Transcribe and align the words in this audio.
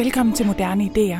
Velkommen 0.00 0.34
til 0.34 0.46
Moderne 0.46 0.84
Idéer. 0.84 1.18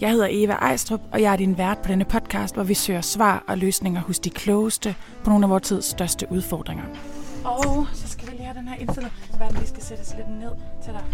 Jeg 0.00 0.10
hedder 0.10 0.28
Eva 0.30 0.52
Ejstrup, 0.52 1.00
og 1.12 1.22
jeg 1.22 1.32
er 1.32 1.36
din 1.36 1.58
vært 1.58 1.78
på 1.78 1.88
denne 1.88 2.04
podcast, 2.04 2.54
hvor 2.54 2.62
vi 2.62 2.74
søger 2.74 3.00
svar 3.00 3.44
og 3.46 3.58
løsninger 3.58 4.00
hos 4.00 4.18
de 4.18 4.30
klogeste 4.30 4.94
på 5.24 5.30
nogle 5.30 5.44
af 5.46 5.50
vores 5.50 5.62
tids 5.62 5.84
største 5.84 6.26
udfordringer. 6.30 6.84
Og 7.44 7.86
så 7.92 8.08
skal 8.08 8.26
vi 8.26 8.32
lige 8.32 8.44
have 8.44 8.58
den 8.58 8.68
her 8.68 8.76
indstillet. 8.76 9.12
Hvad 9.36 9.46
er 9.46 9.50
det, 9.50 9.60
vi 9.60 9.66
skal 9.66 9.82
sættes 9.82 10.14
lidt 10.16 10.28
ned 10.40 10.50
til 10.84 10.92
dig? 10.92 11.04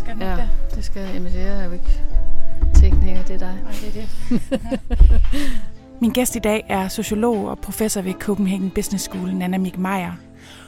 Skal 0.00 0.14
den 0.14 0.22
Ja, 0.22 0.36
det? 0.36 0.48
det 0.74 0.84
skal 0.84 1.02
jeg. 1.02 1.14
Jamen, 1.14 1.32
det 1.32 1.42
er 1.42 1.64
jo 1.64 1.72
ikke 1.72 2.00
tekniker, 2.74 3.22
det 3.22 3.34
er 3.34 3.38
dig. 3.38 3.58
Og 3.66 3.72
det 3.72 3.88
er 3.88 3.92
det. 3.92 4.80
Min 6.00 6.10
gæst 6.10 6.36
i 6.36 6.38
dag 6.38 6.66
er 6.68 6.88
sociolog 6.88 7.48
og 7.48 7.58
professor 7.58 8.00
ved 8.00 8.12
Copenhagen 8.12 8.70
Business 8.70 9.04
School, 9.04 9.34
Nana 9.34 9.58
Mik 9.58 9.78
Meyer. 9.78 10.12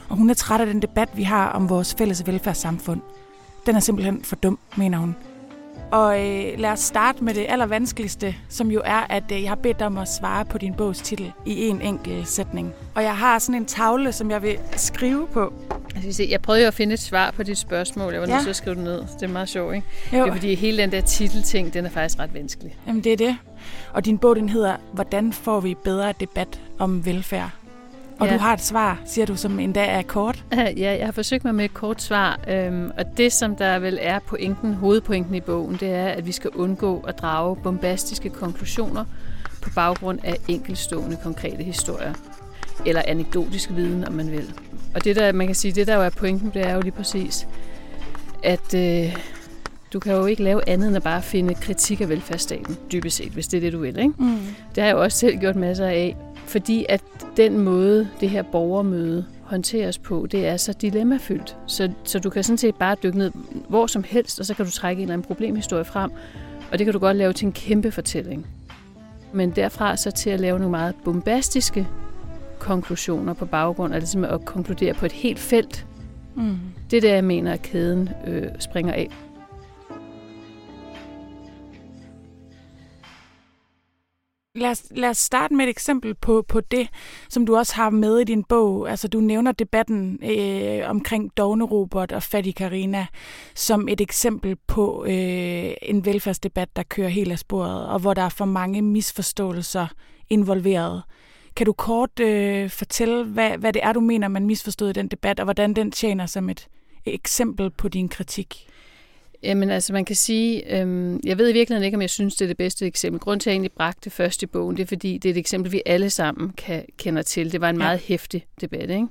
Og 0.09 0.17
hun 0.17 0.29
er 0.29 0.33
træt 0.33 0.61
af 0.61 0.67
den 0.67 0.81
debat, 0.81 1.09
vi 1.17 1.23
har 1.23 1.49
om 1.49 1.69
vores 1.69 1.95
fælles 1.97 2.27
velfærdssamfund. 2.27 3.01
Den 3.65 3.75
er 3.75 3.79
simpelthen 3.79 4.23
for 4.23 4.35
dum, 4.35 4.59
mener 4.77 4.97
hun. 4.97 5.15
Og 5.91 6.19
øh, 6.27 6.59
lad 6.59 6.69
os 6.71 6.79
starte 6.79 7.23
med 7.23 7.33
det 7.33 7.45
allervanskeligste, 7.49 8.35
som 8.49 8.71
jo 8.71 8.81
er, 8.85 9.05
at 9.09 9.23
øh, 9.31 9.41
jeg 9.43 9.49
har 9.51 9.55
bedt 9.55 9.79
dig 9.79 9.87
om 9.87 9.97
at 9.97 10.07
svare 10.07 10.45
på 10.45 10.57
din 10.57 10.73
bogs 10.73 11.01
titel 11.01 11.31
i 11.45 11.67
en 11.67 11.81
enkelt 11.81 12.27
sætning. 12.27 12.73
Og 12.95 13.03
jeg 13.03 13.17
har 13.17 13.39
sådan 13.39 13.55
en 13.61 13.65
tavle, 13.65 14.11
som 14.11 14.31
jeg 14.31 14.41
vil 14.41 14.57
skrive 14.75 15.27
på. 15.27 15.53
Se, 16.11 16.27
jeg 16.31 16.41
prøvede 16.41 16.61
jo 16.63 16.67
at 16.67 16.73
finde 16.73 16.93
et 16.93 16.99
svar 16.99 17.31
på 17.31 17.43
dit 17.43 17.57
spørgsmål. 17.57 18.13
Jeg 18.13 18.21
var 18.21 18.27
nødt 18.27 18.41
til 18.41 18.49
at 18.49 18.55
skrive 18.55 18.75
det 18.75 18.83
ned. 18.83 19.01
Det 19.19 19.23
er 19.23 19.27
meget 19.27 19.49
sjovt, 19.49 19.75
ikke? 19.75 19.87
Jo, 20.13 20.21
Det 20.23 20.29
er 20.29 20.33
fordi 20.33 20.55
hele 20.55 20.81
den 20.81 20.91
der 20.91 21.01
titelting, 21.01 21.73
den 21.73 21.85
er 21.85 21.89
faktisk 21.89 22.19
ret 22.19 22.33
vanskelig. 22.33 22.75
jamen 22.87 23.03
det 23.03 23.13
er 23.13 23.17
det. 23.17 23.37
Og 23.93 24.05
din 24.05 24.17
bog, 24.17 24.35
den 24.35 24.49
hedder, 24.49 24.75
Hvordan 24.93 25.33
får 25.33 25.59
vi 25.59 25.75
bedre 25.83 26.13
debat 26.19 26.61
om 26.79 27.05
velfærd? 27.05 27.49
Og 28.19 28.27
Ja. 28.27 28.33
du 28.33 28.39
har 28.39 28.53
et 28.53 28.61
svar, 28.61 28.99
siger 29.05 29.25
du, 29.25 29.35
som 29.35 29.59
endda 29.59 29.85
er 29.85 30.01
kort. 30.01 30.43
Ja, 30.55 30.97
jeg 30.97 31.05
har 31.05 31.11
forsøgt 31.11 31.43
mig 31.43 31.55
med 31.55 31.65
et 31.65 31.73
kort 31.73 32.01
svar, 32.01 32.39
øhm, 32.49 32.91
og 32.97 33.05
det, 33.17 33.33
som 33.33 33.55
der 33.55 33.79
vel 33.79 33.99
er 34.01 34.19
pointen, 34.19 34.73
hovedpointen 34.73 35.35
i 35.35 35.39
bogen, 35.41 35.77
det 35.79 35.89
er, 35.89 36.07
at 36.07 36.25
vi 36.27 36.31
skal 36.31 36.49
undgå 36.49 36.99
at 37.07 37.19
drage 37.19 37.55
bombastiske 37.55 38.29
konklusioner 38.29 39.05
på 39.61 39.69
baggrund 39.75 40.19
af 40.23 40.35
enkeltstående 40.47 41.17
konkrete 41.23 41.63
historier, 41.63 42.13
eller 42.85 43.01
anekdotisk 43.07 43.69
viden, 43.75 44.07
om 44.07 44.13
man 44.13 44.31
vil. 44.31 44.53
Og 44.95 45.03
det 45.03 45.15
der, 45.15 45.31
man 45.31 45.47
kan 45.47 45.55
sige, 45.55 45.71
det 45.71 45.87
der 45.87 45.95
jo 45.95 46.01
er 46.01 46.09
pointen, 46.09 46.51
det 46.53 46.61
er 46.67 46.73
jo 46.75 46.81
lige 46.81 46.91
præcis, 46.91 47.47
at 48.43 48.73
øh, 48.73 49.15
du 49.93 49.99
kan 49.99 50.13
jo 50.13 50.25
ikke 50.25 50.43
lave 50.43 50.69
andet 50.69 50.87
end 50.87 50.95
at 50.97 51.03
bare 51.03 51.21
finde 51.21 51.53
kritik 51.53 52.01
af 52.01 52.09
velfærdsstaten, 52.09 52.77
dybest 52.91 53.17
set, 53.17 53.31
hvis 53.31 53.47
det 53.47 53.57
er 53.57 53.61
det, 53.61 53.73
du 53.73 53.79
vil, 53.79 53.97
ikke? 53.99 54.13
Mm. 54.17 54.37
Det 54.75 54.83
har 54.83 54.85
jeg 54.85 54.93
jo 54.93 55.01
også 55.03 55.17
selv 55.17 55.37
gjort 55.37 55.55
masser 55.55 55.85
af, 55.87 56.15
fordi 56.47 56.85
at 56.89 57.01
den 57.37 57.59
måde, 57.59 58.07
det 58.19 58.29
her 58.29 58.41
borgermøde 58.41 59.25
håndteres 59.43 59.97
på, 59.97 60.27
det 60.31 60.47
er 60.47 60.57
så 60.57 60.73
dilemmafyldt. 60.73 61.57
Så, 61.67 61.91
så 62.03 62.19
du 62.19 62.29
kan 62.29 62.43
sådan 62.43 62.57
set 62.57 62.75
bare 62.75 62.95
dykke 63.03 63.17
ned 63.17 63.31
hvor 63.69 63.87
som 63.87 64.03
helst, 64.07 64.39
og 64.39 64.45
så 64.45 64.53
kan 64.53 64.65
du 64.65 64.71
trække 64.71 64.99
en 64.99 65.03
eller 65.03 65.13
anden 65.13 65.27
problemhistorie 65.27 65.85
frem, 65.85 66.11
og 66.71 66.77
det 66.79 66.85
kan 66.85 66.93
du 66.93 66.99
godt 66.99 67.17
lave 67.17 67.33
til 67.33 67.45
en 67.45 67.51
kæmpe 67.51 67.91
fortælling. 67.91 68.47
Men 69.33 69.51
derfra 69.51 69.97
så 69.97 70.11
til 70.11 70.29
at 70.29 70.39
lave 70.39 70.59
nogle 70.59 70.71
meget 70.71 70.95
bombastiske 71.05 71.87
konklusioner 72.59 73.33
på 73.33 73.45
baggrund 73.45 73.93
af 73.93 73.99
ligesom 73.99 74.23
at 74.23 74.45
konkludere 74.45 74.93
på 74.93 75.05
et 75.05 75.11
helt 75.11 75.39
felt, 75.39 75.85
Mm. 76.37 76.57
det 76.91 76.97
er 76.97 77.01
der, 77.01 77.13
jeg 77.13 77.23
mener, 77.23 77.53
at 77.53 77.61
kæden 77.61 78.09
øh, 78.27 78.47
springer 78.59 78.93
af. 78.93 79.09
Lad 84.55 84.69
os, 84.71 84.83
lad 84.91 85.09
os 85.09 85.17
starte 85.17 85.53
med 85.53 85.65
et 85.65 85.69
eksempel 85.69 86.15
på, 86.15 86.45
på 86.47 86.61
det, 86.61 86.87
som 87.29 87.45
du 87.45 87.57
også 87.57 87.75
har 87.75 87.89
med 87.89 88.19
i 88.19 88.23
din 88.23 88.43
bog. 88.43 88.89
Altså, 88.89 89.07
du 89.07 89.19
nævner 89.19 89.51
debatten 89.51 90.19
øh, 90.23 90.89
omkring 90.89 91.37
Dogne 91.37 91.63
Robert 91.63 92.11
og 92.11 92.23
Fatty 92.23 92.51
Karina 92.51 93.05
som 93.55 93.87
et 93.87 94.01
eksempel 94.01 94.55
på 94.67 95.05
øh, 95.05 95.71
en 95.81 96.05
velfærdsdebat, 96.05 96.75
der 96.75 96.83
kører 96.83 97.09
helt 97.09 97.31
af 97.31 97.39
sporet, 97.39 97.87
og 97.87 97.99
hvor 97.99 98.13
der 98.13 98.21
er 98.21 98.29
for 98.29 98.45
mange 98.45 98.81
misforståelser 98.81 99.87
involveret. 100.29 101.03
Kan 101.55 101.65
du 101.65 101.73
kort 101.73 102.19
øh, 102.19 102.69
fortælle, 102.69 103.23
hvad, 103.23 103.57
hvad 103.57 103.73
det 103.73 103.83
er, 103.83 103.93
du 103.93 103.99
mener, 103.99 104.27
man 104.27 104.45
misforstod 104.45 104.89
i 104.89 104.93
den 104.93 105.07
debat, 105.07 105.39
og 105.39 105.43
hvordan 105.43 105.73
den 105.73 105.91
tjener 105.91 106.25
som 106.25 106.49
et 106.49 106.67
eksempel 107.05 107.69
på 107.69 107.87
din 107.87 108.09
kritik? 108.09 108.67
Jamen 109.45 109.69
altså, 109.69 109.93
man 109.93 110.05
kan 110.05 110.15
sige, 110.15 110.79
øhm, 110.79 111.19
jeg 111.23 111.37
ved 111.37 111.49
i 111.49 111.53
virkeligheden 111.53 111.85
ikke, 111.85 111.95
om 111.95 112.01
jeg 112.01 112.09
synes, 112.09 112.35
det 112.35 112.45
er 112.45 112.47
det 112.47 112.57
bedste 112.57 112.85
eksempel. 112.85 113.19
Grunden 113.19 113.39
til, 113.39 113.49
at 113.49 113.51
jeg 113.51 113.55
egentlig 113.55 113.71
bragte 113.71 114.01
det 114.03 114.11
først 114.11 114.43
i 114.43 114.45
bogen, 114.45 114.77
det 114.77 114.83
er, 114.83 114.87
fordi 114.87 115.17
det 115.17 115.29
er 115.29 115.33
et 115.33 115.37
eksempel, 115.37 115.71
vi 115.71 115.81
alle 115.85 116.09
sammen 116.09 116.49
kan, 116.49 116.85
kender 116.97 117.21
til. 117.21 117.51
Det 117.51 117.61
var 117.61 117.69
en 117.69 117.75
Ja. 117.75 117.83
meget 117.83 117.99
hæftig 117.99 118.45
debat, 118.61 118.89
ikke? 118.89 119.07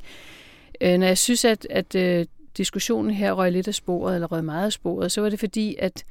Øh, 0.80 0.98
når 0.98 1.06
jeg 1.06 1.18
synes, 1.18 1.44
at, 1.44 1.66
at 1.70 1.94
øh, 1.94 2.26
diskussionen 2.56 3.10
her 3.10 3.32
røg 3.32 3.52
lidt 3.52 3.68
af 3.68 3.74
sporet, 3.74 4.14
eller 4.14 4.26
røg 4.32 4.44
meget 4.44 4.66
af 4.66 4.72
sporet, 4.72 5.12
så 5.12 5.20
var 5.20 5.28
det 5.28 5.38
fordi, 5.40 5.76
at 5.78 6.04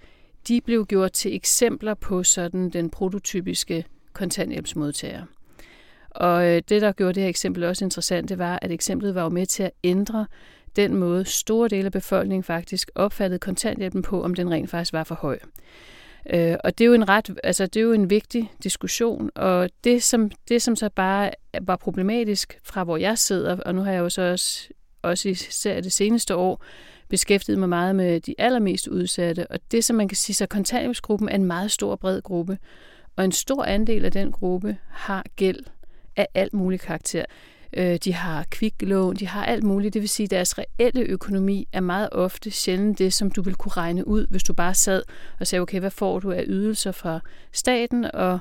de 0.47 0.61
blev 0.61 0.85
gjort 0.85 1.11
til 1.11 1.35
eksempler 1.35 1.93
på 1.93 2.23
sådan 2.23 2.69
den 2.69 2.89
prototypiske 2.89 3.85
kontanthjælpsmodtager. 4.13 5.21
Og 6.09 6.45
øh, 6.47 6.61
det, 6.69 6.81
der 6.81 6.91
gjorde 6.91 7.13
det 7.13 7.23
her 7.23 7.29
eksempel 7.29 7.63
også 7.63 7.85
interessant, 7.85 8.29
det 8.29 8.37
var, 8.37 8.59
at 8.61 8.71
eksemplet 8.71 9.15
var 9.15 9.23
jo 9.23 9.29
med 9.29 9.45
til 9.45 9.63
at 9.63 9.71
ændre 9.83 10.25
den 10.75 10.95
måde, 10.95 11.25
store 11.25 11.69
dele 11.69 11.85
af 11.85 11.91
befolkningen 11.91 12.43
faktisk 12.43 12.91
opfattede 12.95 13.39
kontanthjælpen 13.39 14.01
på, 14.01 14.23
om 14.23 14.33
den 14.33 14.51
rent 14.51 14.69
faktisk 14.69 14.93
var 14.93 15.03
for 15.03 15.15
høj. 15.15 15.39
Øh, 16.29 16.55
og 16.63 16.77
det 16.77 16.83
er 16.83 16.87
jo 16.87 16.93
en 16.93 17.09
ret, 17.09 17.39
altså 17.43 17.65
det 17.65 17.79
er 17.79 17.83
jo 17.83 17.93
en 17.93 18.09
vigtig 18.09 18.51
diskussion, 18.63 19.29
og 19.35 19.69
det 19.83 20.03
som, 20.03 20.31
det 20.49 20.61
som 20.61 20.75
så 20.75 20.89
bare 20.89 21.31
var 21.61 21.75
problematisk 21.75 22.59
fra 22.63 22.83
hvor 22.83 22.97
jeg 22.97 23.17
sidder, 23.17 23.57
og 23.57 23.75
nu 23.75 23.81
har 23.81 23.91
jeg 23.91 23.99
jo 23.99 24.09
så 24.09 24.21
også, 24.21 24.69
også 25.01 25.29
især 25.29 25.81
det 25.81 25.93
seneste 25.93 26.35
år, 26.35 26.63
beskæftiget 27.09 27.59
mig 27.59 27.69
meget 27.69 27.95
med 27.95 28.19
de 28.19 28.35
allermest 28.37 28.87
udsatte, 28.87 29.47
og 29.51 29.59
det 29.71 29.83
som 29.83 29.95
man 29.95 30.07
kan 30.07 30.17
sige, 30.17 30.35
så 30.35 30.45
kontanthjælpsgruppen 30.45 31.29
er 31.29 31.35
en 31.35 31.45
meget 31.45 31.71
stor 31.71 31.95
bred 31.95 32.21
gruppe, 32.21 32.57
og 33.15 33.25
en 33.25 33.31
stor 33.31 33.63
andel 33.63 34.05
af 34.05 34.11
den 34.11 34.31
gruppe 34.31 34.77
har 34.89 35.25
gæld 35.35 35.59
af 36.15 36.27
alt 36.33 36.53
mulig 36.53 36.79
karakter. 36.79 37.25
Øh, 37.77 37.97
De 38.03 38.13
har 38.13 38.45
kviklån, 38.49 39.15
de 39.15 39.27
har 39.27 39.45
alt 39.45 39.63
muligt. 39.63 39.93
Det 39.93 40.01
vil 40.01 40.09
sige, 40.09 40.25
at 40.25 40.31
deres 40.31 40.55
reelle 40.57 41.01
økonomi 41.01 41.67
er 41.73 41.81
meget 41.81 42.09
ofte 42.11 42.51
sjældent 42.51 42.99
det, 42.99 43.13
som 43.13 43.31
du 43.31 43.41
vil 43.41 43.55
kunne 43.55 43.71
regne 43.71 44.07
ud, 44.07 44.27
hvis 44.29 44.43
du 44.43 44.53
bare 44.53 44.73
sad 44.73 45.03
og 45.39 45.47
sagde, 45.47 45.61
okay, 45.61 45.79
hvad 45.79 45.91
får 45.91 46.19
du 46.19 46.31
af 46.31 46.43
ydelser 46.47 46.91
fra 46.91 47.19
staten, 47.51 48.05
og 48.13 48.39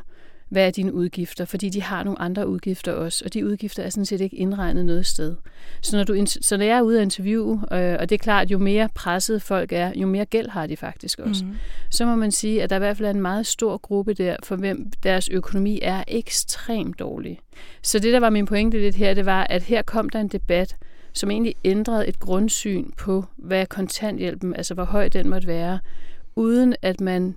hvad 0.53 0.67
er 0.67 0.71
dine 0.71 0.95
udgifter? 0.95 1.45
Fordi 1.45 1.69
de 1.69 1.83
har 1.83 2.05
nogle 2.05 2.21
andre 2.21 2.49
udgifter 2.49 2.93
også, 2.93 3.25
og 3.25 3.35
de 3.35 3.47
udgifter 3.47 3.83
er 3.83 3.91
sådan 3.91 4.05
set 4.05 4.21
ikke 4.21 4.37
indregnet 4.37 4.87
noget 4.87 5.07
sted. 5.07 5.37
Så 5.81 5.97
når, 5.97 6.05
du, 6.05 6.27
så 6.41 6.57
når 6.57 6.65
jeg 6.65 6.79
er 6.79 6.83
ude 6.83 6.99
at 6.99 7.03
interviewe, 7.03 7.53
øh, 7.73 7.97
og 8.01 8.09
det 8.09 8.13
er 8.13 8.19
klart, 8.19 8.51
jo 8.51 8.59
mere 8.59 8.89
presset 8.95 9.43
folk 9.43 9.73
er, 9.73 9.93
jo 9.97 10.07
mere 10.07 10.25
gæld 10.25 10.49
har 10.49 10.67
de 10.67 10.77
faktisk 10.77 11.19
også, 11.19 11.45
Mm. 11.45 11.55
så 11.91 12.07
må 12.07 12.15
man 12.15 12.33
sige, 12.33 12.63
at 12.63 12.71
der 12.71 12.77
i 12.77 12.79
hvert 12.79 12.97
fald 12.97 13.07
er 13.07 13.11
en 13.11 13.23
meget 13.23 13.47
stor 13.47 13.77
gruppe 13.77 14.15
der, 14.15 14.37
for 14.43 14.57
hvem 14.57 14.91
deres 15.03 15.29
økonomi 15.29 15.79
er 15.83 16.05
ekstremt 16.09 16.99
dårlig. 16.99 17.39
Så 17.83 17.99
det, 17.99 18.13
der 18.13 18.21
var 18.21 18.31
min 18.31 18.47
pointe 18.47 18.81
lidt 18.81 18.97
her, 18.97 19.15
det 19.15 19.27
var, 19.27 19.47
at 19.51 19.63
her 19.63 19.83
kom 19.83 20.09
der 20.09 20.21
en 20.21 20.29
debat, 20.29 20.77
som 21.13 21.31
egentlig 21.31 21.55
ændrede 21.65 22.09
et 22.09 22.21
grundsyn 22.21 22.91
på, 22.99 23.25
hvad 23.37 23.67
kontanthjælpen, 23.67 24.57
altså 24.57 24.75
hvor 24.75 24.85
høj 24.85 25.09
den 25.09 25.29
måtte 25.29 25.47
være, 25.49 25.79
uden 26.37 26.75
at 26.83 27.01
man 27.01 27.37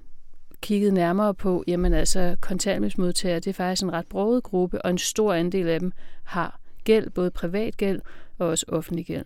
kigget 0.65 0.93
nærmere 0.93 1.33
på, 1.33 1.63
jamen 1.67 1.93
altså 1.93 2.35
kontanthjælpsmodtagere, 2.41 3.39
det 3.39 3.47
er 3.47 3.53
faktisk 3.53 3.83
en 3.83 3.93
ret 3.93 4.07
broget 4.07 4.43
gruppe, 4.43 4.81
og 4.81 4.91
en 4.91 4.97
stor 4.97 5.33
andel 5.33 5.67
af 5.67 5.79
dem 5.79 5.91
har 6.23 6.59
gæld, 6.83 7.09
både 7.09 7.31
privat 7.31 7.77
gæld 7.77 8.01
og 8.37 8.47
også 8.47 8.65
offentlig 8.67 9.05
gæld. 9.05 9.25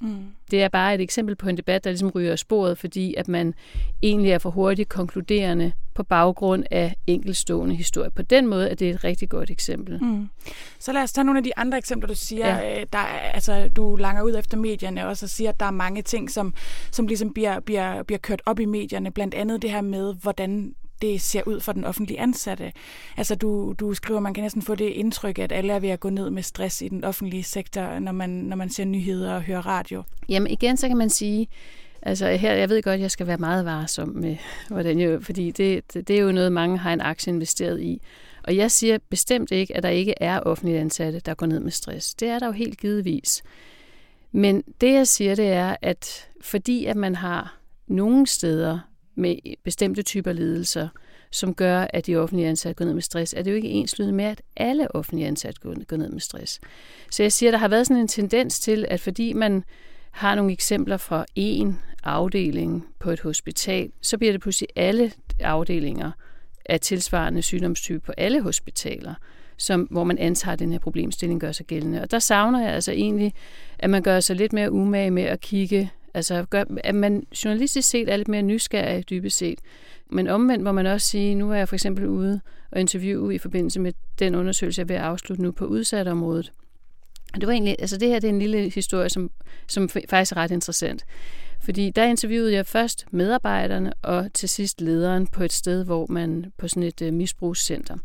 Mm. 0.00 0.26
Det 0.50 0.62
er 0.62 0.68
bare 0.68 0.94
et 0.94 1.00
eksempel 1.00 1.36
på 1.36 1.48
en 1.48 1.56
debat, 1.56 1.84
der 1.84 1.90
ligesom 1.90 2.10
ryger 2.10 2.32
af 2.32 2.38
sporet, 2.38 2.78
fordi 2.78 3.14
at 3.14 3.28
man 3.28 3.54
egentlig 4.02 4.30
er 4.30 4.38
for 4.38 4.50
hurtigt 4.50 4.88
konkluderende 4.88 5.72
på 5.94 6.02
baggrund 6.02 6.64
af 6.70 6.96
enkeltstående 7.06 7.74
historier. 7.74 8.10
På 8.10 8.22
den 8.22 8.46
måde 8.46 8.70
er 8.70 8.74
det 8.74 8.90
et 8.90 9.04
rigtig 9.04 9.28
godt 9.28 9.50
eksempel. 9.50 9.98
Mm. 10.02 10.28
Så 10.78 10.92
lad 10.92 11.02
os 11.02 11.12
tage 11.12 11.24
nogle 11.24 11.38
af 11.38 11.44
de 11.44 11.56
andre 11.56 11.78
eksempler, 11.78 12.08
du 12.08 12.14
siger. 12.14 12.48
Ja. 12.48 12.56
Ja. 12.56 12.84
Der 12.92 12.98
er, 12.98 13.18
altså, 13.18 13.68
du 13.76 13.96
langer 13.96 14.22
ud 14.22 14.36
efter 14.38 14.56
medierne 14.56 15.06
også 15.06 15.26
og 15.26 15.30
siger, 15.30 15.50
at 15.50 15.60
der 15.60 15.66
er 15.66 15.70
mange 15.70 16.02
ting, 16.02 16.30
som, 16.30 16.54
som 16.90 17.06
ligesom 17.06 17.32
bliver, 17.34 17.60
bliver, 17.60 18.02
bliver 18.02 18.18
kørt 18.18 18.42
op 18.46 18.60
i 18.60 18.64
medierne. 18.64 19.10
Blandt 19.10 19.34
andet 19.34 19.62
det 19.62 19.70
her 19.70 19.80
med, 19.80 20.14
hvordan 20.14 20.74
det 21.02 21.20
ser 21.20 21.42
ud 21.46 21.60
for 21.60 21.72
den 21.72 21.84
offentlige 21.84 22.20
ansatte. 22.20 22.72
Altså 23.16 23.34
du, 23.34 23.74
du 23.80 23.94
skriver, 23.94 24.20
man 24.20 24.34
kan 24.34 24.42
næsten 24.42 24.62
få 24.62 24.74
det 24.74 24.84
indtryk, 24.88 25.38
at 25.38 25.52
alle 25.52 25.72
er 25.72 25.78
ved 25.78 25.88
at 25.88 26.00
gå 26.00 26.10
ned 26.10 26.30
med 26.30 26.42
stress 26.42 26.82
i 26.82 26.88
den 26.88 27.04
offentlige 27.04 27.42
sektor, 27.42 27.98
når 27.98 28.12
man, 28.12 28.30
når 28.30 28.56
man 28.56 28.70
ser 28.70 28.84
nyheder 28.84 29.34
og 29.34 29.42
hører 29.42 29.66
radio. 29.66 30.02
Jamen 30.28 30.52
igen, 30.52 30.76
så 30.76 30.88
kan 30.88 30.96
man 30.96 31.10
sige, 31.10 31.48
altså 32.02 32.28
her, 32.28 32.52
jeg 32.52 32.68
ved 32.68 32.82
godt, 32.82 32.94
at 32.94 33.00
jeg 33.00 33.10
skal 33.10 33.26
være 33.26 33.36
meget 33.36 33.64
varsom 33.64 34.08
med, 34.08 34.36
hvordan 34.70 35.00
jeg, 35.00 35.22
fordi 35.22 35.50
det, 35.50 35.92
det, 35.94 36.08
det 36.08 36.16
er 36.16 36.22
jo 36.22 36.32
noget, 36.32 36.52
mange 36.52 36.78
har 36.78 36.92
en 36.92 37.00
aktie 37.00 37.32
investeret 37.32 37.80
i. 37.80 38.02
Og 38.44 38.56
jeg 38.56 38.70
siger 38.70 38.98
bestemt 39.10 39.50
ikke, 39.50 39.76
at 39.76 39.82
der 39.82 39.88
ikke 39.88 40.14
er 40.20 40.40
offentlige 40.40 40.78
ansatte, 40.80 41.20
der 41.20 41.34
går 41.34 41.46
ned 41.46 41.60
med 41.60 41.70
stress. 41.70 42.14
Det 42.14 42.28
er 42.28 42.38
der 42.38 42.46
jo 42.46 42.52
helt 42.52 42.78
givetvis. 42.78 43.42
Men 44.32 44.62
det, 44.80 44.92
jeg 44.92 45.06
siger, 45.06 45.34
det 45.34 45.48
er, 45.48 45.76
at 45.82 46.28
fordi 46.40 46.84
at 46.84 46.96
man 46.96 47.14
har 47.14 47.58
nogle 47.86 48.26
steder 48.26 48.78
med 49.16 49.36
bestemte 49.64 50.02
typer 50.02 50.32
ledelser, 50.32 50.88
som 51.30 51.54
gør, 51.54 51.86
at 51.90 52.06
de 52.06 52.16
offentlige 52.16 52.48
ansatte 52.48 52.74
går 52.74 52.84
ned 52.84 52.94
med 52.94 53.02
stress, 53.02 53.32
er 53.32 53.42
det 53.42 53.50
jo 53.50 53.56
ikke 53.56 53.68
enslydende 53.68 54.14
med, 54.14 54.24
at 54.24 54.42
alle 54.56 54.94
offentlige 54.94 55.26
ansatte 55.26 55.60
går 55.60 55.96
ned 55.96 56.08
med 56.10 56.20
stress. 56.20 56.60
Så 57.10 57.22
jeg 57.22 57.32
siger, 57.32 57.50
at 57.50 57.52
der 57.52 57.58
har 57.58 57.68
været 57.68 57.86
sådan 57.86 58.00
en 58.00 58.08
tendens 58.08 58.60
til, 58.60 58.86
at 58.88 59.00
fordi 59.00 59.32
man 59.32 59.64
har 60.10 60.34
nogle 60.34 60.52
eksempler 60.52 60.96
fra 60.96 61.24
én 61.38 61.72
afdeling 62.04 62.86
på 62.98 63.10
et 63.10 63.20
hospital, 63.20 63.90
så 64.00 64.18
bliver 64.18 64.32
det 64.32 64.40
pludselig 64.40 64.68
alle 64.76 65.12
afdelinger 65.40 66.10
af 66.64 66.80
tilsvarende 66.80 67.42
sygdomstype 67.42 68.00
på 68.00 68.12
alle 68.16 68.40
hospitaler, 68.40 69.14
som, 69.56 69.80
hvor 69.90 70.04
man 70.04 70.18
antager, 70.18 70.52
at 70.52 70.58
den 70.58 70.72
her 70.72 70.78
problemstilling 70.78 71.40
gør 71.40 71.52
sig 71.52 71.66
gældende. 71.66 72.02
Og 72.02 72.10
der 72.10 72.18
savner 72.18 72.60
jeg 72.62 72.70
altså 72.70 72.92
egentlig, 72.92 73.34
at 73.78 73.90
man 73.90 74.02
gør 74.02 74.20
sig 74.20 74.36
lidt 74.36 74.52
mere 74.52 74.72
umage 74.72 75.10
med 75.10 75.22
at 75.22 75.40
kigge, 75.40 75.90
altså 76.16 76.44
gør, 76.50 76.64
at 76.84 76.94
man 76.94 77.26
journalistisk 77.44 77.88
set 77.88 78.08
er 78.08 78.16
lidt 78.16 78.28
mere 78.28 78.42
nysgerrig 78.42 79.10
dybest 79.10 79.36
set. 79.36 79.58
Men 80.10 80.28
omvendt 80.28 80.64
må 80.64 80.72
man 80.72 80.86
også 80.86 81.06
sige, 81.06 81.34
nu 81.34 81.50
er 81.50 81.56
jeg 81.56 81.68
for 81.68 81.76
eksempel 81.76 82.06
ude 82.06 82.40
og 82.70 82.80
interviewe 82.80 83.34
i 83.34 83.38
forbindelse 83.38 83.80
med 83.80 83.92
den 84.18 84.34
undersøgelse, 84.34 84.80
jeg 84.80 84.88
vil 84.88 84.94
afslutte 84.94 85.42
nu 85.42 85.52
på 85.52 85.64
udsatteområdet. 85.64 86.52
Og 87.34 87.40
det 87.40 87.46
var 87.46 87.52
egentlig, 87.52 87.76
altså 87.78 87.96
det 87.96 88.08
her 88.08 88.18
det 88.18 88.28
er 88.28 88.32
en 88.32 88.38
lille 88.38 88.70
historie, 88.70 89.08
som, 89.08 89.30
som 89.68 89.88
faktisk 89.88 90.32
er 90.32 90.36
ret 90.36 90.50
interessant. 90.50 91.04
Fordi 91.64 91.90
der 91.90 92.04
interviewede 92.04 92.52
jeg 92.52 92.66
først 92.66 93.06
medarbejderne 93.10 93.92
og 94.02 94.32
til 94.32 94.48
sidst 94.48 94.80
lederen 94.80 95.26
på 95.26 95.44
et 95.44 95.52
sted, 95.52 95.84
hvor 95.84 96.06
man 96.08 96.52
på 96.58 96.68
sådan 96.68 96.82
et 96.82 97.02
øh, 97.02 97.12
misbrugscenter. 97.12 97.96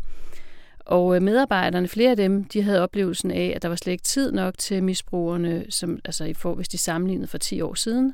Og 0.91 1.15
øh, 1.15 1.21
medarbejderne, 1.21 1.87
flere 1.87 2.11
af 2.11 2.17
dem, 2.17 2.43
de 2.43 2.61
havde 2.61 2.81
oplevelsen 2.81 3.31
af, 3.31 3.53
at 3.55 3.61
der 3.61 3.67
var 3.67 3.75
slet 3.75 3.91
ikke 3.91 4.03
tid 4.03 4.31
nok 4.31 4.57
til 4.57 4.83
misbrugerne, 4.83 5.65
som, 5.69 5.99
altså 6.05 6.23
i 6.23 6.33
for, 6.33 6.53
hvis 6.55 6.67
de 6.67 6.77
sammenlignede 6.77 7.27
for 7.27 7.37
10 7.37 7.61
år 7.61 7.73
siden, 7.73 8.13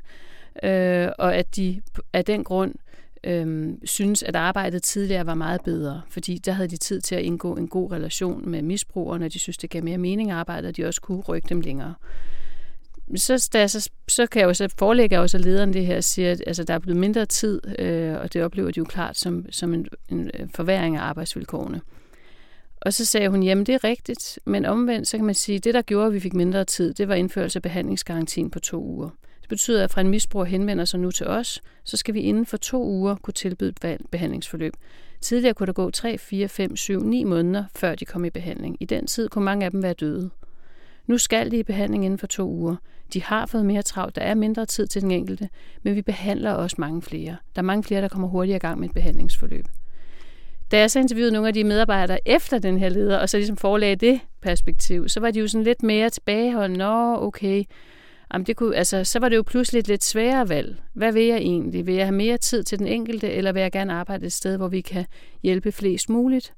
øh, 0.64 1.08
og 1.18 1.36
at 1.36 1.56
de 1.56 1.82
af 2.14 2.26
den 2.26 2.44
grund 2.44 2.74
øh, 3.24 3.74
synes, 3.84 4.24
at 4.24 4.36
arbejdet 4.36 4.84
tidligere 4.84 5.26
var 5.26 5.34
meget 5.34 5.62
bedre, 5.62 6.02
fordi 6.10 6.38
der 6.38 6.52
havde 6.52 6.70
de 6.70 6.78
tid 6.78 7.02
til 7.02 7.16
at 7.16 7.22
indgå 7.22 7.56
en 7.56 7.68
god 7.68 7.92
relation 7.92 8.50
med 8.50 8.62
misbrugerne, 8.62 9.26
og 9.26 9.34
de 9.34 9.40
synes, 9.40 9.58
det 9.58 9.70
gav 9.70 9.84
mere 9.84 9.98
mening 9.98 10.32
at 10.32 10.38
arbejde, 10.38 10.68
og 10.68 10.78
de 10.78 10.86
også 10.86 11.02
kunne 11.02 11.22
rykke 11.22 11.50
dem 11.50 11.62
længere. 11.62 11.94
Så, 13.16 13.50
da, 13.54 13.68
så, 13.68 13.90
så 14.08 14.26
kan 14.28 14.40
jeg 14.40 14.48
jo 14.48 14.54
så 14.54 14.74
forelægge 14.78 15.14
jeg 15.14 15.22
også 15.22 15.38
lederen 15.38 15.74
det 15.74 15.86
her 15.86 15.98
og 15.98 16.04
siger, 16.04 16.32
at 16.32 16.44
altså, 16.48 16.64
der 16.64 16.74
er 16.74 16.80
blevet 16.80 17.00
mindre 17.00 17.26
tid, 17.26 17.62
øh, 17.80 18.14
og 18.14 18.34
det 18.34 18.44
oplever 18.44 18.72
de 18.72 18.78
jo 18.78 18.86
klart 18.86 19.18
som, 19.18 19.46
som 19.50 19.74
en, 19.74 19.88
en 20.10 20.32
øh, 20.40 20.48
forværing 20.56 20.96
af 20.96 21.02
arbejdsvilkårene. 21.02 21.82
Og 22.82 22.94
så 22.94 23.06
sagde 23.06 23.30
hun, 23.30 23.44
jamen 23.44 23.66
det 23.66 23.76
er 23.76 23.84
rigtigt, 23.84 24.40
men 24.46 24.66
omvendt 24.66 25.08
så 25.08 25.18
kan 25.18 25.26
man 25.26 25.36
sige, 25.36 25.56
at 25.56 25.64
det 25.64 25.74
der 25.74 25.82
gjorde, 25.82 26.08
at 26.08 26.14
vi 26.14 26.20
fik 26.20 26.34
mindre 26.34 26.66
tid, 26.66 26.94
det 26.94 27.08
var 27.08 27.16
indførelse 27.16 27.58
af 27.58 27.64
behandlingsgarantien 27.64 28.50
på 28.50 28.60
to 28.60 28.84
uger. 28.84 29.10
Det 29.42 29.50
betyder, 29.50 29.84
at 29.84 29.92
fra 29.92 30.02
en 30.02 30.10
misbruger 30.10 30.46
henvender 30.46 30.86
sig 30.86 31.00
nu 31.00 31.12
til 31.12 31.28
os, 31.28 31.62
så 31.84 31.98
skal 31.98 32.14
vi 32.14 32.20
inden 32.20 32.46
for 32.46 32.58
to 32.58 32.84
uger 32.84 33.16
kunne 33.16 33.34
tilbyde 33.34 33.74
et 33.84 34.02
behandlingsforløb. 34.12 34.74
Tidligere 35.22 35.54
kunne 35.54 35.68
der 35.68 35.74
gå 35.74 35.90
3, 35.90 36.18
4, 36.18 36.48
5, 36.48 36.76
7, 36.76 37.04
9 37.04 37.24
måneder, 37.24 37.64
før 37.76 37.96
de 37.96 38.06
kom 38.06 38.26
i 38.26 38.30
behandling. 38.30 38.78
I 38.80 38.86
den 38.86 39.08
tid 39.08 39.30
kunne 39.30 39.46
mange 39.46 39.66
af 39.66 39.72
dem 39.72 39.84
være 39.84 39.94
døde. 39.94 40.30
Nu 41.06 41.18
skal 41.18 41.52
de 41.52 41.58
i 41.58 41.64
behandling 41.64 42.06
inden 42.06 42.20
for 42.20 42.28
to 42.28 42.50
uger. 42.50 42.76
De 43.14 43.24
har 43.24 43.46
fået 43.46 43.66
mere 43.66 43.82
travlt, 43.82 44.16
der 44.16 44.22
er 44.22 44.36
mindre 44.36 44.66
tid 44.66 44.88
til 44.88 45.02
den 45.02 45.12
enkelte, 45.12 45.50
men 45.84 45.96
vi 45.96 46.02
behandler 46.02 46.52
også 46.52 46.76
mange 46.80 47.02
flere. 47.02 47.36
Der 47.56 47.62
er 47.62 47.66
mange 47.66 47.84
flere, 47.84 48.02
der 48.02 48.08
kommer 48.08 48.28
hurtigere 48.28 48.56
i 48.56 48.60
gang 48.60 48.80
med 48.80 48.90
et 48.90 48.94
behandlingsforløb. 48.94 49.66
Da 50.72 50.80
jeg 50.80 50.92
så 50.92 51.00
interviewede 51.00 51.32
nogle 51.32 51.48
af 51.48 51.54
de 51.54 51.64
medarbejdere 51.64 52.20
efter 52.26 52.60
den 52.60 52.78
her 52.78 52.90
leder, 52.90 53.18
og 53.18 53.30
så 53.30 53.38
ligesom 53.38 53.58
forelagde 53.58 53.96
det 53.96 54.20
perspektiv, 54.42 55.10
så 55.10 55.20
var 55.20 55.32
de 55.32 55.40
jo 55.40 55.48
sådan 55.48 55.64
lidt 55.64 55.84
mere 55.84 56.10
tilbageholdende. 56.10 56.78
Nå, 56.78 57.16
okay, 57.16 57.64
Jamen, 58.34 58.46
det 58.46 58.56
kunne, 58.56 58.76
altså, 58.76 59.04
så 59.04 59.20
var 59.20 59.30
det 59.30 59.36
jo 59.36 59.44
pludselig 59.44 59.80
et 59.80 59.88
lidt 59.88 60.04
sværere 60.04 60.50
valg. 60.50 60.78
Hvad 60.94 61.12
vil 61.12 61.24
jeg 61.24 61.38
egentlig? 61.38 61.88
Vil 61.88 61.96
jeg 61.96 62.06
have 62.06 62.16
mere 62.16 62.38
tid 62.38 62.64
til 62.64 62.80
den 62.80 62.88
enkelte, 62.88 63.32
eller 63.32 63.52
vil 63.52 63.62
jeg 63.62 63.72
gerne 63.72 63.94
arbejde 63.94 64.26
et 64.26 64.34
sted, 64.34 64.58
hvor 64.58 64.68
vi 64.68 64.82
kan 64.82 65.06
hjælpe 65.44 65.72
flest 65.72 66.10
muligt? 66.10 66.54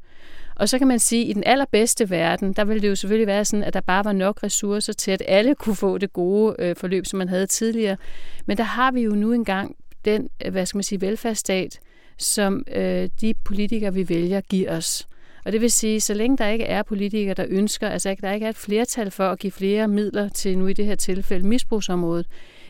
Og 0.55 0.69
så 0.69 0.77
kan 0.77 0.87
man 0.87 0.99
sige, 0.99 1.23
at 1.23 1.29
i 1.29 1.33
den 1.33 1.43
allerbedste 1.45 2.09
verden, 2.09 2.53
der 2.53 2.65
ville 2.65 2.81
det 2.81 2.89
jo 2.89 2.95
selvfølgelig 2.95 3.27
være 3.27 3.45
sådan, 3.45 3.63
at 3.63 3.73
der 3.73 3.81
bare 3.81 4.05
var 4.05 4.13
nok 4.13 4.43
ressourcer 4.43 4.93
til, 4.93 5.11
at 5.11 5.23
alle 5.27 5.55
kunne 5.55 5.75
få 5.75 5.97
det 5.97 6.13
gode 6.13 6.55
øh, 6.59 6.75
forløb, 6.75 7.05
som 7.05 7.17
man 7.17 7.29
havde 7.29 7.45
tidligere. 7.45 7.97
Men 8.45 8.57
der 8.57 8.63
har 8.63 8.91
vi 8.91 9.01
jo 9.01 9.11
nu 9.11 9.33
engang 9.33 9.75
den, 10.05 10.29
øh, 10.45 10.51
hvad 10.51 10.65
skal 10.65 10.77
man 10.77 10.83
sige, 10.83 11.01
velfærdsstat, 11.01 11.79
som 12.19 12.63
øh, 12.75 13.09
de 13.21 13.33
politikere, 13.33 13.93
vi 13.93 14.09
vælger, 14.09 14.41
giver 14.41 14.77
os. 14.77 15.07
Og 15.45 15.51
det 15.51 15.61
vil 15.61 15.71
sige, 15.71 15.99
så 15.99 16.13
længe 16.13 16.37
der 16.37 16.47
ikke 16.47 16.65
er 16.65 16.83
politikere, 16.83 17.33
der 17.33 17.45
ønsker, 17.49 17.89
altså 17.89 18.15
der 18.21 18.31
ikke 18.31 18.45
er 18.45 18.49
et 18.49 18.55
flertal 18.55 19.11
for 19.11 19.29
at 19.29 19.39
give 19.39 19.51
flere 19.51 19.87
midler 19.87 20.29
til 20.29 20.57
nu 20.57 20.67
i 20.67 20.73
det 20.73 20.85
her 20.85 20.95
tilfælde 20.95 21.47
misbrugsområdet, 21.47 22.25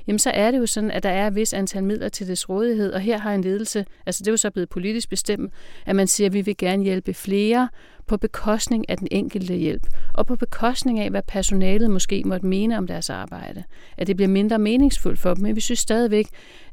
jamen 0.07 0.19
så 0.19 0.29
er 0.29 0.51
det 0.51 0.57
jo 0.57 0.65
sådan, 0.65 0.91
at 0.91 1.03
der 1.03 1.09
er 1.09 1.27
et 1.27 1.35
vis 1.35 1.53
antal 1.53 1.83
midler 1.83 2.09
til 2.09 2.27
dets 2.27 2.49
rådighed, 2.49 2.93
og 2.93 3.01
her 3.01 3.17
har 3.17 3.33
en 3.33 3.41
ledelse, 3.41 3.85
altså 4.05 4.23
det 4.23 4.27
er 4.27 4.31
jo 4.31 4.37
så 4.37 4.51
blevet 4.51 4.69
politisk 4.69 5.09
bestemt, 5.09 5.53
at 5.85 5.95
man 5.95 6.07
siger, 6.07 6.27
at 6.27 6.33
vi 6.33 6.41
vil 6.41 6.57
gerne 6.57 6.83
hjælpe 6.83 7.13
flere 7.13 7.69
på 8.07 8.17
bekostning 8.17 8.89
af 8.89 8.97
den 8.97 9.07
enkelte 9.11 9.55
hjælp, 9.55 9.87
og 10.13 10.27
på 10.27 10.35
bekostning 10.35 10.99
af, 10.99 11.09
hvad 11.09 11.21
personalet 11.27 11.91
måske 11.91 12.23
måtte 12.25 12.45
mene 12.45 12.77
om 12.77 12.87
deres 12.87 13.09
arbejde. 13.09 13.63
At 13.97 14.07
det 14.07 14.15
bliver 14.15 14.29
mindre 14.29 14.59
meningsfuldt 14.59 15.19
for 15.19 15.33
dem, 15.33 15.43
men 15.43 15.55
vi 15.55 15.61
synes 15.61 15.79
stadigvæk, 15.79 16.27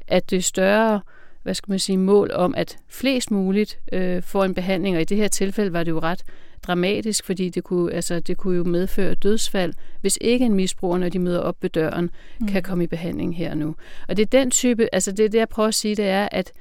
at 0.08 0.30
det 0.30 0.44
større 0.44 1.00
hvad 1.46 1.54
skal 1.54 1.70
man 1.70 1.78
sige, 1.78 1.98
mål 1.98 2.30
om, 2.34 2.54
at 2.56 2.78
flest 2.88 3.30
muligt 3.30 3.78
øh, 3.92 4.22
får 4.22 4.44
en 4.44 4.54
behandling, 4.54 4.96
og 4.96 5.02
i 5.02 5.04
det 5.04 5.16
her 5.16 5.28
tilfælde 5.28 5.72
var 5.72 5.84
det 5.84 5.90
jo 5.90 5.98
ret 5.98 6.22
dramatisk, 6.66 7.24
fordi 7.24 7.48
det 7.48 7.64
kunne, 7.64 7.92
altså, 7.92 8.20
det 8.20 8.36
kunne 8.36 8.56
jo 8.56 8.64
medføre 8.64 9.14
dødsfald, 9.14 9.72
hvis 10.00 10.18
ikke 10.20 10.44
en 10.44 10.54
misbruger, 10.54 10.98
når 10.98 11.08
de 11.08 11.18
møder 11.18 11.40
op 11.40 11.56
ved 11.62 11.70
døren, 11.70 12.10
mm. 12.40 12.48
kan 12.48 12.62
komme 12.62 12.84
i 12.84 12.86
behandling 12.86 13.36
her 13.36 13.54
nu. 13.54 13.74
Og 14.08 14.16
det 14.16 14.22
er 14.22 14.40
den 14.40 14.50
type, 14.50 14.88
altså 14.92 15.12
det, 15.12 15.32
det 15.32 15.38
jeg 15.38 15.48
prøver 15.48 15.68
at 15.68 15.74
sige, 15.74 15.94
det 15.94 16.04
er, 16.04 16.28
at 16.32 16.52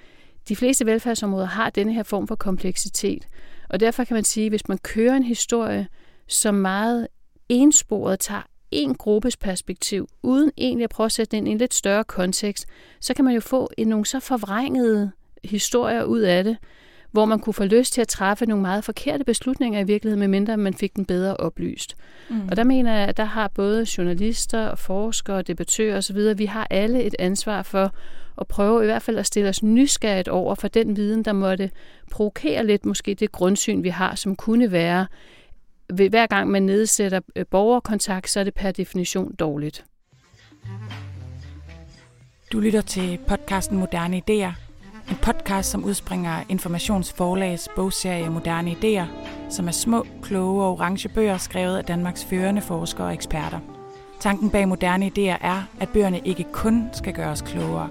de 0.50 0.56
fleste 0.56 0.86
velfærdsområder 0.86 1.46
har 1.46 1.70
denne 1.70 1.94
her 1.94 2.04
form 2.04 2.28
for 2.28 2.36
kompleksitet. 2.36 3.28
Og 3.70 3.80
derfor 3.80 4.04
kan 4.04 4.16
man 4.16 4.24
sige, 4.24 4.46
at 4.46 4.52
hvis 4.52 4.68
man 4.68 4.78
kører 4.78 5.16
en 5.16 5.24
historie, 5.24 5.88
som 6.28 6.56
meget 6.56 7.08
ensporet 7.50 8.20
tager 8.20 8.48
en 8.72 8.96
gruppes 8.96 9.38
perspektiv, 9.38 10.08
uden 10.24 10.52
egentlig 10.58 10.84
at 10.84 10.90
prøve 10.90 11.06
at 11.06 11.12
sætte 11.12 11.38
den 11.38 11.48
i 11.48 11.52
en 11.52 11.58
lidt 11.58 11.74
større 11.74 12.04
kontekst, 12.04 12.66
så 13.00 13.14
kan 13.14 13.26
man 13.26 13.34
jo 13.34 13.40
få 13.40 13.70
en, 13.78 13.88
nogle 13.88 14.06
så 14.06 14.20
forvrængede 14.20 15.12
historier 15.44 16.04
ud 16.04 16.20
af 16.20 16.44
det, 16.44 16.58
hvor 17.12 17.26
man 17.26 17.40
kunne 17.40 17.54
få 17.54 17.64
lyst 17.64 17.94
til 17.94 18.02
at 18.02 18.08
træffe 18.08 18.46
nogle 18.46 18.62
meget 18.62 18.84
forkerte 18.84 19.24
beslutninger 19.24 19.80
i 19.80 19.84
virkeligheden, 19.84 20.20
medmindre 20.20 20.58
man 20.58 20.74
fik 20.74 20.96
den 20.96 21.06
bedre 21.06 21.38
oplyst. 21.38 21.96
Mm. 22.30 22.48
Og 22.50 22.56
der 22.56 22.64
mener 22.64 22.94
jeg, 22.94 23.08
at 23.08 23.18
der 23.18 23.24
har 23.24 23.48
både 23.48 23.86
journalister 23.98 24.66
og 24.66 24.80
forskere 24.80 25.38
og 25.38 25.48
debattører 25.48 25.98
osv., 25.98 26.38
vi 26.38 26.46
har 26.46 26.68
alle 26.70 27.04
et 27.04 27.16
ansvar 27.20 27.62
for 27.62 27.92
at 28.42 28.48
prøve 28.48 28.84
i 28.84 28.86
hvert 28.86 29.02
fald 29.02 29.18
at 29.18 29.26
stille 29.26 29.50
os 29.50 29.64
nysgerrigt 29.64 30.28
over 30.28 30.56
for 30.56 30.68
den 30.68 30.96
viden, 30.96 31.26
der 31.26 31.34
måtte 31.34 31.72
provokere 32.12 32.66
lidt 32.66 32.86
måske 32.86 33.14
det 33.14 33.32
grundsyn, 33.32 33.84
vi 33.84 33.90
har, 33.90 34.16
som 34.16 34.36
kunne 34.36 34.72
være, 34.72 35.08
hver 35.94 36.28
gang 36.28 36.50
man 36.50 36.64
nedsætter 36.64 37.20
øh, 37.36 37.46
borgerkontakt, 37.52 38.30
så 38.30 38.40
er 38.40 38.44
det 38.44 38.54
per 38.54 38.71
definition 38.71 39.36
dårligt. 39.36 39.86
Du 42.52 42.59
lytter 42.59 42.81
til 42.81 43.19
podcasten 43.28 43.78
Moderne 43.78 44.18
Ideer. 44.18 44.52
En 45.09 45.16
podcast, 45.21 45.71
som 45.71 45.83
udspringer 45.83 46.44
informationsforlagets 46.50 47.69
bogserie 47.76 48.30
Moderne 48.30 48.71
Ideer, 48.71 49.06
som 49.50 49.68
er 49.68 49.71
små, 49.71 50.06
kloge 50.21 50.64
og 50.64 50.71
orange 50.71 51.09
bøger 51.09 51.38
skrevet 51.38 51.78
af 51.78 51.86
Danmarks 51.86 52.26
førende 52.26 52.62
forskere 52.62 53.07
og 53.07 53.14
eksperter. 53.14 53.59
Tanken 54.19 54.50
bag 54.50 54.68
Moderne 54.68 55.07
Ideer 55.07 55.38
er, 55.42 55.64
at 55.80 55.90
bøgerne 55.90 56.19
ikke 56.26 56.45
kun 56.52 56.90
skal 56.94 57.14
gøre 57.14 57.31
os 57.31 57.42
klogere, 57.42 57.90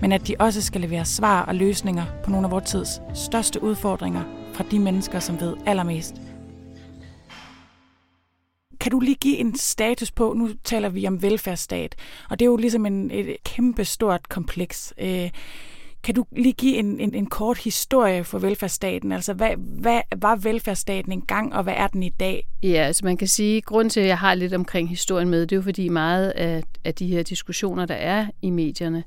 men 0.00 0.12
at 0.12 0.28
de 0.28 0.34
også 0.38 0.62
skal 0.62 0.80
levere 0.80 1.04
svar 1.04 1.42
og 1.42 1.54
løsninger 1.54 2.04
på 2.24 2.30
nogle 2.30 2.46
af 2.46 2.50
vores 2.50 2.70
tids 2.70 3.00
største 3.14 3.62
udfordringer 3.62 4.22
fra 4.54 4.64
de 4.70 4.78
mennesker, 4.78 5.18
som 5.18 5.40
ved 5.40 5.56
allermest 5.66 6.14
kan 8.82 8.92
du 8.92 9.00
lige 9.00 9.14
give 9.14 9.36
en 9.36 9.58
status 9.58 10.10
på, 10.10 10.34
nu 10.36 10.50
taler 10.64 10.88
vi 10.88 11.06
om 11.06 11.22
velfærdsstat, 11.22 11.94
og 12.30 12.38
det 12.38 12.44
er 12.44 12.50
jo 12.50 12.56
ligesom 12.56 12.86
en, 12.86 13.10
et 13.10 13.36
kæmpe 13.44 13.84
stort 13.84 14.28
kompleks. 14.28 14.94
Øh, 14.98 15.30
kan 16.02 16.14
du 16.14 16.24
lige 16.32 16.52
give 16.52 16.76
en, 16.76 17.00
en, 17.00 17.14
en 17.14 17.26
kort 17.26 17.58
historie 17.58 18.24
for 18.24 18.38
velfærdsstaten? 18.38 19.12
Altså, 19.12 19.34
hvad, 19.34 19.50
hvad 19.56 20.00
var 20.16 20.36
velfærdsstaten 20.36 21.12
engang, 21.12 21.54
og 21.54 21.62
hvad 21.62 21.74
er 21.76 21.86
den 21.86 22.02
i 22.02 22.08
dag? 22.08 22.46
Ja, 22.62 22.82
altså 22.82 23.04
man 23.04 23.16
kan 23.16 23.28
sige, 23.28 23.56
at 23.56 23.64
grund 23.64 23.90
til, 23.90 24.00
at 24.00 24.06
jeg 24.06 24.18
har 24.18 24.34
lidt 24.34 24.54
omkring 24.54 24.88
historien 24.88 25.28
med, 25.28 25.40
det 25.40 25.52
er 25.52 25.56
jo 25.56 25.62
fordi 25.62 25.88
meget 25.88 26.30
af, 26.30 26.62
af 26.84 26.94
de 26.94 27.06
her 27.06 27.22
diskussioner, 27.22 27.86
der 27.86 27.94
er 27.94 28.26
i 28.42 28.50
medierne, 28.50 29.04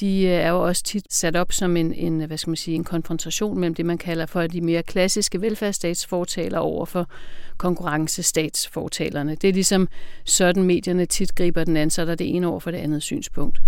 de 0.00 0.22
øh, 0.22 0.30
er 0.30 0.48
jo 0.48 0.62
også 0.62 0.82
tit 0.82 1.12
sat 1.12 1.36
op 1.36 1.52
som 1.52 1.76
en, 1.76 1.92
en, 1.92 2.20
hvad 2.20 2.38
skal 2.38 2.50
man 2.50 2.56
sige, 2.56 2.74
en 2.74 2.84
konfrontation 2.84 3.58
mellem 3.58 3.74
det, 3.74 3.86
man 3.86 3.98
kalder 3.98 4.26
for 4.26 4.46
de 4.46 4.60
mere 4.60 4.82
klassiske 4.82 5.40
velfærdsstatsfortaler 5.40 6.58
over 6.58 6.86
for 6.86 7.08
konkurrencestatsfortalerne. 7.56 9.34
Det 9.34 9.48
er 9.48 9.52
ligesom 9.52 9.88
sådan, 10.24 10.62
medierne 10.62 11.06
tit 11.06 11.34
griber 11.34 11.64
den 11.64 11.76
anden, 11.76 11.90
så 11.90 12.02
er 12.02 12.14
det 12.14 12.36
ene 12.36 12.46
over 12.46 12.60
for 12.60 12.70
det 12.70 12.78
andet 12.78 13.02
synspunkt. 13.02 13.60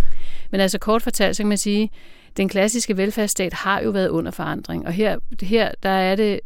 Men 0.50 0.60
altså 0.60 0.78
kort 0.78 1.02
fortalt, 1.02 1.36
så 1.36 1.42
kan 1.42 1.48
man 1.48 1.58
sige, 1.58 1.90
den 2.36 2.48
klassiske 2.48 2.96
velfærdsstat 2.96 3.52
har 3.52 3.80
jo 3.80 3.90
været 3.90 4.08
under 4.08 4.30
forandring, 4.30 4.86
og 4.86 4.92
her, 4.92 5.18
her 5.42 5.72
der 5.82 5.88
er 5.88 6.16
det, 6.16 6.40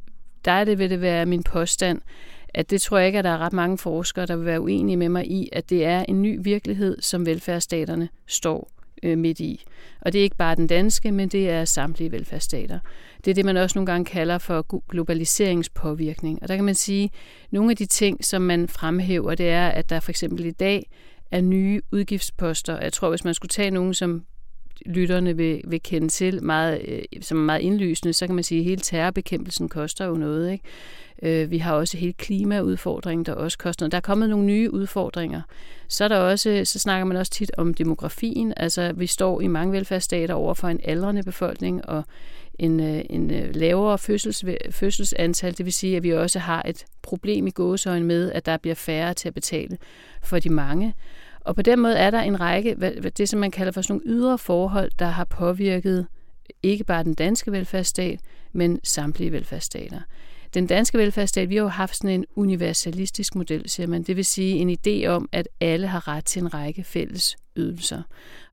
der 0.44 0.52
er 0.52 0.64
det, 0.64 0.78
vil 0.78 0.90
det 0.90 1.00
være 1.00 1.26
min 1.26 1.42
påstand, 1.42 2.00
at 2.54 2.70
det 2.70 2.82
tror 2.82 2.98
jeg 2.98 3.06
ikke, 3.06 3.18
at 3.18 3.24
der 3.24 3.30
er 3.30 3.38
ret 3.38 3.52
mange 3.52 3.78
forskere, 3.78 4.26
der 4.26 4.36
vil 4.36 4.46
være 4.46 4.60
uenige 4.60 4.96
med 4.96 5.08
mig 5.08 5.30
i, 5.30 5.48
at 5.52 5.70
det 5.70 5.84
er 5.84 6.04
en 6.08 6.22
ny 6.22 6.38
virkelighed, 6.42 7.02
som 7.02 7.26
velfærdsstaterne 7.26 8.08
står 8.26 8.70
øh, 9.02 9.18
midt 9.18 9.40
i. 9.40 9.64
Og 10.00 10.12
det 10.12 10.18
er 10.18 10.22
ikke 10.22 10.36
bare 10.36 10.54
den 10.54 10.66
danske, 10.66 11.12
men 11.12 11.28
det 11.28 11.50
er 11.50 11.64
samtlige 11.64 12.12
velfærdsstater. 12.12 12.78
Det 13.24 13.30
er 13.30 13.34
det, 13.34 13.44
man 13.44 13.56
også 13.56 13.78
nogle 13.78 13.86
gange 13.86 14.04
kalder 14.04 14.38
for 14.38 14.66
globaliseringspåvirkning. 14.88 16.42
Og 16.42 16.48
der 16.48 16.56
kan 16.56 16.64
man 16.64 16.74
sige, 16.74 17.04
at 17.04 17.52
nogle 17.52 17.70
af 17.70 17.76
de 17.76 17.86
ting, 17.86 18.24
som 18.24 18.42
man 18.42 18.68
fremhæver, 18.68 19.34
det 19.34 19.48
er, 19.48 19.68
at 19.68 19.90
der 19.90 20.00
for 20.00 20.10
eksempel 20.10 20.44
i 20.44 20.50
dag 20.50 20.90
er 21.30 21.40
nye 21.40 21.80
udgiftsposter. 21.92 22.80
Jeg 22.80 22.92
tror, 22.92 23.08
hvis 23.08 23.24
man 23.24 23.34
skulle 23.34 23.50
tage 23.50 23.70
nogen, 23.70 23.94
som 23.94 24.24
lytterne 24.86 25.36
vil, 25.36 25.60
vil 25.66 25.82
kende 25.82 26.08
til, 26.08 26.44
meget, 26.44 26.80
øh, 26.88 27.02
som 27.20 27.38
er 27.38 27.42
meget 27.42 27.60
indlysende, 27.60 28.12
så 28.12 28.26
kan 28.26 28.34
man 28.34 28.44
sige, 28.44 28.58
at 28.58 28.64
hele 28.64 28.80
terrorbekæmpelsen 28.80 29.68
koster 29.68 30.06
jo 30.06 30.14
noget. 30.14 30.52
Ikke? 30.52 30.64
Øh, 31.22 31.50
vi 31.50 31.58
har 31.58 31.74
også 31.74 31.96
hele 31.96 32.12
klimaudfordringen, 32.12 33.24
der 33.24 33.32
også 33.32 33.58
koster 33.58 33.84
noget. 33.84 33.92
Der 33.92 33.96
er 33.96 34.02
kommet 34.02 34.30
nogle 34.30 34.46
nye 34.46 34.72
udfordringer. 34.72 35.42
Så, 35.88 36.04
er 36.04 36.08
der 36.08 36.16
også, 36.16 36.62
så 36.64 36.78
snakker 36.78 37.04
man 37.04 37.16
også 37.16 37.32
tit 37.32 37.50
om 37.58 37.74
demografien. 37.74 38.52
Altså, 38.56 38.92
vi 38.92 39.06
står 39.06 39.40
i 39.40 39.46
mange 39.46 39.72
velfærdsstater 39.72 40.34
over 40.34 40.54
for 40.54 40.68
en 40.68 40.80
aldrende 40.84 41.22
befolkning, 41.22 41.88
og 41.88 42.04
en, 42.58 42.80
øh, 42.80 43.04
en 43.10 43.30
øh, 43.30 43.54
lavere 43.54 43.98
fødsels, 43.98 44.44
fødselsantal. 44.70 45.58
Det 45.58 45.64
vil 45.64 45.72
sige, 45.72 45.96
at 45.96 46.02
vi 46.02 46.10
også 46.10 46.38
har 46.38 46.62
et 46.66 46.84
problem 47.02 47.46
i 47.46 47.50
gåsøjne 47.50 48.06
med, 48.06 48.32
at 48.32 48.46
der 48.46 48.56
bliver 48.56 48.74
færre 48.74 49.14
til 49.14 49.28
at 49.28 49.34
betale 49.34 49.78
for 50.22 50.38
de 50.38 50.50
mange. 50.50 50.94
Og 51.40 51.56
på 51.56 51.62
den 51.62 51.80
måde 51.80 51.94
er 51.94 52.10
der 52.10 52.20
en 52.20 52.40
række, 52.40 52.74
det 53.18 53.28
som 53.28 53.40
man 53.40 53.50
kalder 53.50 53.72
for 53.72 53.82
sådan 53.82 54.00
nogle 54.04 54.18
ydre 54.18 54.38
forhold, 54.38 54.90
der 54.98 55.06
har 55.06 55.24
påvirket 55.24 56.06
ikke 56.62 56.84
bare 56.84 57.04
den 57.04 57.14
danske 57.14 57.52
velfærdsstat, 57.52 58.20
men 58.52 58.80
samtlige 58.84 59.32
velfærdsstater. 59.32 60.00
Den 60.54 60.66
danske 60.66 60.98
velfærdsstat, 60.98 61.48
vi 61.48 61.56
har 61.56 61.62
jo 61.62 61.68
haft 61.68 61.96
sådan 61.96 62.10
en 62.10 62.24
universalistisk 62.36 63.34
model, 63.34 63.68
siger 63.68 63.86
man. 63.86 64.02
Det 64.02 64.16
vil 64.16 64.24
sige 64.24 64.54
en 64.54 64.70
idé 64.70 65.06
om, 65.06 65.28
at 65.32 65.48
alle 65.60 65.86
har 65.86 66.08
ret 66.08 66.24
til 66.24 66.42
en 66.42 66.54
række 66.54 66.84
fælles 66.84 67.36
ydelser. 67.56 68.02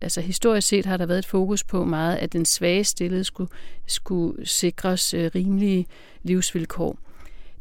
Altså 0.02 0.22
historisk 0.22 0.68
set 0.68 0.86
har 0.86 0.98
der 0.98 1.06
været 1.06 1.20
et 1.20 1.26
fokus 1.26 1.64
på 1.64 1.86
meget, 1.86 2.16
at 2.16 2.34
den 2.34 2.46
svage 2.46 2.84
stillede 2.84 3.24
skulle, 3.24 3.52
skulle 3.88 4.46
sikres 4.46 5.14
øh, 5.14 5.32
rimelige 5.36 5.86
livsvilkår. 6.24 7.00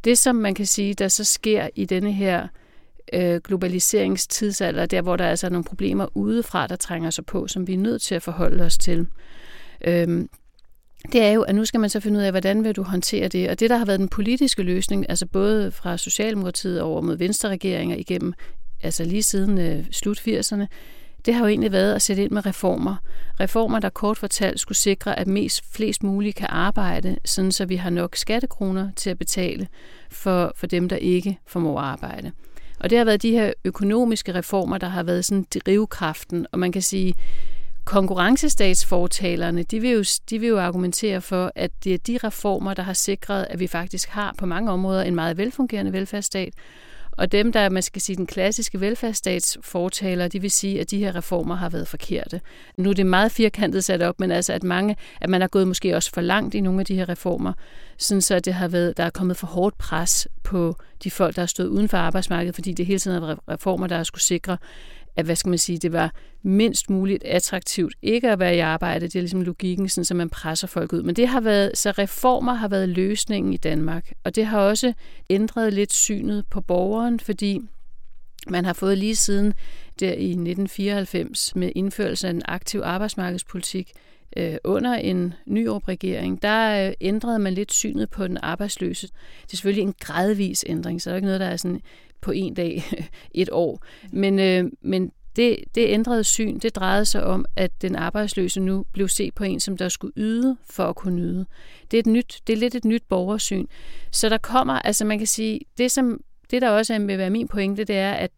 Det, 0.05 0.19
som 0.19 0.37
man 0.37 0.55
kan 0.55 0.66
sige, 0.66 0.95
der 0.95 1.09
så 1.09 1.25
sker 1.25 1.69
i 1.75 1.85
denne 1.85 2.12
her 2.12 2.49
øh, 3.12 3.40
globaliseringstidsalder, 3.40 4.87
der 4.87 5.02
hvor 5.02 5.16
der 5.16 5.26
altså 5.26 5.47
er 5.47 5.50
nogle 5.50 5.64
problemer 5.64 6.16
udefra, 6.16 6.66
der 6.66 6.76
trænger 6.76 7.11
sig 7.11 7.26
på, 7.26 7.47
som 7.49 7.66
vi 7.66 7.75
er 7.75 7.78
nødt 7.78 8.02
til 8.02 8.14
at 8.14 8.23
forholde 8.23 8.64
os 8.64 8.78
til. 8.78 9.07
Øhm, 9.85 10.28
det 11.12 11.22
er 11.22 11.30
jo, 11.30 11.42
at 11.42 11.54
nu 11.54 11.64
skal 11.64 11.80
man 11.80 11.90
så 11.90 12.00
finde 12.00 12.18
ud 12.18 12.25
af, 12.25 12.30
hvordan 12.32 12.64
vil 12.64 12.76
du 12.76 12.82
håndtere 12.82 13.28
det. 13.28 13.50
Og 13.50 13.60
det, 13.60 13.70
der 13.70 13.76
har 13.76 13.84
været 13.84 14.00
den 14.00 14.08
politiske 14.08 14.62
løsning, 14.62 15.06
altså 15.08 15.26
både 15.26 15.70
fra 15.70 15.96
Socialdemokratiet 15.96 16.80
over 16.80 17.00
mod 17.00 17.16
Venstre-regeringer 17.16 17.96
igennem, 17.96 18.32
altså 18.82 19.04
lige 19.04 19.22
siden 19.22 19.58
øh, 19.58 19.84
slut 19.90 20.18
80'erne, 20.18 20.66
det 21.26 21.34
har 21.34 21.40
jo 21.40 21.46
egentlig 21.46 21.72
været 21.72 21.94
at 21.94 22.02
sætte 22.02 22.22
ind 22.22 22.30
med 22.32 22.46
reformer. 22.46 22.96
Reformer, 23.40 23.78
der 23.78 23.88
kort 23.88 24.18
fortalt 24.18 24.60
skulle 24.60 24.78
sikre, 24.78 25.18
at 25.18 25.26
mest 25.26 25.75
flest 25.75 26.02
muligt 26.02 26.36
kan 26.36 26.46
arbejde, 26.50 27.16
sådan 27.25 27.52
så 27.52 27.64
vi 27.64 27.76
har 27.76 27.90
nok 27.90 28.16
skattekroner 28.16 28.90
til 28.96 29.10
at 29.10 29.18
betale 29.18 29.68
for, 30.10 30.52
for 30.56 30.66
dem, 30.66 30.88
der 30.88 30.96
ikke 30.96 31.38
formår 31.46 31.78
at 31.78 31.84
arbejde. 31.84 32.32
Og 32.80 32.90
det 32.90 32.98
har 32.98 33.04
været 33.04 33.22
de 33.22 33.30
her 33.30 33.52
økonomiske 33.64 34.34
reformer, 34.34 34.78
der 34.78 34.88
har 34.88 35.02
været 35.02 35.25
sådan 35.25 35.46
drivkraften, 35.66 36.46
og 36.52 36.58
man 36.58 36.72
kan 36.72 36.82
sige, 36.82 37.14
konkurrencestatsfortalerne, 37.87 39.62
de 39.62 39.81
vil, 39.81 39.90
jo, 39.90 40.05
de 40.31 40.38
vil 40.38 40.49
jo 40.49 40.59
argumentere 40.59 41.21
for, 41.21 41.52
at 41.55 41.71
det 41.85 41.95
er 41.95 41.99
de 41.99 42.19
reformer, 42.25 42.75
der 42.75 42.83
har 42.83 42.93
sikret, 42.93 43.47
at 43.50 43.61
vi 43.61 43.66
faktisk 43.66 44.09
har 44.09 44.35
på 44.38 44.47
mange 44.47 44.71
områder 44.71 45.02
en 45.02 45.14
meget 45.14 45.37
velfungerende 45.37 45.93
velfærdsstat, 45.93 46.55
og 47.12 47.33
dem, 47.33 47.52
der 47.52 47.69
man 47.69 47.83
skal 47.83 48.02
sige 48.02 48.16
den 48.16 48.26
klassiske 48.26 48.81
velfærdsstatsfortaler, 48.81 50.28
de 50.28 50.40
vil 50.40 50.50
sige, 50.50 50.81
at 50.81 50.90
de 50.90 50.99
her 50.99 51.16
reformer 51.16 51.55
har 51.55 51.69
været 51.69 51.88
forkerte. 51.88 52.40
Nu 52.76 52.90
er 52.90 52.95
det 52.95 53.07
meget 53.07 53.33
firkantet 53.33 53.85
sat 53.85 54.02
op, 54.02 54.21
men 54.21 54.31
altså 54.31 54.52
at 54.52 54.62
mange, 54.62 54.97
at 55.21 55.31
man 55.31 55.40
har 55.40 55.49
gået 55.49 55.69
måske 55.69 55.97
også 55.97 56.11
for 56.14 56.21
langt 56.21 56.55
i 56.55 56.61
nogle 56.61 56.81
af 56.81 56.87
de 56.87 56.95
her 56.95 57.09
reformer, 57.09 57.52
sådan 57.99 58.23
så 58.23 58.40
det 58.40 58.55
har 58.55 58.69
været, 58.69 58.97
der 58.97 59.05
er 59.05 59.11
kommet 59.11 59.37
for 59.37 59.47
hårdt 59.47 59.78
pres 59.78 60.28
på 60.43 60.76
de 61.05 61.11
folk, 61.11 61.37
der 61.37 61.43
har 61.43 61.47
stået 61.47 61.69
uden 61.69 61.88
for 61.88 61.97
arbejdsmarkedet, 61.97 62.55
fordi 62.55 62.73
det 62.73 62.87
hele 62.87 62.99
tiden 62.99 63.23
er 63.23 63.37
reformer, 63.49 63.87
der 63.87 63.97
har 63.97 64.05
skulle 64.05 64.23
sikre, 64.23 64.57
at 65.16 65.25
hvad 65.25 65.37
skal 65.37 65.49
man 65.49 65.58
sige, 65.58 65.78
det 65.78 65.92
var 65.92 66.14
mindst 66.42 66.90
muligt 66.90 67.25
attraktivt 67.25 67.94
ikke 68.02 68.30
at 68.30 68.38
være 68.38 68.56
i 68.56 68.58
arbejde. 68.58 69.06
Det 69.06 69.16
er 69.16 69.20
ligesom 69.20 69.42
logikken, 69.42 69.88
sådan, 69.88 70.04
så 70.04 70.14
man 70.14 70.30
presser 70.30 70.66
folk 70.66 70.92
ud. 70.92 71.02
Men 71.02 71.16
det 71.16 71.28
har 71.28 71.40
været, 71.40 71.78
så 71.78 71.90
reformer 71.90 72.54
har 72.54 72.68
været 72.68 72.88
løsningen 72.88 73.52
i 73.52 73.56
Danmark. 73.56 74.12
Og 74.25 74.35
det 74.35 74.46
har 74.46 74.61
også 74.61 74.92
ændret 75.30 75.73
lidt 75.73 75.92
synet 75.92 76.44
på 76.50 76.61
borgeren, 76.61 77.20
fordi 77.20 77.61
man 78.49 78.64
har 78.64 78.73
fået 78.73 78.99
lige 78.99 79.16
siden 79.16 79.54
der 80.00 80.12
i 80.12 80.30
1994 80.30 81.56
med 81.56 81.70
indførelse 81.75 82.26
af 82.26 82.30
en 82.30 82.42
aktiv 82.44 82.80
arbejdsmarkedspolitik 82.85 83.92
øh, 84.37 84.56
under 84.64 84.94
en 84.94 85.35
ny 85.46 85.66
regering, 85.66 86.42
der 86.42 86.88
øh, 86.88 86.94
ændrede 87.00 87.38
man 87.38 87.54
lidt 87.54 87.73
synet 87.73 88.11
på 88.11 88.26
den 88.28 88.38
arbejdsløse. 88.42 89.06
Det 89.06 89.52
er 89.52 89.56
selvfølgelig 89.56 89.82
en 89.82 89.94
gradvis 90.00 90.64
ændring, 90.68 91.02
så 91.02 91.11
der 91.11 91.14
er 91.14 91.16
ikke 91.16 91.26
noget, 91.26 91.40
der 91.40 91.46
er 91.46 91.56
sådan 91.56 91.80
på 92.20 92.30
en 92.30 92.54
dag, 92.54 92.82
et 93.35 93.49
år. 93.52 93.85
Men, 94.12 94.38
øh, 94.38 94.64
men 94.82 95.12
det, 95.37 95.56
det 95.75 95.88
ændrede 95.88 96.25
syn, 96.25 96.58
det 96.58 96.76
drejede 96.76 97.04
sig 97.04 97.25
om, 97.25 97.44
at 97.56 97.82
den 97.82 97.96
arbejdsløse 97.96 98.61
nu 98.61 98.85
blev 98.92 99.08
set 99.08 99.35
på 99.35 99.44
en, 99.44 99.61
som 99.61 99.76
der 99.76 99.88
skulle 99.88 100.12
yde 100.16 100.56
for 100.70 100.85
at 100.85 100.96
kunne 100.96 101.16
nyde. 101.16 101.46
Det 101.90 101.96
er, 101.96 102.00
et 102.00 102.06
nyt, 102.06 102.40
det 102.46 102.52
er 102.52 102.56
lidt 102.56 102.75
et 102.75 102.85
nyt 102.85 103.02
borgersyn. 103.08 103.66
Så 104.11 104.28
der 104.28 104.38
kommer, 104.38 104.75
altså 104.75 105.04
man 105.04 105.18
kan 105.18 105.26
sige, 105.26 105.61
det 105.78 105.90
som 105.90 106.20
det 106.50 106.62
der 106.62 106.70
også 106.70 106.99
vil 106.99 107.18
være 107.18 107.30
min 107.30 107.49
pointe, 107.49 107.85
det 107.85 107.96
er, 107.96 108.12
at 108.12 108.30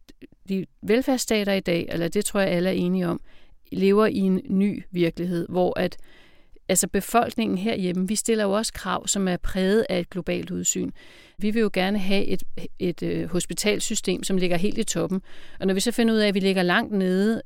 de 0.49 0.67
velfærdsstater 0.83 1.53
i 1.53 1.61
dag, 1.61 1.89
eller 1.93 2.09
det 2.09 2.25
tror 2.25 2.41
jeg 2.41 2.51
alle 2.51 2.69
er 2.69 2.75
enige 2.75 3.09
om, 3.09 3.21
lever 3.73 4.07
i 4.07 4.19
en 4.19 4.41
ny 4.49 4.83
virkelighed, 4.91 5.47
hvor 5.49 5.79
at 5.79 5.97
altså 6.69 6.89
befolkningen 6.89 7.59
herhjemme, 7.59 8.09
vi 8.09 8.17
stiller 8.17 8.45
jo 8.45 8.53
også 8.53 8.73
krav, 8.73 9.07
som 9.07 9.29
er 9.29 9.37
præget 9.37 9.87
af 9.89 10.01
et 10.01 10.11
globalt 10.11 10.51
udsyn. 10.51 10.91
Vi 11.41 11.51
vil 11.51 11.61
jo 11.61 11.71
gerne 11.73 11.99
have 11.99 12.25
et, 12.25 12.43
et 12.79 13.03
øh, 13.03 13.31
hospitalsystem, 13.31 14.23
som 14.23 14.37
ligger 14.37 14.57
helt 14.57 14.79
i 14.79 14.85
toppen. 14.85 15.23
Og 15.61 15.67
når 15.67 15.75
vi 15.75 15.81
så 15.81 15.93
finder 15.93 16.15
ud 16.15 16.19
af, 16.19 16.29
at 16.29 16.35
vi 16.35 16.41
ligger 16.41 16.63
langt 16.63 16.93
nede, 16.93 17.43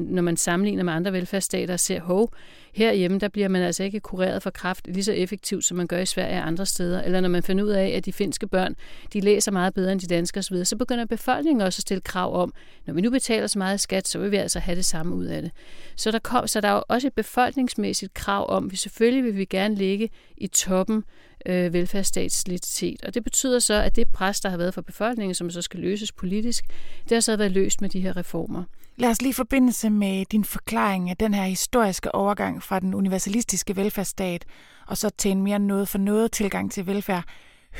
når 0.00 0.22
man 0.22 0.36
sammenligner 0.36 0.82
med 0.82 0.92
andre 0.92 1.12
velfærdsstater 1.12 1.74
og 1.74 1.80
ser, 1.80 2.00
hov, 2.00 2.32
herhjemme, 2.72 3.18
der 3.18 3.28
bliver 3.28 3.48
man 3.48 3.62
altså 3.62 3.82
ikke 3.84 4.00
kureret 4.00 4.42
for 4.42 4.50
kraft 4.50 4.86
lige 4.86 5.04
så 5.04 5.12
effektivt, 5.12 5.64
som 5.64 5.76
man 5.76 5.86
gør 5.86 5.98
i 5.98 6.06
Sverige 6.06 6.38
og 6.38 6.46
andre 6.46 6.66
steder. 6.66 7.02
Eller 7.02 7.20
når 7.20 7.28
man 7.28 7.42
finder 7.42 7.64
ud 7.64 7.68
af, 7.68 7.88
at 7.88 8.04
de 8.06 8.12
finske 8.12 8.46
børn, 8.46 8.76
de 9.12 9.20
læser 9.20 9.52
meget 9.52 9.74
bedre 9.74 9.92
end 9.92 10.00
de 10.00 10.06
danske 10.06 10.38
osv., 10.38 10.64
så 10.64 10.76
begynder 10.76 11.04
befolkningen 11.04 11.60
også 11.60 11.78
at 11.78 11.82
stille 11.82 12.00
krav 12.00 12.42
om, 12.42 12.52
når 12.86 12.94
vi 12.94 13.00
nu 13.00 13.10
betaler 13.10 13.46
så 13.46 13.58
meget 13.58 13.80
skat, 13.80 14.08
så 14.08 14.18
vil 14.18 14.30
vi 14.30 14.36
altså 14.36 14.58
have 14.58 14.76
det 14.76 14.84
samme 14.84 15.14
ud 15.14 15.24
af 15.24 15.42
det. 15.42 15.50
Så 15.96 16.10
der, 16.10 16.18
kom, 16.18 16.46
så 16.46 16.60
der 16.60 16.68
er 16.68 16.74
jo 16.74 16.82
også 16.88 17.06
et 17.06 17.14
befolkningsmæssigt 17.14 18.14
krav 18.14 18.50
om, 18.50 18.64
at 18.66 18.72
vi 18.72 18.76
selvfølgelig 18.76 19.24
vil 19.24 19.36
vi 19.36 19.44
gerne 19.44 19.74
ligge 19.74 20.10
i 20.36 20.46
toppen 20.46 21.04
øh, 21.46 21.72
velfærdsstatslitet. 21.72 23.04
Og 23.04 23.14
det 23.14 23.24
betyder 23.24 23.58
så, 23.58 23.74
at 23.74 23.96
det 23.96 24.08
pres, 24.08 24.40
der 24.40 24.48
har 24.48 24.56
været 24.56 24.74
for 24.74 24.82
befolkningen, 24.82 25.34
som 25.34 25.50
så 25.50 25.62
skal 25.62 25.80
løses 25.80 26.12
politisk, 26.12 26.64
det 27.08 27.12
har 27.16 27.20
så 27.20 27.36
været 27.36 27.52
løst 27.52 27.80
med 27.80 27.88
de 27.88 28.00
her 28.00 28.16
reformer. 28.16 28.64
Lad 28.96 29.10
os 29.10 29.22
lige 29.22 29.34
forbindelse 29.34 29.90
med 29.90 30.24
din 30.24 30.44
forklaring 30.44 31.10
af 31.10 31.16
den 31.16 31.34
her 31.34 31.44
historiske 31.44 32.14
overgang 32.14 32.62
fra 32.62 32.80
den 32.80 32.94
universalistiske 32.94 33.76
velfærdsstat 33.76 34.44
og 34.86 34.98
så 34.98 35.10
til 35.10 35.30
en 35.30 35.42
mere 35.42 35.58
noget 35.58 35.88
for 35.88 35.98
noget 35.98 36.32
tilgang 36.32 36.72
til 36.72 36.86
velfærd, 36.86 37.24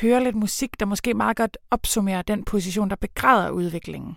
høre 0.00 0.25
lidt 0.25 0.37
musik, 0.37 0.81
der 0.81 0.87
måske 0.87 1.14
meget 1.14 1.37
godt 1.37 1.59
opsummerer 1.71 2.23
den 2.23 2.45
position, 2.45 2.90
der 2.90 2.97
begræder 2.97 3.50
udviklingen. 3.50 4.17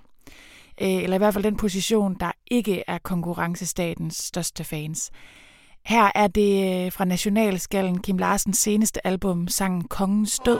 Øh, 0.81 1.03
eller 1.03 1.15
i 1.15 1.17
hvert 1.17 1.33
fald 1.33 1.43
den 1.43 1.57
position, 1.57 2.15
der 2.19 2.31
ikke 2.51 2.83
er 2.87 2.97
konkurrencestatens 2.97 4.15
største 4.15 4.63
fans. 4.63 5.11
Her 5.85 6.11
er 6.15 6.27
det 6.27 6.85
øh, 6.85 6.91
fra 6.91 7.05
Nationalskallen 7.05 8.01
Kim 8.01 8.17
Larsens 8.17 8.57
seneste 8.57 9.07
album, 9.07 9.47
sangen 9.47 9.83
Kongens 9.83 10.39
Død. 10.39 10.59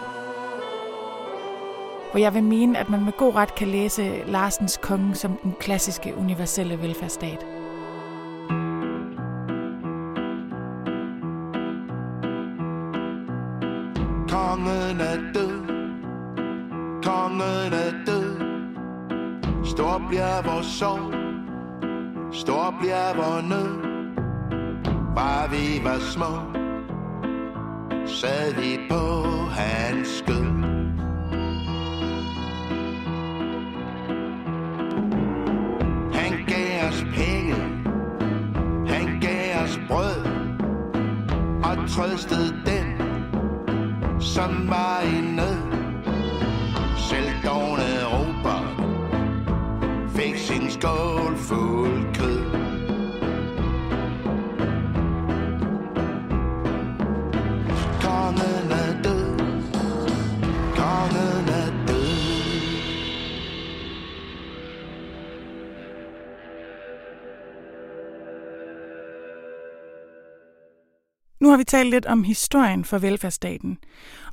Hvor 2.12 2.18
jeg 2.18 2.34
vil 2.34 2.44
mene, 2.44 2.80
at 2.80 2.90
man 2.90 3.06
med 3.06 3.14
god 3.18 3.36
ret 3.36 3.56
kan 3.56 3.68
læse 3.68 4.24
Larsens 4.28 4.80
konge 4.82 5.16
som 5.16 5.38
den 5.44 5.54
klassiske 5.60 6.16
universelle 6.16 6.82
velfærdsstat. 6.82 7.46
Kongen 14.30 15.02
er 15.02 15.18
død, 15.34 15.60
kongen 17.04 17.74
er 17.74 18.06
død. 18.06 18.36
Stor 19.66 20.06
bliver 20.08 20.54
vores 20.54 20.66
sorg, 20.66 21.14
stor 22.34 22.76
bliver 22.80 23.16
vores 23.16 23.50
nød. 23.50 23.93
Bare 25.16 25.50
vi 25.50 25.84
var 25.84 26.00
små 26.00 26.42
Sad 28.06 28.54
vi 28.54 28.80
på 28.90 28.96
hans 29.50 30.08
skød. 30.08 30.46
Han 36.14 36.46
gav 36.48 36.88
os 36.88 37.06
penge 37.16 37.56
Han 38.88 39.20
gav 39.22 39.64
os 39.64 39.80
brød 39.88 40.26
Og 41.64 41.90
trøstede 41.90 42.62
den 42.66 43.02
Som 44.22 44.70
var 44.70 45.02
i 45.02 45.22
nød. 45.36 45.63
Har 71.54 71.58
vi 71.58 71.64
talt 71.64 71.90
lidt 71.90 72.06
om 72.06 72.24
historien 72.24 72.86
for 72.86 72.98
velfærdsstaten. 72.98 73.78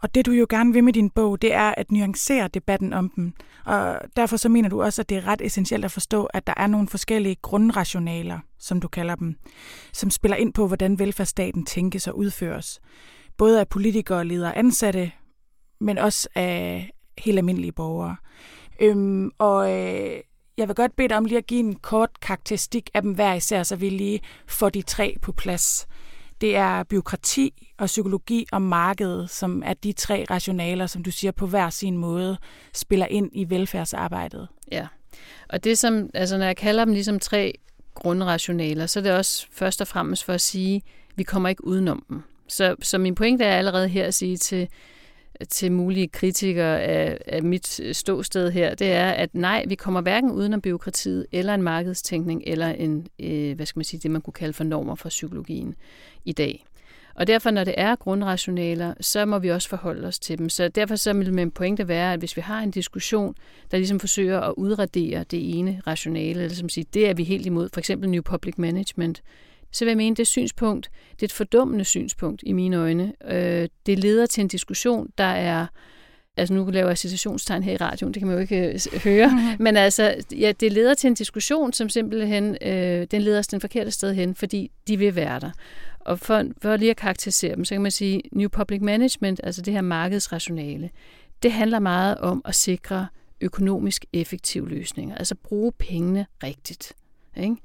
Og 0.02 0.14
det 0.14 0.26
du 0.26 0.32
jo 0.32 0.46
gerne 0.48 0.72
vil 0.72 0.84
med 0.84 0.92
din 0.92 1.10
bog, 1.10 1.42
det 1.42 1.54
er 1.54 1.74
at 1.76 1.92
nuancere 1.92 2.48
debatten 2.48 2.92
om 2.92 3.08
den. 3.08 3.34
Og 3.64 4.00
derfor 4.16 4.36
så 4.36 4.48
mener 4.48 4.68
du 4.68 4.82
også, 4.82 5.02
at 5.02 5.08
det 5.08 5.16
er 5.16 5.26
ret 5.26 5.42
essentielt 5.42 5.84
at 5.84 5.92
forstå, 5.92 6.24
at 6.24 6.46
der 6.46 6.54
er 6.56 6.66
nogle 6.66 6.88
forskellige 6.88 7.36
grundrationaler, 7.42 8.38
som 8.58 8.80
du 8.80 8.88
kalder 8.88 9.14
dem, 9.14 9.36
som 9.92 10.10
spiller 10.10 10.36
ind 10.36 10.52
på, 10.52 10.66
hvordan 10.66 10.98
velfærdsstaten 10.98 11.66
tænkes 11.66 12.08
og 12.08 12.18
udføres. 12.18 12.80
Både 13.36 13.60
af 13.60 13.68
politikere, 13.68 14.24
ledere 14.24 14.56
ansatte, 14.56 15.12
men 15.80 15.98
også 15.98 16.28
af 16.34 16.90
helt 17.18 17.38
almindelige 17.38 17.72
borgere. 17.72 18.16
Øhm, 18.80 19.30
og 19.38 19.72
øh, 19.72 20.20
jeg 20.56 20.68
vil 20.68 20.76
godt 20.76 20.96
bede 20.96 21.08
dig 21.08 21.16
om 21.16 21.24
lige 21.24 21.38
at 21.38 21.46
give 21.46 21.60
en 21.60 21.74
kort 21.74 22.20
karakteristik 22.20 22.90
af 22.94 23.02
dem 23.02 23.12
hver 23.12 23.34
især, 23.34 23.62
så 23.62 23.76
vi 23.76 23.88
lige 23.88 24.20
får 24.46 24.68
de 24.68 24.82
tre 24.82 25.16
på 25.22 25.32
plads. 25.32 25.86
Det 26.40 26.56
er 26.56 26.82
byråkrati 26.82 27.66
og 27.78 27.86
psykologi 27.86 28.46
og 28.52 28.62
markedet, 28.62 29.30
som 29.30 29.62
er 29.66 29.74
de 29.74 29.92
tre 29.92 30.26
rationaler, 30.30 30.86
som 30.86 31.02
du 31.02 31.10
siger 31.10 31.32
på 31.32 31.46
hver 31.46 31.70
sin 31.70 31.96
måde, 31.96 32.38
spiller 32.74 33.06
ind 33.06 33.30
i 33.32 33.50
velfærdsarbejdet. 33.50 34.48
Ja, 34.72 34.86
og 35.48 35.64
det 35.64 35.78
som, 35.78 36.10
altså 36.14 36.38
når 36.38 36.44
jeg 36.44 36.56
kalder 36.56 36.84
dem 36.84 36.94
ligesom 36.94 37.20
tre 37.20 37.52
grundrationaler, 37.94 38.86
så 38.86 39.00
er 39.00 39.02
det 39.02 39.12
også 39.12 39.46
først 39.52 39.80
og 39.80 39.88
fremmest 39.88 40.24
for 40.24 40.32
at 40.32 40.40
sige, 40.40 40.76
at 40.76 40.82
vi 41.16 41.22
kommer 41.22 41.48
ikke 41.48 41.64
udenom 41.64 42.04
dem. 42.08 42.22
Så, 42.48 42.76
så 42.82 42.98
min 42.98 43.14
pointe 43.14 43.44
er 43.44 43.56
allerede 43.56 43.88
her 43.88 44.06
at 44.06 44.14
sige 44.14 44.36
til 44.36 44.68
til 45.48 45.72
mulige 45.72 46.08
kritikere 46.08 46.80
af, 46.82 47.18
af 47.26 47.42
mit 47.42 47.80
ståsted 47.92 48.50
her, 48.50 48.74
det 48.74 48.92
er, 48.92 49.10
at 49.10 49.34
nej, 49.34 49.64
vi 49.68 49.74
kommer 49.74 50.00
hverken 50.00 50.30
uden 50.30 50.54
om 50.54 50.60
byråkratiet, 50.60 51.26
eller 51.32 51.54
en 51.54 51.62
markedstænkning, 51.62 52.42
eller 52.46 52.68
en, 52.68 53.06
øh, 53.18 53.56
hvad 53.56 53.66
skal 53.66 53.78
man 53.78 53.84
sige, 53.84 54.00
det 54.00 54.10
man 54.10 54.20
kunne 54.20 54.32
kalde 54.32 54.52
for 54.52 54.64
normer 54.64 54.94
fra 54.94 55.08
psykologien 55.08 55.74
i 56.24 56.32
dag. 56.32 56.64
Og 57.14 57.26
derfor, 57.26 57.50
når 57.50 57.64
det 57.64 57.74
er 57.76 57.96
grundrationaler, 57.96 58.94
så 59.00 59.26
må 59.26 59.38
vi 59.38 59.48
også 59.48 59.68
forholde 59.68 60.08
os 60.08 60.18
til 60.18 60.38
dem. 60.38 60.48
Så 60.48 60.68
derfor 60.68 60.96
så 60.96 61.12
vil 61.12 61.34
min 61.34 61.50
pointe 61.50 61.88
være, 61.88 62.12
at 62.12 62.18
hvis 62.18 62.36
vi 62.36 62.42
har 62.42 62.60
en 62.60 62.70
diskussion, 62.70 63.34
der 63.70 63.76
ligesom 63.76 64.00
forsøger 64.00 64.40
at 64.40 64.54
udradere 64.56 65.24
det 65.30 65.58
ene 65.58 65.82
rationale, 65.86 66.30
eller 66.30 66.42
ligesom 66.42 66.68
som 66.68 66.68
siger, 66.68 66.84
det 66.94 67.08
er 67.08 67.14
vi 67.14 67.24
helt 67.24 67.46
imod, 67.46 67.68
for 67.72 67.80
eksempel 67.80 68.10
New 68.10 68.22
Public 68.22 68.54
Management, 68.58 69.22
så 69.72 69.84
vil 69.84 69.90
jeg 69.90 69.96
mene, 69.96 70.16
det 70.16 70.26
synspunkt, 70.26 70.90
det 71.12 71.22
er 71.22 71.26
et 71.26 71.32
fordummende 71.32 71.84
synspunkt 71.84 72.42
i 72.46 72.52
mine 72.52 72.76
øjne. 72.76 73.12
Øh, 73.24 73.68
det 73.86 73.98
leder 73.98 74.26
til 74.26 74.40
en 74.40 74.48
diskussion, 74.48 75.08
der 75.18 75.24
er 75.24 75.66
altså 76.36 76.54
nu 76.54 76.70
laver 76.70 76.88
jeg 76.88 76.98
citationstegn 76.98 77.62
her 77.62 77.72
i 77.72 77.76
radioen, 77.76 78.14
det 78.14 78.20
kan 78.20 78.26
man 78.26 78.36
jo 78.36 78.40
ikke 78.40 78.72
øh, 78.72 79.02
høre, 79.04 79.28
mm-hmm. 79.28 79.56
men 79.64 79.76
altså, 79.76 80.14
ja, 80.32 80.52
det 80.60 80.72
leder 80.72 80.94
til 80.94 81.08
en 81.08 81.14
diskussion, 81.14 81.72
som 81.72 81.88
simpelthen, 81.88 82.56
øh, 82.62 83.06
den 83.10 83.22
leder 83.22 83.38
os 83.38 83.46
den 83.46 83.60
forkerte 83.60 83.90
sted 83.90 84.14
hen, 84.14 84.34
fordi 84.34 84.70
de 84.88 84.96
vil 84.96 85.14
være 85.14 85.40
der. 85.40 85.50
Og 86.00 86.18
for, 86.18 86.44
for 86.62 86.76
lige 86.76 86.90
at 86.90 86.96
karakterisere 86.96 87.56
dem, 87.56 87.64
så 87.64 87.74
kan 87.74 87.82
man 87.82 87.90
sige, 87.90 88.22
New 88.32 88.48
Public 88.48 88.80
Management, 88.80 89.40
altså 89.44 89.62
det 89.62 89.72
her 89.72 89.80
markedsrationale, 89.80 90.90
det 91.42 91.52
handler 91.52 91.78
meget 91.78 92.18
om 92.18 92.42
at 92.44 92.54
sikre 92.54 93.06
økonomisk 93.40 94.04
effektive 94.12 94.68
løsninger, 94.68 95.16
altså 95.16 95.34
bruge 95.34 95.72
pengene 95.72 96.26
rigtigt. 96.42 96.92
Ikke? 97.36 97.56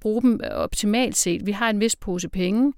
Bruge 0.00 0.22
dem 0.22 0.40
optimalt 0.50 1.16
set. 1.16 1.46
Vi 1.46 1.52
har 1.52 1.70
en 1.70 1.80
vis 1.80 1.96
pose 1.96 2.28
penge, 2.28 2.72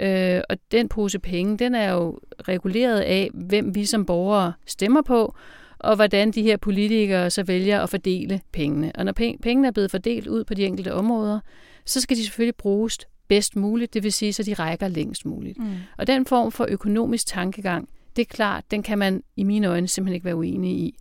øh, 0.00 0.40
og 0.48 0.56
den 0.72 0.88
pose 0.88 1.18
penge, 1.18 1.58
den 1.58 1.74
er 1.74 1.92
jo 1.92 2.18
reguleret 2.48 3.00
af, 3.00 3.30
hvem 3.34 3.74
vi 3.74 3.84
som 3.84 4.06
borgere 4.06 4.52
stemmer 4.66 5.02
på, 5.02 5.34
og 5.78 5.96
hvordan 5.96 6.30
de 6.30 6.42
her 6.42 6.56
politikere 6.56 7.30
så 7.30 7.42
vælger 7.42 7.80
at 7.80 7.90
fordele 7.90 8.40
pengene. 8.52 8.92
Og 8.94 9.04
når 9.04 9.12
pengene 9.12 9.68
er 9.68 9.72
blevet 9.72 9.90
fordelt 9.90 10.26
ud 10.26 10.44
på 10.44 10.54
de 10.54 10.64
enkelte 10.64 10.94
områder, 10.94 11.40
så 11.84 12.00
skal 12.00 12.16
de 12.16 12.24
selvfølgelig 12.24 12.56
bruges 12.56 12.98
bedst 13.28 13.56
muligt, 13.56 13.94
det 13.94 14.02
vil 14.02 14.12
sige, 14.12 14.32
så 14.32 14.42
de 14.42 14.54
rækker 14.54 14.88
længst 14.88 15.26
muligt. 15.26 15.58
Mm. 15.58 15.74
Og 15.98 16.06
den 16.06 16.26
form 16.26 16.52
for 16.52 16.66
økonomisk 16.68 17.26
tankegang, 17.26 17.88
det 18.16 18.22
er 18.22 18.26
klart, 18.26 18.64
den 18.70 18.82
kan 18.82 18.98
man 18.98 19.22
i 19.36 19.42
mine 19.42 19.66
øjne 19.66 19.88
simpelthen 19.88 20.14
ikke 20.14 20.24
være 20.24 20.36
uenig 20.36 20.70
i. 20.70 20.94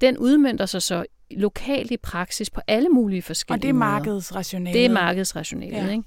Den 0.00 0.18
udmyndter 0.18 0.66
sig 0.66 0.82
så 0.82 1.04
lokalt 1.30 1.90
i 1.90 1.96
praksis 1.96 2.50
på 2.50 2.60
alle 2.66 2.88
mulige 2.88 3.22
forskellige 3.22 3.58
Og 3.58 3.62
det 3.62 3.68
er 3.68 3.72
markedsrationalet. 3.72 4.74
Det 4.74 4.84
er 4.84 4.92
markedsrationalet, 4.92 5.86
ja. 5.86 5.90
ikke? 5.90 6.04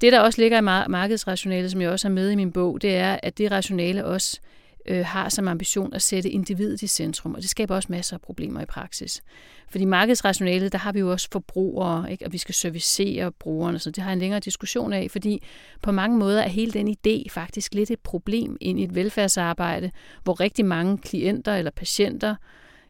Det, 0.00 0.12
der 0.12 0.20
også 0.20 0.40
ligger 0.40 0.58
i 0.58 0.88
markedsrationalet, 0.90 1.70
som 1.70 1.80
jeg 1.80 1.90
også 1.90 2.08
har 2.08 2.14
med 2.14 2.30
i 2.30 2.34
min 2.34 2.52
bog, 2.52 2.82
det 2.82 2.96
er, 2.96 3.18
at 3.22 3.38
det 3.38 3.50
rationale 3.50 4.04
også 4.04 4.40
øh, 4.88 5.04
har 5.06 5.28
som 5.28 5.48
ambition 5.48 5.94
at 5.94 6.02
sætte 6.02 6.30
individet 6.30 6.82
i 6.82 6.86
centrum, 6.86 7.34
og 7.34 7.42
det 7.42 7.50
skaber 7.50 7.74
også 7.74 7.88
masser 7.90 8.16
af 8.16 8.20
problemer 8.20 8.60
i 8.60 8.64
praksis. 8.64 9.22
Fordi 9.70 9.84
markedsrationalet, 9.84 10.72
der 10.72 10.78
har 10.78 10.92
vi 10.92 10.98
jo 10.98 11.10
også 11.10 11.28
forbrugere, 11.32 12.12
ikke? 12.12 12.26
og 12.26 12.32
vi 12.32 12.38
skal 12.38 12.54
servicere 12.54 13.32
brugerne, 13.32 13.78
så 13.78 13.90
det 13.90 14.02
har 14.02 14.12
en 14.12 14.18
længere 14.18 14.40
diskussion 14.40 14.92
af, 14.92 15.10
fordi 15.10 15.42
på 15.82 15.92
mange 15.92 16.18
måder 16.18 16.42
er 16.42 16.48
hele 16.48 16.72
den 16.72 16.88
idé 16.88 17.28
faktisk 17.30 17.74
lidt 17.74 17.90
et 17.90 18.00
problem 18.00 18.56
ind 18.60 18.80
i 18.80 18.84
et 18.84 18.94
velfærdsarbejde, 18.94 19.90
hvor 20.24 20.40
rigtig 20.40 20.64
mange 20.64 20.98
klienter 20.98 21.54
eller 21.54 21.70
patienter 21.70 22.34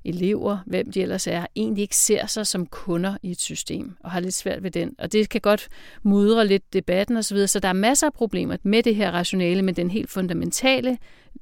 elever, 0.05 0.59
hvem 0.67 0.93
de 0.93 1.03
ellers 1.03 1.27
er, 1.27 1.47
egentlig 1.57 1.83
ikke 1.83 1.97
ser 1.97 2.27
sig 2.27 2.47
som 2.47 2.67
kunder 2.67 3.17
i 3.23 3.31
et 3.31 3.41
system 3.41 3.97
og 4.01 4.11
har 4.11 4.21
lidt 4.21 4.35
svært 4.35 4.63
ved 4.63 4.71
den. 4.71 4.95
Og 4.99 5.13
det 5.13 5.29
kan 5.29 5.41
godt 5.41 5.69
mudre 6.03 6.47
lidt 6.47 6.73
debatten 6.73 7.17
osv., 7.17 7.47
så 7.47 7.61
der 7.61 7.69
er 7.69 7.73
masser 7.73 8.07
af 8.07 8.13
problemer 8.13 8.57
med 8.63 8.83
det 8.83 8.95
her 8.95 9.11
rationale, 9.11 9.63
men 9.63 9.77
den 9.77 9.91
helt 9.91 10.11
fundamentale 10.11 10.99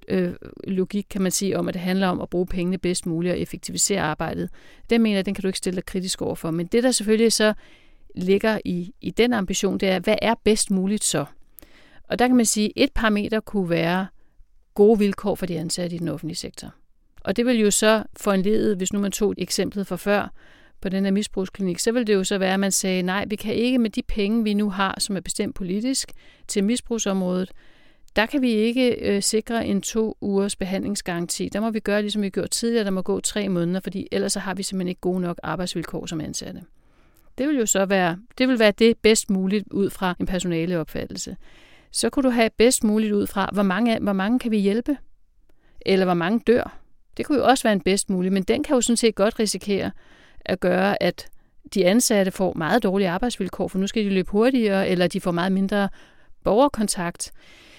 øh, 0.09 0.33
logik, 0.65 1.07
kan 1.11 1.23
man 1.23 1.33
sige, 1.33 1.59
om 1.59 1.69
at 1.69 1.75
det 1.75 1.83
handler 1.83 2.09
om 2.09 2.21
at 2.21 2.31
bruge 2.31 2.47
pengene 2.47 2.79
bedst 2.79 3.07
muligt 3.07 3.33
og 3.33 3.39
effektivisere 3.39 4.01
arbejdet, 4.01 4.51
den 4.91 5.03
mener 5.03 5.17
jeg, 5.17 5.27
den 5.27 5.35
kan 5.35 5.43
du 5.43 5.49
ikke 5.49 5.59
stille 5.59 5.77
dig 5.77 5.85
kritisk 5.85 6.23
over 6.23 6.35
for. 6.35 6.51
Men 6.51 6.67
det, 6.67 6.83
der 6.83 6.91
selvfølgelig 6.91 7.33
så 7.33 7.55
ligger 8.15 8.59
i, 8.65 8.95
i 9.01 9.11
den 9.11 9.33
ambition, 9.33 9.79
det 9.79 9.89
er, 9.89 9.99
hvad 9.99 10.17
er 10.23 10.35
bedst 10.45 10.71
muligt 10.71 11.05
så? 11.05 11.25
Og 12.09 12.19
der 12.19 12.27
kan 12.27 12.37
man 12.37 12.47
sige, 12.47 12.67
at 12.67 12.73
et 12.77 12.93
parameter 12.95 13.41
kunne 13.41 13.71
være 13.71 14.07
gode 14.75 14.99
vilkår 14.99 15.35
for 15.35 15.47
de 15.47 15.59
ansatte 15.59 15.97
i 15.97 15.99
den 15.99 16.09
offentlige 16.09 16.37
sektor. 16.37 16.75
Og 17.27 17.37
det 17.37 17.47
vil 17.47 17.61
jo 17.61 17.71
så 17.71 18.03
foranlede, 18.17 18.77
hvis 18.77 18.93
nu 18.93 18.99
man 18.99 19.13
tog 19.13 19.35
eksemplet 19.39 19.87
fra 19.87 19.97
før, 19.97 20.33
på 20.81 20.89
den 20.89 21.05
her 21.05 21.11
misbrugsklinik, 21.11 21.79
så 21.79 21.93
vil 21.93 22.07
det 22.07 22.15
jo 22.15 22.25
så 22.25 22.39
være, 22.39 22.55
at 22.55 22.61
man 22.61 22.73
sagde, 22.73 23.03
nej, 23.03 23.25
vi 23.29 23.37
kan 23.37 23.55
ikke 23.55 23.79
med 23.79 23.91
de 23.91 24.03
penge, 24.03 24.45
vi 24.45 24.55
nu 24.55 24.71
har, 24.71 24.95
som 24.99 25.17
er 25.17 25.21
bestemt 25.21 25.55
politisk, 25.55 26.13
til 26.49 26.65
misbrugsområdet, 26.65 27.53
der 28.17 28.27
kan 28.27 28.43
vi 28.43 28.51
ikke 28.51 28.91
øh, 28.91 29.23
sikre 29.23 29.67
en 29.67 29.83
to 29.83 30.17
ugers 30.21 30.57
behandlingsgaranti. 30.57 31.49
Der 31.49 31.61
må 31.61 31.71
vi 31.71 31.81
gøre, 31.81 32.03
ligesom 32.03 32.23
vi 32.23 32.31
gjorde 32.31 32.49
tidligere, 32.49 32.85
der 32.85 32.91
må 32.91 33.03
gå 33.03 33.21
tre 33.21 33.49
måneder, 33.49 33.81
fordi 33.81 34.09
ellers 34.13 34.33
så 34.33 34.41
har 34.41 34.55
vi 34.55 34.63
simpelthen 34.63 34.89
ikke 34.89 35.01
gode 35.01 35.21
nok 35.21 35.41
arbejdsvilkår 35.43 36.07
som 36.07 36.21
ansatte. 36.21 36.63
Det 37.39 37.49
vil 37.49 37.57
jo 37.57 37.67
så 37.67 37.85
være 37.85 38.19
det, 38.39 38.49
vil 38.49 38.59
være 38.59 38.73
det 38.79 38.99
bedst 38.99 39.31
muligt 39.31 39.65
ud 39.71 39.91
fra 39.91 40.15
en 40.21 40.27
personale 40.27 40.79
opfattelse. 40.79 41.37
Så 41.91 42.11
kunne 42.11 42.23
du 42.23 42.31
have 42.31 42.51
bedst 42.57 42.85
muligt 42.85 43.13
ud 43.13 43.27
fra, 43.27 43.51
hvor 43.53 43.63
mange, 43.63 43.99
hvor 43.99 44.13
mange 44.13 44.39
kan 44.39 44.51
vi 44.51 44.59
hjælpe? 44.59 44.97
Eller 45.87 46.05
hvor 46.05 46.15
mange 46.15 46.41
dør? 46.47 46.86
Det 47.17 47.27
kunne 47.27 47.39
jo 47.39 47.45
også 47.45 47.63
være 47.63 47.73
en 47.73 47.81
bedst 47.81 48.11
mulig, 48.11 48.33
men 48.33 48.43
den 48.43 48.63
kan 48.63 48.75
jo 48.75 48.81
sådan 48.81 48.97
set 48.97 49.15
godt 49.15 49.39
risikere 49.39 49.91
at 50.45 50.61
gøre, 50.61 51.03
at 51.03 51.29
de 51.75 51.87
ansatte 51.87 52.33
får 52.33 52.53
meget 52.57 52.83
dårlige 52.83 53.09
arbejdsvilkår, 53.09 53.69
for 53.69 53.79
nu 53.79 53.87
skal 53.87 54.05
de 54.05 54.11
løbe 54.11 54.31
hurtigere, 54.31 54.89
eller 54.89 55.07
de 55.07 55.21
får 55.21 55.31
meget 55.31 55.53
mindre 55.53 55.89
borgerkontakt. 56.45 57.33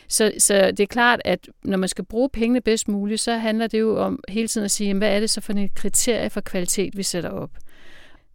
Så, 0.08 0.32
så 0.40 0.72
det 0.72 0.80
er 0.80 0.88
klart, 0.88 1.22
at 1.26 1.48
når 1.64 1.78
man 1.78 1.90
skal 1.90 2.06
bruge 2.06 2.30
pengene 2.30 2.62
bedst 2.62 2.88
muligt, 2.88 3.22
så 3.22 3.38
handler 3.38 3.68
det 3.68 3.80
jo 3.80 4.02
om 4.02 4.24
hele 4.30 4.48
tiden 4.48 4.66
at 4.66 4.72
sige, 4.72 4.94
hvad 4.94 5.16
er 5.16 5.20
det 5.20 5.30
så 5.30 5.42
for 5.42 5.54
et 5.54 5.76
kriterie 5.76 6.30
for 6.30 6.42
kvalitet, 6.42 6.98
vi 6.98 7.04
sætter 7.04 7.30
op. 7.30 7.50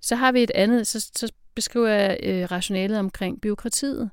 Så 0.01 0.17
har 0.17 0.33
vi 0.33 0.43
et 0.43 0.51
andet, 0.55 0.87
så, 0.87 1.01
så 1.01 1.33
beskriver 1.55 1.89
jeg 1.89 2.19
øh, 2.23 2.51
rationalet 2.51 2.99
omkring 2.99 3.41
byråkratiet. 3.41 4.11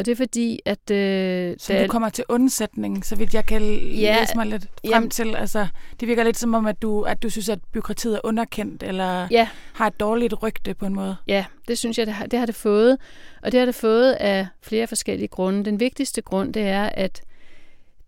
Og 0.00 0.06
det 0.06 0.12
er 0.12 0.16
fordi, 0.16 0.60
at... 0.64 0.90
Øh, 0.90 1.54
så 1.58 1.82
du 1.82 1.86
kommer 1.88 2.08
til 2.08 2.24
undsætning, 2.28 3.04
så 3.04 3.16
vidt 3.16 3.34
jeg 3.34 3.46
kan 3.46 3.62
ja, 3.62 4.20
læse 4.20 4.36
mig 4.36 4.46
lidt 4.46 4.62
frem 4.62 4.90
jamen, 4.90 5.10
til. 5.10 5.36
Altså, 5.36 5.66
det 6.00 6.08
virker 6.08 6.24
lidt 6.24 6.38
som 6.38 6.54
om, 6.54 6.66
at 6.66 6.82
du, 6.82 7.02
at 7.02 7.22
du 7.22 7.30
synes, 7.30 7.48
at 7.48 7.58
byråkratiet 7.72 8.14
er 8.14 8.20
underkendt, 8.24 8.82
eller 8.82 9.28
ja. 9.30 9.48
har 9.72 9.86
et 9.86 10.00
dårligt 10.00 10.42
rygte 10.42 10.74
på 10.74 10.86
en 10.86 10.94
måde. 10.94 11.16
Ja, 11.26 11.44
det 11.68 11.78
synes 11.78 11.98
jeg, 11.98 12.06
det 12.06 12.14
har, 12.14 12.26
det 12.26 12.38
har 12.38 12.46
det 12.46 12.54
fået. 12.54 12.98
Og 13.42 13.52
det 13.52 13.58
har 13.60 13.64
det 13.64 13.74
fået 13.74 14.12
af 14.12 14.46
flere 14.62 14.86
forskellige 14.86 15.28
grunde. 15.28 15.64
Den 15.64 15.80
vigtigste 15.80 16.22
grund, 16.22 16.54
det 16.54 16.62
er, 16.62 16.84
at 16.84 17.22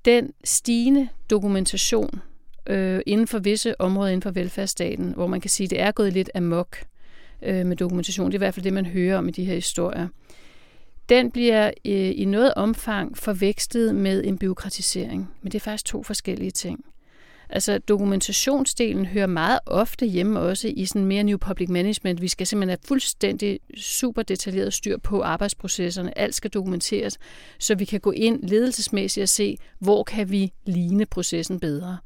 den 0.05 0.33
stigende 0.45 1.09
dokumentation 1.31 2.21
øh, 2.67 3.01
inden 3.07 3.27
for 3.27 3.39
visse 3.39 3.81
områder 3.81 4.11
inden 4.11 4.23
for 4.23 4.31
velfærdsstaten, 4.31 5.13
hvor 5.17 5.27
man 5.27 5.41
kan 5.41 5.51
sige, 5.51 5.65
at 5.65 5.71
det 5.71 5.81
er 5.81 5.93
gået 5.93 6.13
lidt 6.13 6.31
amok 6.35 6.77
øh, 7.43 7.67
med 7.67 7.77
dokumentation. 7.77 8.27
Det 8.27 8.35
er 8.35 8.39
i 8.39 8.45
hvert 8.45 8.55
fald 8.55 8.65
det, 8.65 8.73
man 8.73 8.87
hører 8.87 9.19
om 9.19 9.29
i 9.29 9.31
de 9.31 9.45
her 9.45 9.55
historier 9.55 10.09
den 11.09 11.31
bliver 11.31 11.67
øh, 11.67 12.13
i 12.15 12.25
noget 12.25 12.55
omfang 12.55 13.19
forvekslet 13.19 13.95
med 13.95 14.25
en 14.25 14.39
byråkratisering. 14.39 15.31
Men 15.43 15.53
det 15.53 15.59
er 15.59 15.61
faktisk 15.61 15.85
to 15.85 16.03
forskellige 16.03 16.51
ting. 16.51 16.85
Altså 17.55 17.79
dokumentationsdelen 17.79 19.07
hører 19.07 19.27
meget 19.27 19.59
ofte 19.67 20.07
hjemme 20.07 20.41
også 20.41 20.69
i 20.69 20.87
sådan 20.87 21.05
mere 21.05 21.23
new 21.23 21.39
public 21.39 21.69
management. 21.69 22.21
Vi 22.21 22.29
skal 22.29 22.47
simpelthen 22.47 22.69
have 22.69 22.89
fuldstændig 22.89 23.61
super 23.77 24.23
detaljeret 24.23 24.75
styr 24.75 24.99
på 24.99 25.23
arbejdsprocesserne. 25.23 26.19
Alt 26.19 26.35
skal 26.35 26.51
dokumenteres, 26.51 27.19
så 27.59 27.75
vi 27.75 27.85
kan 27.85 28.01
gå 28.01 28.11
ind 28.11 28.43
ledelsesmæssigt 28.43 29.23
og 29.23 29.29
se, 29.29 29.59
hvor 29.79 30.03
kan 30.03 30.31
vi 30.31 30.53
ligne 30.67 31.07
processen 31.07 31.61
bedre. 31.61 31.99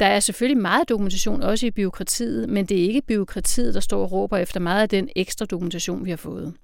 Der 0.00 0.06
er 0.06 0.20
selvfølgelig 0.20 0.62
meget 0.62 0.88
dokumentation 0.88 1.42
også 1.42 1.66
i 1.66 1.70
byråkratiet, 1.70 2.48
men 2.48 2.66
det 2.66 2.78
er 2.78 2.82
ikke 2.82 3.02
byråkratiet, 3.02 3.74
der 3.74 3.80
står 3.80 4.02
og 4.02 4.12
råber 4.12 4.36
efter 4.36 4.60
meget 4.60 4.82
af 4.82 4.88
den 4.88 5.08
ekstra 5.16 5.46
dokumentation, 5.46 6.04
vi 6.04 6.10
har 6.10 6.16
fået. 6.16 6.54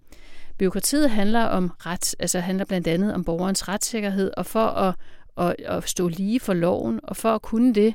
Byråkratiet 0.58 1.10
handler 1.10 1.44
om 1.44 1.70
ret, 1.78 2.14
altså 2.18 2.40
handler 2.40 2.64
blandt 2.64 2.86
andet 2.86 3.14
om 3.14 3.24
borgerens 3.24 3.68
retssikkerhed, 3.68 4.30
og 4.36 4.46
for 4.46 4.66
at, 4.66 4.94
at, 5.38 5.54
at 5.66 5.88
stå 5.88 6.08
lige 6.08 6.40
for 6.40 6.54
loven, 6.54 7.00
og 7.02 7.16
for 7.16 7.34
at 7.34 7.42
kunne 7.42 7.74
det, 7.74 7.94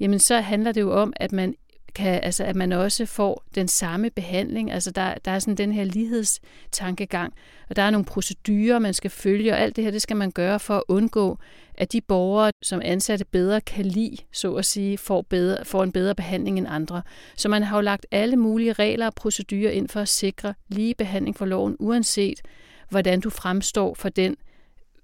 jamen 0.00 0.18
så 0.18 0.40
handler 0.40 0.72
det 0.72 0.80
jo 0.80 0.92
om, 1.00 1.12
at 1.16 1.32
man 1.32 1.54
kan, 1.94 2.20
altså 2.22 2.44
at 2.44 2.56
man 2.56 2.72
også 2.72 3.06
får 3.06 3.44
den 3.54 3.68
samme 3.68 4.10
behandling. 4.10 4.72
Altså 4.72 4.90
der, 4.90 5.14
der 5.24 5.30
er 5.30 5.38
sådan 5.38 5.54
den 5.54 5.72
her 5.72 5.84
lighedstankegang, 5.84 7.32
og 7.68 7.76
der 7.76 7.82
er 7.82 7.90
nogle 7.90 8.04
procedurer, 8.04 8.78
man 8.78 8.94
skal 8.94 9.10
følge, 9.10 9.52
og 9.52 9.60
alt 9.60 9.76
det 9.76 9.84
her, 9.84 9.90
det 9.90 10.02
skal 10.02 10.16
man 10.16 10.30
gøre 10.30 10.60
for 10.60 10.76
at 10.76 10.82
undgå, 10.88 11.38
at 11.74 11.92
de 11.92 12.00
borgere, 12.00 12.52
som 12.62 12.80
ansatte 12.84 13.24
bedre 13.24 13.60
kan 13.60 13.86
lide, 13.86 14.16
så 14.32 14.54
at 14.54 14.64
sige, 14.64 14.98
får, 14.98 15.22
bedre, 15.22 15.64
får 15.64 15.82
en 15.82 15.92
bedre 15.92 16.14
behandling 16.14 16.58
end 16.58 16.66
andre. 16.70 17.02
Så 17.36 17.48
man 17.48 17.62
har 17.62 17.76
jo 17.76 17.80
lagt 17.80 18.06
alle 18.10 18.36
mulige 18.36 18.72
regler 18.72 19.06
og 19.06 19.14
procedurer 19.14 19.70
ind 19.70 19.88
for 19.88 20.00
at 20.00 20.08
sikre 20.08 20.54
lige 20.68 20.94
behandling 20.94 21.36
for 21.36 21.44
loven, 21.46 21.76
uanset 21.78 22.40
hvordan 22.88 23.20
du 23.20 23.30
fremstår 23.30 23.94
for 23.94 24.08
den 24.08 24.36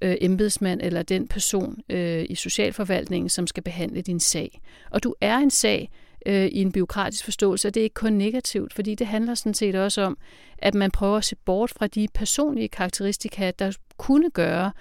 øh, 0.03 0.17
embedsmand 0.21 0.81
eller 0.83 1.03
den 1.03 1.29
person 1.29 1.79
øh, 1.89 2.27
i 2.29 2.35
socialforvaltningen, 2.35 3.29
som 3.29 3.47
skal 3.47 3.63
behandle 3.63 4.01
din 4.01 4.21
sag. 4.21 4.61
Og 4.91 5.03
du 5.03 5.15
er 5.21 5.37
en 5.37 5.51
sag, 5.51 5.91
øh, 6.27 6.47
i 6.47 6.61
en 6.61 6.73
byråkratisk 6.73 7.25
forståelse, 7.25 7.69
og 7.69 7.75
det 7.75 7.81
er 7.81 7.85
ikke 7.85 7.95
kun 7.95 8.13
negativt, 8.13 8.75
fordi 8.75 8.95
det 8.95 9.07
handler 9.07 9.35
sådan 9.35 9.55
set 9.55 9.75
også 9.75 10.03
om, 10.03 10.19
at 10.59 10.75
man 10.75 10.91
prøver 10.91 11.17
at 11.17 11.25
se 11.25 11.37
bort 11.37 11.71
fra 11.71 11.87
de 11.87 12.09
personlige 12.15 12.69
karakteristika, 12.69 13.51
der 13.59 13.73
kunne 13.97 14.31
gøre, 14.31 14.73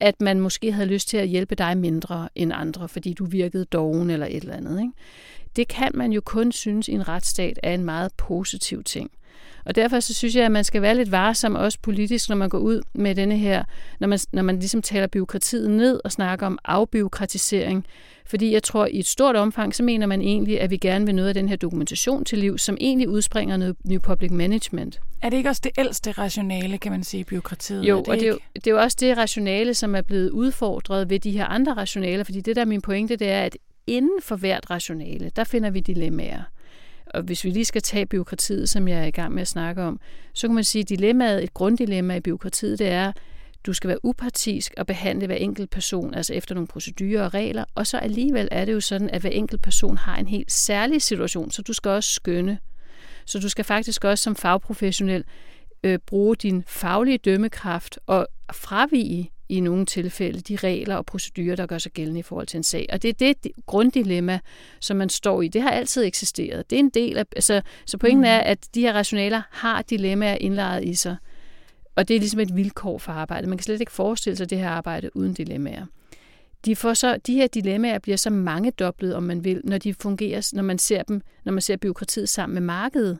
at 0.00 0.20
man 0.20 0.40
måske 0.40 0.72
havde 0.72 0.88
lyst 0.88 1.08
til 1.08 1.16
at 1.16 1.28
hjælpe 1.28 1.54
dig 1.54 1.78
mindre 1.78 2.28
end 2.34 2.52
andre, 2.54 2.88
fordi 2.88 3.12
du 3.12 3.24
virkede 3.24 3.64
doven 3.64 4.10
eller 4.10 4.26
et 4.26 4.42
eller 4.42 4.56
andet. 4.56 4.80
Ikke? 4.80 4.92
Det 5.56 5.68
kan 5.68 5.90
man 5.94 6.12
jo 6.12 6.20
kun 6.20 6.52
synes 6.52 6.88
i 6.88 6.92
en 6.92 7.08
retsstat 7.08 7.58
er 7.62 7.74
en 7.74 7.84
meget 7.84 8.12
positiv 8.16 8.84
ting. 8.84 9.10
Og 9.64 9.74
derfor 9.74 10.00
så 10.00 10.14
synes 10.14 10.36
jeg, 10.36 10.44
at 10.44 10.52
man 10.52 10.64
skal 10.64 10.82
være 10.82 10.94
lidt 10.94 11.12
varsom 11.12 11.54
også 11.54 11.78
politisk, 11.82 12.28
når 12.28 12.36
man 12.36 12.48
går 12.48 12.58
ud 12.58 12.82
med 12.94 13.14
denne 13.14 13.38
her, 13.38 13.64
når 14.00 14.08
man, 14.08 14.18
når 14.32 14.42
man 14.42 14.58
ligesom 14.58 14.82
taler 14.82 15.06
byråkratiet 15.06 15.70
ned 15.70 16.00
og 16.04 16.12
snakker 16.12 16.46
om 16.46 16.58
afbiokratisering, 16.64 17.86
fordi 18.32 18.52
jeg 18.52 18.62
tror, 18.62 18.84
at 18.84 18.90
i 18.92 18.98
et 18.98 19.06
stort 19.06 19.36
omfang, 19.36 19.74
så 19.74 19.82
mener 19.82 20.06
man 20.06 20.22
egentlig, 20.22 20.60
at 20.60 20.70
vi 20.70 20.76
gerne 20.76 21.06
vil 21.06 21.14
noget 21.14 21.28
af 21.28 21.34
den 21.34 21.48
her 21.48 21.56
dokumentation 21.56 22.24
til 22.24 22.38
liv, 22.38 22.58
som 22.58 22.76
egentlig 22.80 23.08
udspringer 23.08 23.56
noget 23.56 23.76
New 23.84 24.00
Public 24.00 24.30
Management. 24.30 25.00
Er 25.22 25.30
det 25.30 25.36
ikke 25.36 25.48
også 25.48 25.60
det 25.64 25.72
ældste 25.78 26.12
rationale, 26.12 26.78
kan 26.78 26.92
man 26.92 27.04
sige, 27.04 27.20
i 27.20 27.24
byråkratiet? 27.24 27.84
Jo, 27.84 27.98
det 27.98 28.08
og 28.08 28.16
det 28.16 28.22
er 28.22 28.28
jo, 28.28 28.38
det 28.54 28.66
er 28.66 28.70
jo 28.70 28.80
også 28.80 28.96
det 29.00 29.16
rationale, 29.16 29.74
som 29.74 29.94
er 29.94 30.00
blevet 30.00 30.30
udfordret 30.30 31.10
ved 31.10 31.20
de 31.20 31.30
her 31.30 31.44
andre 31.44 31.74
rationaler, 31.74 32.24
fordi 32.24 32.40
det 32.40 32.56
der 32.56 32.62
er 32.62 32.66
min 32.66 32.82
pointe, 32.82 33.16
det 33.16 33.28
er, 33.30 33.42
at 33.42 33.56
inden 33.86 34.22
for 34.22 34.36
hvert 34.36 34.70
rationale, 34.70 35.30
der 35.36 35.44
finder 35.44 35.70
vi 35.70 35.80
dilemmaer. 35.80 36.42
Og 37.06 37.22
hvis 37.22 37.44
vi 37.44 37.50
lige 37.50 37.64
skal 37.64 37.82
tage 37.82 38.06
byråkratiet, 38.06 38.68
som 38.68 38.88
jeg 38.88 39.00
er 39.00 39.06
i 39.06 39.10
gang 39.10 39.34
med 39.34 39.42
at 39.42 39.48
snakke 39.48 39.82
om, 39.82 40.00
så 40.32 40.46
kan 40.48 40.54
man 40.54 40.64
sige, 40.64 40.82
at 40.82 40.88
dilemmaet, 40.88 41.42
et 41.42 41.54
grunddilemma 41.54 42.16
i 42.16 42.20
byråkratiet, 42.20 42.78
det 42.78 42.88
er, 42.88 43.12
du 43.66 43.72
skal 43.72 43.88
være 43.88 44.04
upartisk 44.04 44.74
og 44.76 44.86
behandle 44.86 45.26
hver 45.26 45.36
enkelt 45.36 45.70
person, 45.70 46.14
altså 46.14 46.34
efter 46.34 46.54
nogle 46.54 46.66
procedurer 46.66 47.24
og 47.24 47.34
regler, 47.34 47.64
og 47.74 47.86
så 47.86 47.98
alligevel 47.98 48.48
er 48.50 48.64
det 48.64 48.72
jo 48.72 48.80
sådan, 48.80 49.10
at 49.10 49.20
hver 49.20 49.30
enkelt 49.30 49.62
person 49.62 49.98
har 49.98 50.16
en 50.16 50.26
helt 50.26 50.52
særlig 50.52 51.02
situation, 51.02 51.50
så 51.50 51.62
du 51.62 51.72
skal 51.72 51.90
også 51.90 52.12
skønne. 52.12 52.58
Så 53.24 53.38
du 53.38 53.48
skal 53.48 53.64
faktisk 53.64 54.04
også 54.04 54.22
som 54.22 54.36
fagprofessionel 54.36 55.24
øh, 55.84 55.98
bruge 55.98 56.36
din 56.36 56.64
faglige 56.66 57.18
dømmekraft 57.18 57.98
og 58.06 58.26
fravige 58.52 59.30
i 59.48 59.60
nogle 59.60 59.86
tilfælde 59.86 60.40
de 60.40 60.56
regler 60.56 60.96
og 60.96 61.06
procedurer, 61.06 61.56
der 61.56 61.66
gør 61.66 61.78
sig 61.78 61.92
gældende 61.92 62.20
i 62.20 62.22
forhold 62.22 62.46
til 62.46 62.56
en 62.56 62.62
sag. 62.62 62.86
Og 62.92 63.02
det 63.02 63.08
er 63.08 63.12
det, 63.12 63.44
det 63.44 63.52
grunddilemma, 63.66 64.40
som 64.80 64.96
man 64.96 65.08
står 65.08 65.42
i. 65.42 65.48
Det 65.48 65.62
har 65.62 65.70
altid 65.70 66.04
eksisteret. 66.04 66.70
Det 66.70 66.76
er 66.76 66.80
en 66.80 66.90
del 66.90 67.18
af, 67.18 67.24
altså, 67.36 67.62
så 67.86 67.98
pointen 67.98 68.20
mm. 68.20 68.24
er, 68.24 68.38
at 68.38 68.58
de 68.74 68.80
her 68.80 68.92
rationaler 68.92 69.42
har 69.50 69.82
dilemmaer 69.82 70.36
indlejret 70.40 70.84
i 70.84 70.94
sig. 70.94 71.16
Og 71.96 72.08
det 72.08 72.16
er 72.16 72.20
ligesom 72.20 72.40
et 72.40 72.56
vilkår 72.56 72.98
for 72.98 73.12
arbejdet. 73.12 73.48
Man 73.48 73.58
kan 73.58 73.64
slet 73.64 73.80
ikke 73.80 73.92
forestille 73.92 74.36
sig 74.36 74.50
det 74.50 74.58
her 74.58 74.68
arbejde 74.68 75.16
uden 75.16 75.34
dilemmaer. 75.34 75.86
De, 76.64 76.76
får 76.76 76.94
så, 76.94 77.16
de 77.16 77.34
her 77.34 77.46
dilemmaer 77.46 77.98
bliver 77.98 78.16
så 78.16 78.30
mange 78.30 78.70
doblet, 78.70 79.14
om 79.14 79.22
man 79.22 79.44
vil, 79.44 79.60
når 79.64 79.78
de 79.78 79.94
fungerer, 79.94 80.50
når 80.52 80.62
man 80.62 80.78
ser 80.78 81.02
dem, 81.02 81.20
når 81.44 81.52
man 81.52 81.62
ser 81.62 81.76
byråkratiet 81.76 82.28
sammen 82.28 82.54
med 82.54 82.62
markedet. 82.62 83.18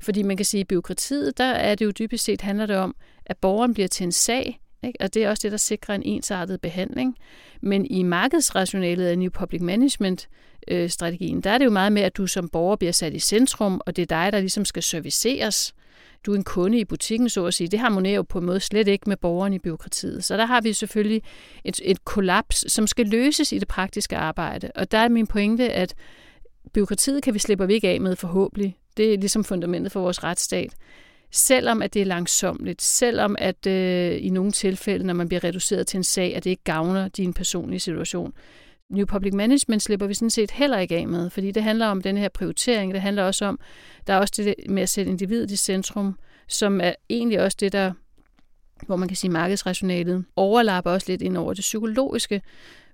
Fordi 0.00 0.22
man 0.22 0.36
kan 0.36 0.46
sige, 0.46 0.60
at 0.60 0.64
i 0.64 0.66
byråkratiet, 0.66 1.38
der 1.38 1.44
er 1.44 1.74
det 1.74 1.84
jo 1.84 1.90
dybest 1.90 2.24
set 2.24 2.40
handler 2.40 2.66
det 2.66 2.76
om, 2.76 2.96
at 3.26 3.36
borgeren 3.36 3.74
bliver 3.74 3.88
til 3.88 4.04
en 4.04 4.12
sag, 4.12 4.60
ikke? 4.82 5.00
og 5.00 5.14
det 5.14 5.24
er 5.24 5.30
også 5.30 5.40
det, 5.42 5.52
der 5.52 5.58
sikrer 5.58 5.94
en 5.94 6.02
ensartet 6.02 6.60
behandling. 6.60 7.16
Men 7.60 7.86
i 7.86 8.02
markedsrationalet 8.02 9.06
af 9.06 9.18
New 9.18 9.30
Public 9.30 9.60
Management 9.60 10.28
øh, 10.68 10.90
strategien, 10.90 11.40
der 11.40 11.50
er 11.50 11.58
det 11.58 11.64
jo 11.64 11.70
meget 11.70 11.92
med, 11.92 12.02
at 12.02 12.16
du 12.16 12.26
som 12.26 12.48
borger 12.48 12.76
bliver 12.76 12.92
sat 12.92 13.14
i 13.14 13.18
centrum, 13.18 13.80
og 13.86 13.96
det 13.96 14.02
er 14.02 14.06
dig, 14.06 14.32
der 14.32 14.40
ligesom 14.40 14.64
skal 14.64 14.82
serviceres 14.82 15.74
du 16.26 16.32
er 16.32 16.36
en 16.36 16.44
kunde 16.44 16.78
i 16.78 16.84
butikken, 16.84 17.28
så 17.28 17.46
at 17.46 17.54
sige. 17.54 17.68
Det 17.68 17.78
harmonerer 17.78 18.14
jo 18.14 18.22
på 18.22 18.38
en 18.38 18.46
måde 18.46 18.60
slet 18.60 18.88
ikke 18.88 19.08
med 19.08 19.16
borgeren 19.16 19.52
i 19.52 19.58
byråkratiet. 19.58 20.24
Så 20.24 20.36
der 20.36 20.46
har 20.46 20.60
vi 20.60 20.72
selvfølgelig 20.72 21.22
et, 21.64 21.80
et 21.84 22.04
kollaps, 22.04 22.72
som 22.72 22.86
skal 22.86 23.06
løses 23.06 23.52
i 23.52 23.58
det 23.58 23.68
praktiske 23.68 24.16
arbejde. 24.16 24.70
Og 24.74 24.90
der 24.90 24.98
er 24.98 25.08
min 25.08 25.26
pointe, 25.26 25.72
at 25.72 25.94
byråkratiet 26.72 27.22
kan 27.22 27.34
vi 27.34 27.38
slippe 27.38 27.66
vi 27.66 27.74
ikke 27.74 27.88
af 27.88 28.00
med 28.00 28.16
forhåbentlig. 28.16 28.76
Det 28.96 29.14
er 29.14 29.18
ligesom 29.18 29.44
fundamentet 29.44 29.92
for 29.92 30.00
vores 30.00 30.24
retsstat. 30.24 30.74
Selvom 31.30 31.82
at 31.82 31.94
det 31.94 32.02
er 32.02 32.06
langsomligt, 32.06 32.82
selvom 32.82 33.36
at 33.38 33.66
øh, 33.66 34.24
i 34.24 34.30
nogle 34.30 34.52
tilfælde, 34.52 35.06
når 35.06 35.14
man 35.14 35.28
bliver 35.28 35.44
reduceret 35.44 35.86
til 35.86 35.96
en 35.96 36.04
sag, 36.04 36.36
at 36.36 36.44
det 36.44 36.50
ikke 36.50 36.64
gavner 36.64 37.08
din 37.08 37.32
personlige 37.32 37.80
situation, 37.80 38.32
New 38.90 39.06
Public 39.06 39.34
Management 39.34 39.82
slipper 39.82 40.06
vi 40.06 40.14
sådan 40.14 40.30
set 40.30 40.50
heller 40.50 40.78
ikke 40.78 40.96
af 40.96 41.08
med, 41.08 41.30
fordi 41.30 41.50
det 41.50 41.62
handler 41.62 41.86
om 41.86 42.02
den 42.02 42.16
her 42.16 42.28
prioritering. 42.28 42.94
Det 42.94 43.00
handler 43.00 43.22
også 43.22 43.44
om, 43.44 43.58
der 44.06 44.12
er 44.12 44.18
også 44.18 44.34
det 44.36 44.54
med 44.68 44.82
at 44.82 44.88
sætte 44.88 45.10
individet 45.10 45.50
i 45.50 45.56
centrum, 45.56 46.18
som 46.48 46.80
er 46.80 46.92
egentlig 47.10 47.40
også 47.40 47.56
det, 47.60 47.72
der, 47.72 47.92
hvor 48.86 48.96
man 48.96 49.08
kan 49.08 49.16
sige 49.16 49.30
markedsrationalet, 49.30 50.24
overlapper 50.36 50.90
også 50.90 51.06
lidt 51.10 51.22
ind 51.22 51.36
over 51.36 51.54
det 51.54 51.60
psykologiske, 51.60 52.42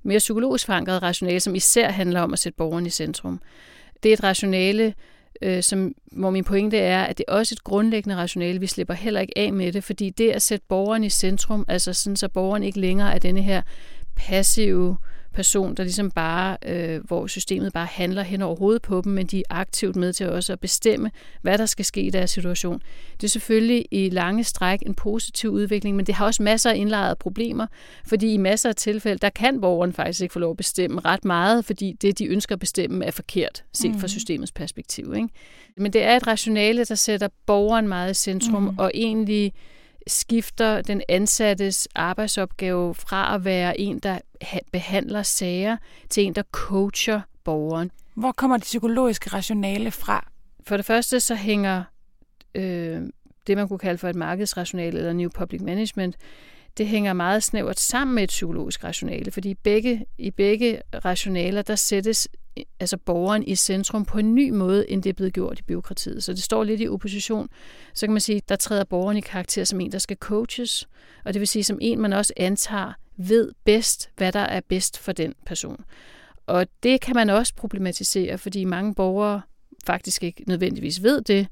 mere 0.03 0.19
psykologisk 0.19 0.67
forankrede 0.67 0.99
rationale, 0.99 1.41
som 1.41 1.55
især 1.55 1.91
handler 1.91 2.21
om 2.21 2.33
at 2.33 2.39
sætte 2.39 2.57
borgeren 2.57 2.87
i 2.87 2.91
centrum. 2.91 3.41
Det 4.03 4.09
er 4.09 4.13
et 4.13 4.23
rationale, 4.23 4.95
øh, 5.43 5.63
som, 5.63 5.95
hvor 6.13 6.31
min 6.31 6.45
pointe 6.45 6.79
er, 6.79 7.05
at 7.05 7.19
det 7.19 7.25
er 7.29 7.33
også 7.33 7.55
et 7.55 7.65
grundlæggende 7.65 8.17
rationale. 8.17 8.61
Vi 8.61 8.67
slipper 8.67 8.95
heller 8.95 9.21
ikke 9.21 9.39
af 9.39 9.53
med 9.53 9.73
det, 9.73 9.85
fordi 9.85 10.11
det 10.11 10.31
at 10.31 10.43
sætte 10.43 10.67
borgeren 10.69 11.05
i 11.05 11.11
centrum, 11.11 11.65
altså 11.69 11.93
sådan, 11.93 12.17
så 12.17 12.29
borgeren 12.29 12.63
ikke 12.63 12.81
længere 12.81 13.15
er 13.15 13.19
denne 13.19 13.43
her 13.43 13.63
passive 14.17 14.97
person, 15.41 15.75
der 15.75 15.83
ligesom 15.83 16.11
bare, 16.11 16.57
øh, 16.67 17.05
hvor 17.05 17.27
systemet 17.27 17.73
bare 17.73 17.87
handler 17.87 18.23
hen 18.23 18.43
over 18.43 18.57
hovedet 18.57 18.83
på 18.83 19.01
dem, 19.05 19.13
men 19.13 19.27
de 19.27 19.39
er 19.39 19.43
aktivt 19.51 19.97
med 19.97 20.13
til 20.13 20.29
også 20.29 20.53
at 20.53 20.61
bestemme, 20.61 21.11
hvad 21.43 21.59
der 21.59 21.67
skal 21.67 21.85
ske 21.85 22.03
i 22.03 22.11
deres 22.11 22.31
situation. 22.31 22.83
Det 23.21 23.25
er 23.25 23.29
selvfølgelig 23.29 23.87
i 23.91 24.09
lange 24.09 24.45
stræk 24.45 24.83
en 24.87 24.95
positiv 24.95 25.51
udvikling, 25.51 25.97
men 25.97 26.07
det 26.07 26.15
har 26.15 26.27
også 26.27 26.43
masser 26.43 26.71
af 26.71 26.77
indlejrede 26.77 27.17
problemer, 27.17 27.67
fordi 28.07 28.35
i 28.35 28.37
masser 28.37 28.69
af 28.69 28.77
tilfælde, 28.77 29.19
der 29.19 29.31
kan 29.31 29.61
borgeren 29.61 29.93
faktisk 29.93 30.21
ikke 30.21 30.33
få 30.33 30.39
lov 30.39 30.51
at 30.51 30.57
bestemme 30.57 31.01
ret 31.01 31.25
meget, 31.25 31.65
fordi 31.65 31.97
det, 32.03 32.19
de 32.19 32.27
ønsker 32.27 32.55
at 32.55 32.61
bestemme, 32.61 33.05
er 33.05 33.11
forkert, 33.11 33.65
set 33.73 33.91
fra 33.91 33.99
mhm. 33.99 34.09
systemets 34.09 34.53
perspektiv. 34.53 35.15
Ikke? 35.17 35.29
Men 35.77 35.93
det 35.93 36.03
er 36.03 36.17
et 36.17 36.27
rationale, 36.27 36.85
der 36.85 36.95
sætter 36.95 37.29
borgeren 37.47 37.89
meget 37.89 38.11
i 38.11 38.15
centrum, 38.15 38.63
mm. 38.63 38.79
og 38.79 38.91
egentlig 38.95 39.53
skifter 40.07 40.83
den 40.83 41.03
ansattes 41.09 41.89
arbejdsopgave 41.95 42.95
fra 42.95 43.35
at 43.35 43.45
være 43.45 43.81
en, 43.81 43.99
der 43.99 44.19
behandler 44.73 45.23
sager, 45.23 45.77
til 46.09 46.25
en, 46.25 46.35
der 46.35 46.43
coacher 46.53 47.21
borgeren. 47.45 47.91
Hvor 48.15 48.33
kommer 48.33 48.57
det 48.57 48.65
psykologiske 48.65 49.31
rationale 49.31 49.91
fra? 49.91 50.31
For 50.67 50.77
det 50.77 50.87
første 50.87 51.21
så 51.21 51.35
hænger 51.35 51.85
øh, 52.55 53.03
det, 53.47 53.57
man 53.57 53.69
kunne 53.69 53.79
kalde 53.79 53.99
for 53.99 54.09
et 54.09 54.17
markedsrationale 54.17 54.99
eller 54.99 55.13
New 55.13 55.31
Public 55.31 55.61
Management, 55.61 56.17
det 56.79 56.87
hænger 56.87 57.13
meget 57.13 57.43
snævert 57.43 57.81
sammen 57.81 58.15
med 58.15 58.23
et 58.23 58.29
psykologisk 58.29 58.85
rationale, 58.85 59.31
fordi 59.31 59.55
begge, 59.55 60.07
i 60.19 60.31
begge 60.31 60.81
rationaler, 61.05 61.63
der 61.63 61.75
sættes 61.75 62.29
altså 62.81 62.97
borgeren 62.97 63.43
i 63.43 63.55
centrum 63.55 64.05
på 64.05 64.19
en 64.19 64.35
ny 64.35 64.51
måde, 64.51 64.91
end 64.91 65.03
det 65.03 65.11
er 65.11 65.15
blevet 65.15 65.33
gjort 65.33 65.59
i 65.59 65.63
byråkratiet. 65.63 66.25
Så 66.25 66.33
det 66.33 66.43
står 66.43 66.65
lidt 66.65 66.81
i 66.81 66.89
opposition. 66.89 67.49
Så 67.95 68.07
kan 68.07 68.13
man 68.13 68.21
sige, 68.21 68.43
der 68.49 68.57
træder 68.57 68.85
borgeren 68.85 69.17
i 69.17 69.21
karakter 69.21 69.65
som 69.65 69.81
en, 69.81 69.93
der 69.93 69.99
skal 69.99 70.17
coaches, 70.17 70.89
og 71.25 71.35
det 71.35 71.41
vil 71.41 71.49
sige 71.49 71.65
som 71.65 71.79
en, 71.81 72.01
man 72.01 72.13
også 72.13 72.33
antager 72.37 72.93
ved 73.29 73.53
bedst, 73.65 74.11
hvad 74.17 74.33
der 74.33 74.41
er 74.41 74.61
bedst 74.69 74.99
for 74.99 75.13
den 75.13 75.35
person. 75.47 75.85
Og 76.47 76.67
det 76.83 77.01
kan 77.01 77.15
man 77.15 77.31
også 77.31 77.55
problematisere, 77.55 78.39
fordi 78.39 78.65
mange 78.65 78.95
borgere 78.95 79.41
faktisk 79.87 80.23
ikke 80.23 80.45
nødvendigvis 80.47 81.03
ved 81.03 81.23
det, 81.23 81.47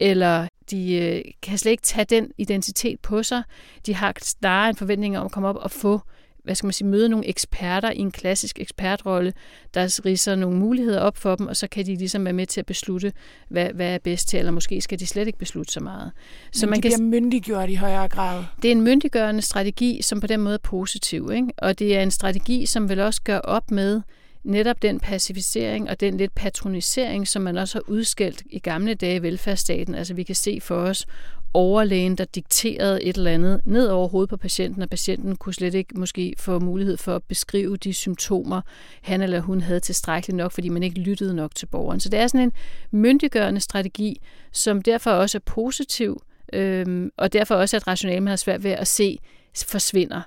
eller 0.00 0.48
de 0.70 0.94
øh, 0.94 1.22
kan 1.42 1.58
slet 1.58 1.70
ikke 1.70 1.82
tage 1.82 2.04
den 2.04 2.30
identitet 2.38 3.00
på 3.00 3.22
sig. 3.22 3.42
De 3.86 3.94
har 3.94 4.14
snarere 4.20 4.68
en 4.68 4.76
forventning 4.76 5.18
om 5.18 5.24
at 5.26 5.32
komme 5.32 5.48
op 5.48 5.56
og 5.56 5.70
få 5.70 6.00
hvad 6.44 6.54
skal 6.54 6.66
man 6.66 6.72
sige, 6.72 6.88
møde 6.88 7.08
nogle 7.08 7.26
eksperter 7.26 7.90
i 7.90 7.98
en 7.98 8.10
klassisk 8.10 8.60
ekspertrolle, 8.60 9.32
der 9.74 10.00
riser 10.04 10.34
nogle 10.34 10.58
muligheder 10.58 11.00
op 11.00 11.16
for 11.16 11.36
dem, 11.36 11.46
og 11.46 11.56
så 11.56 11.66
kan 11.68 11.86
de 11.86 11.96
ligesom 11.96 12.24
være 12.24 12.32
med 12.32 12.46
til 12.46 12.60
at 12.60 12.66
beslutte, 12.66 13.12
hvad, 13.48 13.70
hvad 13.74 13.94
er 13.94 13.98
bedst 13.98 14.28
til, 14.28 14.38
eller 14.38 14.52
måske 14.52 14.80
skal 14.80 14.98
de 14.98 15.06
slet 15.06 15.26
ikke 15.26 15.38
beslutte 15.38 15.72
så 15.72 15.80
meget. 15.80 16.12
Så 16.52 16.66
Men 16.66 16.70
man 16.70 16.76
de 16.76 16.82
kan, 16.82 16.88
bliver 16.88 17.10
myndiggjort 17.10 17.70
i 17.70 17.74
højere 17.74 18.08
grad. 18.08 18.44
Det 18.62 18.68
er 18.68 18.72
en 18.72 18.82
myndiggørende 18.82 19.42
strategi, 19.42 20.02
som 20.02 20.20
på 20.20 20.26
den 20.26 20.40
måde 20.40 20.54
er 20.54 20.58
positiv, 20.58 21.30
ikke? 21.34 21.48
og 21.58 21.78
det 21.78 21.96
er 21.96 22.02
en 22.02 22.10
strategi, 22.10 22.66
som 22.66 22.88
vil 22.88 23.00
også 23.00 23.22
gøre 23.22 23.40
op 23.42 23.70
med 23.70 24.02
netop 24.44 24.82
den 24.82 25.00
pacificering 25.00 25.90
og 25.90 26.00
den 26.00 26.16
lidt 26.16 26.34
patronisering, 26.34 27.28
som 27.28 27.42
man 27.42 27.58
også 27.58 27.78
har 27.78 27.90
udskældt 27.90 28.42
i 28.50 28.58
gamle 28.58 28.94
dage 28.94 29.16
i 29.16 29.22
velfærdsstaten. 29.22 29.94
Altså 29.94 30.14
vi 30.14 30.22
kan 30.22 30.34
se 30.34 30.60
for 30.62 30.76
os 30.76 31.06
overlægen, 31.54 32.16
der 32.16 32.24
dikterede 32.24 33.02
et 33.02 33.16
eller 33.16 33.30
andet 33.30 33.60
ned 33.64 33.86
over 33.86 34.08
hovedet 34.08 34.30
på 34.30 34.36
patienten, 34.36 34.82
og 34.82 34.90
patienten 34.90 35.36
kunne 35.36 35.54
slet 35.54 35.74
ikke 35.74 35.98
måske 35.98 36.34
få 36.38 36.58
mulighed 36.58 36.96
for 36.96 37.16
at 37.16 37.22
beskrive 37.22 37.76
de 37.76 37.94
symptomer, 37.94 38.60
han 39.02 39.22
eller 39.22 39.40
hun 39.40 39.60
havde 39.60 39.80
tilstrækkeligt 39.80 40.36
nok, 40.36 40.52
fordi 40.52 40.68
man 40.68 40.82
ikke 40.82 41.00
lyttede 41.00 41.34
nok 41.34 41.54
til 41.54 41.66
borgeren. 41.66 42.00
Så 42.00 42.08
det 42.08 42.20
er 42.20 42.26
sådan 42.26 42.46
en 42.46 42.52
myndiggørende 42.90 43.60
strategi, 43.60 44.20
som 44.52 44.82
derfor 44.82 45.10
også 45.10 45.38
er 45.38 45.42
positiv, 45.46 46.22
øhm, 46.52 47.10
og 47.16 47.32
derfor 47.32 47.54
også 47.54 47.76
at 47.76 47.86
rationale, 47.86 48.20
man 48.20 48.28
har 48.28 48.36
svært 48.36 48.64
ved 48.64 48.70
at 48.70 48.88
se, 48.88 49.18
forsvinder. 49.66 50.20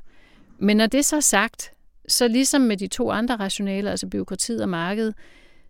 Men 0.59 0.77
når 0.77 0.85
det 0.85 1.05
så 1.05 1.15
er 1.15 1.19
sagt, 1.19 1.71
så 2.07 2.27
ligesom 2.27 2.61
med 2.61 2.77
de 2.77 2.87
to 2.87 3.11
andre 3.11 3.35
rationaler, 3.35 3.91
altså 3.91 4.07
byråkratiet 4.07 4.61
og 4.61 4.69
markedet, 4.69 5.13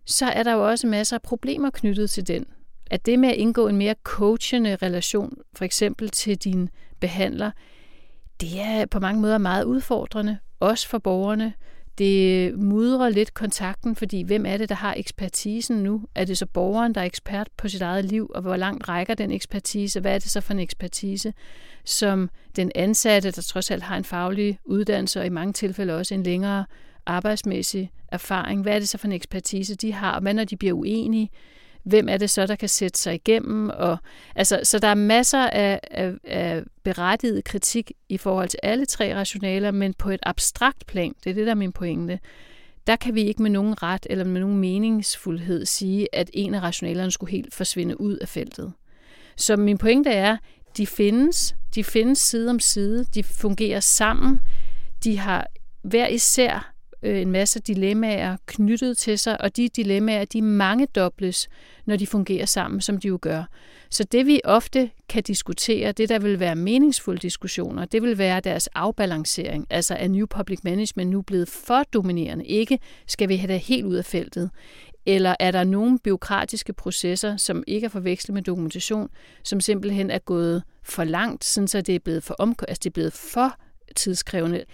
så 0.06 0.26
er 0.26 0.42
der 0.42 0.52
jo 0.52 0.68
også 0.68 0.86
masser 0.86 1.16
af 1.16 1.22
problemer 1.22 1.70
knyttet 1.70 2.10
til 2.10 2.28
den. 2.28 2.46
At 2.90 3.06
det 3.06 3.18
med 3.18 3.28
at 3.28 3.34
indgå 3.34 3.68
en 3.68 3.76
mere 3.76 3.94
coachende 4.02 4.76
relation, 4.76 5.38
for 5.54 5.64
eksempel 5.64 6.08
til 6.08 6.36
din 6.38 6.68
behandler, 7.00 7.50
det 8.40 8.60
er 8.60 8.86
på 8.86 9.00
mange 9.00 9.20
måder 9.20 9.38
meget 9.38 9.64
udfordrende, 9.64 10.38
også 10.60 10.88
for 10.88 10.98
borgerne. 10.98 11.52
Det 11.98 12.58
mudrer 12.58 13.08
lidt 13.08 13.34
kontakten, 13.34 13.96
fordi 13.96 14.22
hvem 14.22 14.46
er 14.46 14.56
det, 14.56 14.68
der 14.68 14.74
har 14.74 14.94
ekspertisen 14.96 15.76
nu? 15.76 16.02
Er 16.14 16.24
det 16.24 16.38
så 16.38 16.46
borgeren, 16.46 16.94
der 16.94 17.00
er 17.00 17.04
ekspert 17.04 17.48
på 17.56 17.68
sit 17.68 17.82
eget 17.82 18.04
liv, 18.04 18.30
og 18.34 18.42
hvor 18.42 18.56
langt 18.56 18.88
rækker 18.88 19.14
den 19.14 19.30
ekspertise? 19.30 20.00
Hvad 20.00 20.14
er 20.14 20.18
det 20.18 20.30
så 20.30 20.40
for 20.40 20.52
en 20.52 20.58
ekspertise, 20.58 21.34
som 21.84 22.30
den 22.56 22.72
ansatte, 22.74 23.30
der 23.30 23.42
trods 23.42 23.70
alt 23.70 23.82
har 23.82 23.96
en 23.96 24.04
faglig 24.04 24.58
uddannelse, 24.64 25.20
og 25.20 25.26
i 25.26 25.28
mange 25.28 25.52
tilfælde 25.52 25.96
også 25.96 26.14
en 26.14 26.22
længere 26.22 26.64
arbejdsmæssig 27.06 27.90
erfaring, 28.12 28.62
hvad 28.62 28.74
er 28.74 28.78
det 28.78 28.88
så 28.88 28.98
for 28.98 29.06
en 29.06 29.12
ekspertise, 29.12 29.74
de 29.74 29.92
har? 29.92 30.12
Og 30.12 30.20
hvad 30.20 30.34
når 30.34 30.44
de 30.44 30.56
bliver 30.56 30.74
uenige? 30.74 31.30
Hvem 31.82 32.08
er 32.08 32.16
det 32.16 32.30
så, 32.30 32.46
der 32.46 32.56
kan 32.56 32.68
sætte 32.68 32.98
sig 32.98 33.14
igennem? 33.14 33.70
Og, 33.70 33.96
altså, 34.34 34.60
så 34.62 34.78
der 34.78 34.88
er 34.88 34.94
masser 34.94 35.46
af, 35.46 35.80
af, 35.90 36.12
af 36.24 36.62
berettiget 36.82 37.44
kritik 37.44 37.92
i 38.08 38.18
forhold 38.18 38.48
til 38.48 38.60
alle 38.62 38.86
tre 38.86 39.14
rationaler, 39.14 39.70
men 39.70 39.94
på 39.94 40.10
et 40.10 40.20
abstrakt 40.22 40.86
plan, 40.86 41.14
det 41.24 41.30
er 41.30 41.34
det, 41.34 41.46
der 41.46 41.52
er 41.52 41.56
min 41.56 41.72
pointe, 41.72 42.18
der 42.86 42.96
kan 42.96 43.14
vi 43.14 43.22
ikke 43.22 43.42
med 43.42 43.50
nogen 43.50 43.82
ret 43.82 44.06
eller 44.10 44.24
med 44.24 44.40
nogen 44.40 44.58
meningsfuldhed 44.58 45.66
sige, 45.66 46.08
at 46.12 46.30
en 46.34 46.54
af 46.54 46.60
rationalerne 46.60 47.10
skulle 47.10 47.32
helt 47.32 47.54
forsvinde 47.54 48.00
ud 48.00 48.16
af 48.16 48.28
feltet. 48.28 48.72
Så 49.36 49.56
min 49.56 49.78
pointe 49.78 50.10
er, 50.10 50.36
de 50.76 50.86
findes, 50.86 51.54
de 51.74 51.84
findes 51.84 52.18
side 52.18 52.50
om 52.50 52.60
side, 52.60 53.04
de 53.04 53.22
fungerer 53.22 53.80
sammen, 53.80 54.40
de 55.04 55.18
har 55.18 55.46
hver 55.82 56.08
især 56.08 56.74
øh, 57.02 57.20
en 57.20 57.30
masse 57.30 57.60
dilemmaer 57.60 58.36
knyttet 58.46 58.98
til 58.98 59.18
sig, 59.18 59.40
og 59.40 59.56
de 59.56 59.68
dilemmaer, 59.68 60.24
de 60.24 60.42
mange 60.42 60.86
dobles, 60.86 61.48
når 61.86 61.96
de 61.96 62.06
fungerer 62.06 62.46
sammen, 62.46 62.80
som 62.80 62.98
de 62.98 63.08
jo 63.08 63.18
gør. 63.22 63.44
Så 63.90 64.04
det 64.04 64.26
vi 64.26 64.40
ofte 64.44 64.90
kan 65.08 65.22
diskutere, 65.22 65.92
det 65.92 66.08
der 66.08 66.18
vil 66.18 66.40
være 66.40 66.56
meningsfulde 66.56 67.20
diskussioner, 67.20 67.84
det 67.84 68.02
vil 68.02 68.18
være 68.18 68.40
deres 68.40 68.66
afbalancering. 68.66 69.66
Altså 69.70 69.94
er 69.94 70.08
New 70.08 70.26
Public 70.26 70.58
Management 70.62 71.10
nu 71.10 71.22
blevet 71.22 71.48
for 71.48 71.82
dominerende? 71.82 72.44
Ikke 72.44 72.78
skal 73.06 73.28
vi 73.28 73.36
have 73.36 73.52
det 73.52 73.60
helt 73.60 73.86
ud 73.86 73.94
af 73.94 74.04
feltet? 74.04 74.50
Eller 75.06 75.34
er 75.40 75.50
der 75.50 75.64
nogle 75.64 75.98
byråkratiske 75.98 76.72
processer, 76.72 77.36
som 77.36 77.64
ikke 77.66 77.84
er 77.84 77.88
forvekslet 77.88 78.34
med 78.34 78.42
dokumentation, 78.42 79.08
som 79.42 79.60
simpelthen 79.60 80.10
er 80.10 80.18
gået 80.18 80.62
for 80.82 81.04
langt, 81.04 81.44
så 81.44 81.82
det 81.86 81.94
er 81.94 81.98
blevet 81.98 82.22
for, 82.22 82.36
omk- 82.42 82.64
altså 82.68 82.80
det 82.84 82.86
er 82.86 82.94
blevet 82.94 83.12
for 83.12 83.56
tidskrævende? 83.96 84.64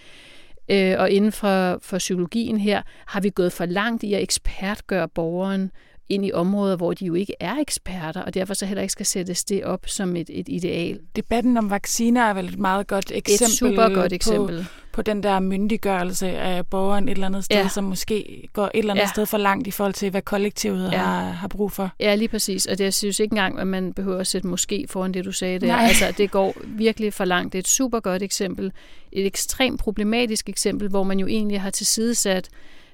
Øh, 0.69 0.95
og 0.99 1.09
inden 1.09 1.31
for, 1.31 1.79
for 1.81 1.97
psykologien 1.97 2.59
her, 2.59 2.81
har 3.05 3.21
vi 3.21 3.29
gået 3.29 3.51
for 3.51 3.65
langt 3.65 4.03
i 4.03 4.13
at 4.13 4.21
ekspertgøre 4.21 5.07
borgeren 5.07 5.71
ind 6.09 6.25
i 6.25 6.31
områder, 6.31 6.75
hvor 6.75 6.93
de 6.93 7.05
jo 7.05 7.13
ikke 7.13 7.33
er 7.39 7.55
eksperter, 7.55 8.21
og 8.21 8.33
derfor 8.33 8.53
så 8.53 8.65
heller 8.65 8.81
ikke 8.81 8.91
skal 8.91 9.05
sættes 9.05 9.43
det 9.43 9.63
op 9.63 9.87
som 9.87 10.15
et, 10.15 10.29
et 10.33 10.49
ideal. 10.49 10.99
Debatten 11.15 11.57
om 11.57 11.69
vacciner 11.69 12.21
er 12.21 12.33
vel 12.33 12.45
et 12.45 12.59
meget 12.59 12.87
godt 12.87 13.11
eksempel, 13.15 13.51
et 13.51 13.57
super 13.57 13.95
godt 13.95 14.13
eksempel. 14.13 14.63
På, 14.63 14.85
på 14.91 15.01
den 15.01 15.23
der 15.23 15.39
myndiggørelse 15.39 16.27
af 16.27 16.67
borgeren 16.67 17.07
et 17.07 17.11
eller 17.11 17.25
andet 17.25 17.45
sted, 17.45 17.57
ja. 17.57 17.67
som 17.67 17.83
måske 17.83 18.49
går 18.53 18.65
et 18.65 18.71
eller 18.73 18.93
andet 18.93 19.03
ja. 19.03 19.09
sted 19.09 19.25
for 19.25 19.37
langt 19.37 19.67
i 19.67 19.71
forhold 19.71 19.93
til, 19.93 20.09
hvad 20.09 20.21
kollektivet 20.21 20.91
ja. 20.91 20.97
har, 20.97 21.31
har 21.31 21.47
brug 21.47 21.71
for. 21.71 21.91
Ja, 21.99 22.15
lige 22.15 22.27
præcis. 22.27 22.65
Og 22.65 22.77
det 22.77 22.83
jeg 22.83 22.93
synes 22.93 23.19
ikke 23.19 23.33
engang, 23.33 23.59
at 23.59 23.67
man 23.67 23.93
behøver 23.93 24.19
at 24.19 24.27
sætte 24.27 24.47
måske 24.47 24.85
foran 24.89 25.13
det, 25.13 25.25
du 25.25 25.31
sagde 25.31 25.59
der. 25.59 25.67
Nej. 25.67 25.85
Altså, 25.87 26.13
det 26.17 26.31
går 26.31 26.55
virkelig 26.85 27.13
for 27.13 27.25
langt. 27.25 27.53
Det 27.53 27.59
er 27.59 27.61
et 27.61 27.67
super 27.67 27.99
godt 27.99 28.23
eksempel. 28.23 28.71
Et 29.11 29.25
ekstremt 29.25 29.79
problematisk 29.79 30.49
eksempel, 30.49 30.89
hvor 30.89 31.03
man 31.03 31.19
jo 31.19 31.27
egentlig 31.27 31.61
har 31.61 31.69
tilsidesat 31.69 32.49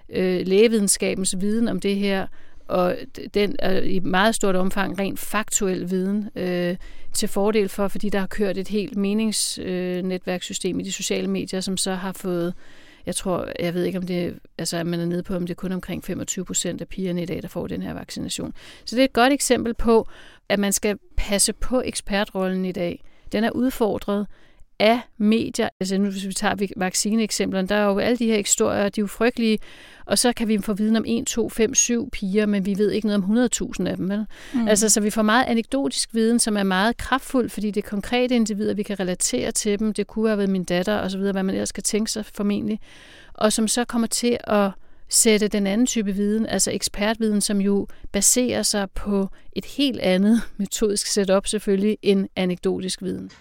øh, 0.09 0.47
lægevidenskabens 0.47 1.35
viden 1.39 1.67
om 1.67 1.79
det 1.79 1.95
her, 1.95 2.27
og 2.71 2.97
den 3.33 3.55
er 3.59 3.81
i 3.81 3.99
meget 3.99 4.35
stort 4.35 4.55
omfang 4.55 4.99
rent 4.99 5.19
faktuel 5.19 5.89
viden 5.89 6.29
øh, 6.35 6.75
til 7.13 7.29
fordel 7.29 7.69
for, 7.69 7.87
fordi 7.87 8.09
der 8.09 8.19
har 8.19 8.27
kørt 8.27 8.57
et 8.57 8.67
helt 8.67 8.97
meningsnetværkssystem 8.97 10.75
øh, 10.75 10.81
i 10.81 10.83
de 10.83 10.91
sociale 10.91 11.27
medier, 11.27 11.61
som 11.61 11.77
så 11.77 11.93
har 11.93 12.11
fået, 12.11 12.53
jeg 13.05 13.15
tror, 13.15 13.47
jeg 13.59 13.73
ved 13.73 13.83
ikke 13.83 13.97
om 13.97 14.05
det, 14.05 14.39
altså 14.57 14.83
man 14.83 14.99
er 14.99 15.05
nede 15.05 15.23
på, 15.23 15.35
om 15.35 15.41
det 15.41 15.53
er 15.53 15.55
kun 15.55 15.71
omkring 15.71 16.03
25 16.03 16.45
procent 16.45 16.81
af 16.81 16.87
pigerne 16.87 17.23
i 17.23 17.25
dag, 17.25 17.41
der 17.41 17.47
får 17.47 17.67
den 17.67 17.81
her 17.81 17.93
vaccination. 17.93 18.53
Så 18.85 18.95
det 18.95 19.01
er 19.01 19.05
et 19.05 19.13
godt 19.13 19.33
eksempel 19.33 19.73
på, 19.73 20.07
at 20.49 20.59
man 20.59 20.73
skal 20.73 20.97
passe 21.17 21.53
på 21.53 21.81
ekspertrollen 21.85 22.65
i 22.65 22.71
dag. 22.71 23.03
Den 23.31 23.43
er 23.43 23.51
udfordret 23.51 24.27
af 24.81 24.99
medier. 25.17 25.69
Altså 25.79 25.97
nu 25.97 26.09
hvis 26.09 26.27
vi 26.27 26.33
tager 26.33 26.67
vaccineeksemplerne, 26.77 27.67
der 27.67 27.75
er 27.75 27.85
jo 27.85 27.99
alle 27.99 28.17
de 28.17 28.25
her 28.25 28.37
historier, 28.37 28.89
de 28.89 29.01
er 29.01 29.03
jo 29.03 29.07
frygtelige, 29.07 29.59
og 30.05 30.17
så 30.17 30.33
kan 30.33 30.47
vi 30.47 30.61
få 30.61 30.73
viden 30.73 30.95
om 30.95 31.03
1, 31.07 31.27
2, 31.27 31.49
5, 31.49 31.75
7 31.75 32.09
piger, 32.09 32.45
men 32.45 32.65
vi 32.65 32.77
ved 32.77 32.91
ikke 32.91 33.07
noget 33.07 33.23
om 33.23 33.69
100.000 33.79 33.87
af 33.87 33.97
dem. 33.97 34.09
Vel? 34.09 34.25
Mm. 34.53 34.67
Altså, 34.67 34.89
så 34.89 35.01
vi 35.01 35.09
får 35.09 35.21
meget 35.21 35.45
anekdotisk 35.45 36.09
viden, 36.13 36.39
som 36.39 36.57
er 36.57 36.63
meget 36.63 36.97
kraftfuld, 36.97 37.49
fordi 37.49 37.71
det 37.71 37.83
er 37.83 37.89
konkrete 37.89 38.35
individer, 38.35 38.73
vi 38.73 38.83
kan 38.83 38.99
relatere 38.99 39.51
til 39.51 39.79
dem. 39.79 39.93
Det 39.93 40.07
kunne 40.07 40.27
have 40.27 40.37
været 40.37 40.49
min 40.49 40.63
datter, 40.63 40.97
og 40.97 41.11
så 41.11 41.17
videre, 41.17 41.31
hvad 41.31 41.43
man 41.43 41.55
ellers 41.55 41.69
skal 41.69 41.83
tænke 41.83 42.11
sig 42.11 42.25
formentlig. 42.25 42.79
Og 43.33 43.53
som 43.53 43.67
så 43.67 43.85
kommer 43.85 44.07
til 44.07 44.37
at 44.43 44.71
sætte 45.09 45.47
den 45.47 45.67
anden 45.67 45.87
type 45.87 46.11
viden, 46.11 46.45
altså 46.45 46.71
ekspertviden, 46.71 47.41
som 47.41 47.61
jo 47.61 47.87
baserer 48.11 48.63
sig 48.63 48.91
på 48.91 49.27
et 49.53 49.65
helt 49.65 49.99
andet 49.99 50.41
metodisk 50.57 51.07
setup 51.07 51.47
selvfølgelig, 51.47 51.97
end 52.01 52.27
anekdotisk 52.35 53.01
viden. 53.01 53.31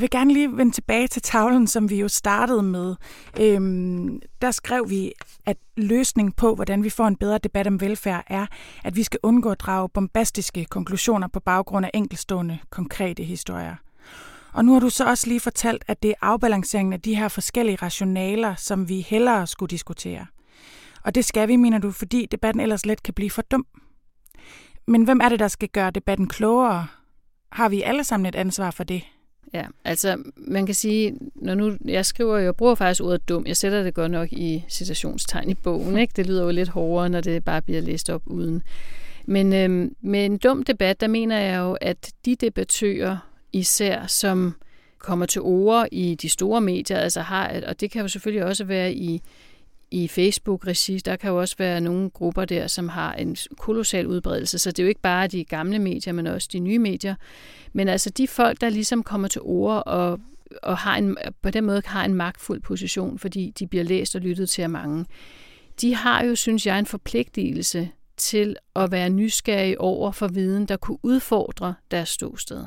Jeg 0.00 0.02
vil 0.02 0.10
gerne 0.10 0.32
lige 0.32 0.56
vende 0.56 0.72
tilbage 0.72 1.08
til 1.08 1.22
tavlen, 1.22 1.66
som 1.66 1.90
vi 1.90 2.00
jo 2.00 2.08
startede 2.08 2.62
med. 2.62 2.96
Øhm, 3.40 4.20
der 4.42 4.50
skrev 4.50 4.90
vi, 4.90 5.12
at 5.46 5.56
løsningen 5.76 6.32
på, 6.32 6.54
hvordan 6.54 6.84
vi 6.84 6.90
får 6.90 7.06
en 7.06 7.16
bedre 7.16 7.38
debat 7.38 7.66
om 7.66 7.80
velfærd, 7.80 8.24
er, 8.26 8.46
at 8.84 8.96
vi 8.96 9.02
skal 9.02 9.20
undgå 9.22 9.50
at 9.50 9.60
drage 9.60 9.88
bombastiske 9.88 10.64
konklusioner 10.64 11.28
på 11.28 11.40
baggrund 11.40 11.86
af 11.86 11.90
enkelstående, 11.94 12.58
konkrete 12.70 13.22
historier. 13.22 13.74
Og 14.52 14.64
nu 14.64 14.72
har 14.72 14.80
du 14.80 14.90
så 14.90 15.04
også 15.04 15.26
lige 15.26 15.40
fortalt, 15.40 15.84
at 15.86 16.02
det 16.02 16.10
er 16.10 16.14
afbalanceringen 16.20 16.92
af 16.92 17.00
de 17.00 17.14
her 17.14 17.28
forskellige 17.28 17.76
rationaler, 17.76 18.54
som 18.54 18.88
vi 18.88 19.00
hellere 19.00 19.46
skulle 19.46 19.70
diskutere. 19.70 20.26
Og 21.04 21.14
det 21.14 21.24
skal 21.24 21.48
vi, 21.48 21.56
mener 21.56 21.78
du, 21.78 21.90
fordi 21.90 22.26
debatten 22.30 22.60
ellers 22.60 22.86
let 22.86 23.02
kan 23.02 23.14
blive 23.14 23.30
for 23.30 23.42
dum. 23.42 23.66
Men 24.86 25.04
hvem 25.04 25.20
er 25.22 25.28
det, 25.28 25.38
der 25.38 25.48
skal 25.48 25.68
gøre 25.68 25.90
debatten 25.90 26.28
klogere? 26.28 26.86
Har 27.52 27.68
vi 27.68 27.82
alle 27.82 28.04
sammen 28.04 28.26
et 28.26 28.34
ansvar 28.34 28.70
for 28.70 28.84
det? 28.84 29.02
Ja, 29.54 29.66
altså 29.84 30.22
man 30.36 30.66
kan 30.66 30.74
sige, 30.74 31.18
når 31.34 31.54
nu 31.54 31.76
jeg 31.84 32.06
skriver, 32.06 32.38
jeg 32.38 32.56
bruger 32.56 32.74
faktisk 32.74 33.02
ordet 33.02 33.28
dum, 33.28 33.46
jeg 33.46 33.56
sætter 33.56 33.82
det 33.82 33.94
godt 33.94 34.10
nok 34.10 34.32
i 34.32 34.64
citationstegn 34.68 35.50
i 35.50 35.54
bogen, 35.54 35.98
ikke? 35.98 36.12
det 36.16 36.26
lyder 36.26 36.44
jo 36.44 36.50
lidt 36.50 36.68
hårdere, 36.68 37.08
når 37.08 37.20
det 37.20 37.44
bare 37.44 37.62
bliver 37.62 37.80
læst 37.80 38.10
op 38.10 38.22
uden. 38.26 38.62
Men 39.26 39.52
øhm, 39.52 39.94
med 40.00 40.24
en 40.24 40.38
dum 40.38 40.62
debat, 40.62 41.00
der 41.00 41.06
mener 41.06 41.38
jeg 41.38 41.58
jo, 41.58 41.76
at 41.80 42.12
de 42.24 42.36
debattører 42.36 43.16
især, 43.52 44.06
som 44.06 44.54
kommer 44.98 45.26
til 45.26 45.42
ord 45.42 45.88
i 45.92 46.14
de 46.14 46.28
store 46.28 46.60
medier, 46.60 46.98
altså 46.98 47.20
har, 47.20 47.60
og 47.66 47.80
det 47.80 47.90
kan 47.90 48.02
jo 48.02 48.08
selvfølgelig 48.08 48.44
også 48.44 48.64
være 48.64 48.94
i 48.94 49.22
i 49.90 50.08
Facebook-regi, 50.08 50.98
der 50.98 51.16
kan 51.16 51.30
jo 51.30 51.40
også 51.40 51.56
være 51.58 51.80
nogle 51.80 52.10
grupper 52.10 52.44
der, 52.44 52.66
som 52.66 52.88
har 52.88 53.12
en 53.12 53.36
kolossal 53.58 54.06
udbredelse, 54.06 54.58
så 54.58 54.70
det 54.70 54.78
er 54.78 54.82
jo 54.82 54.88
ikke 54.88 55.00
bare 55.00 55.26
de 55.26 55.44
gamle 55.44 55.78
medier, 55.78 56.12
men 56.12 56.26
også 56.26 56.48
de 56.52 56.58
nye 56.58 56.78
medier. 56.78 57.14
Men 57.72 57.88
altså 57.88 58.10
de 58.10 58.28
folk, 58.28 58.60
der 58.60 58.68
ligesom 58.68 59.02
kommer 59.02 59.28
til 59.28 59.40
ord 59.44 59.82
og, 59.86 60.20
og 60.62 60.78
har 60.78 60.96
en, 60.96 61.16
på 61.42 61.50
den 61.50 61.64
måde 61.64 61.82
har 61.86 62.04
en 62.04 62.14
magtfuld 62.14 62.60
position, 62.62 63.18
fordi 63.18 63.52
de 63.58 63.66
bliver 63.66 63.84
læst 63.84 64.14
og 64.14 64.20
lyttet 64.20 64.48
til 64.48 64.62
af 64.62 64.70
mange, 64.70 65.06
de 65.80 65.94
har 65.94 66.24
jo, 66.24 66.34
synes 66.34 66.66
jeg, 66.66 66.78
en 66.78 66.86
forpligtelse 66.86 67.90
til 68.16 68.56
at 68.76 68.90
være 68.90 69.10
nysgerrige 69.10 69.80
over 69.80 70.12
for 70.12 70.28
viden, 70.28 70.66
der 70.66 70.76
kunne 70.76 70.98
udfordre 71.02 71.74
deres 71.90 72.08
ståsted. 72.08 72.64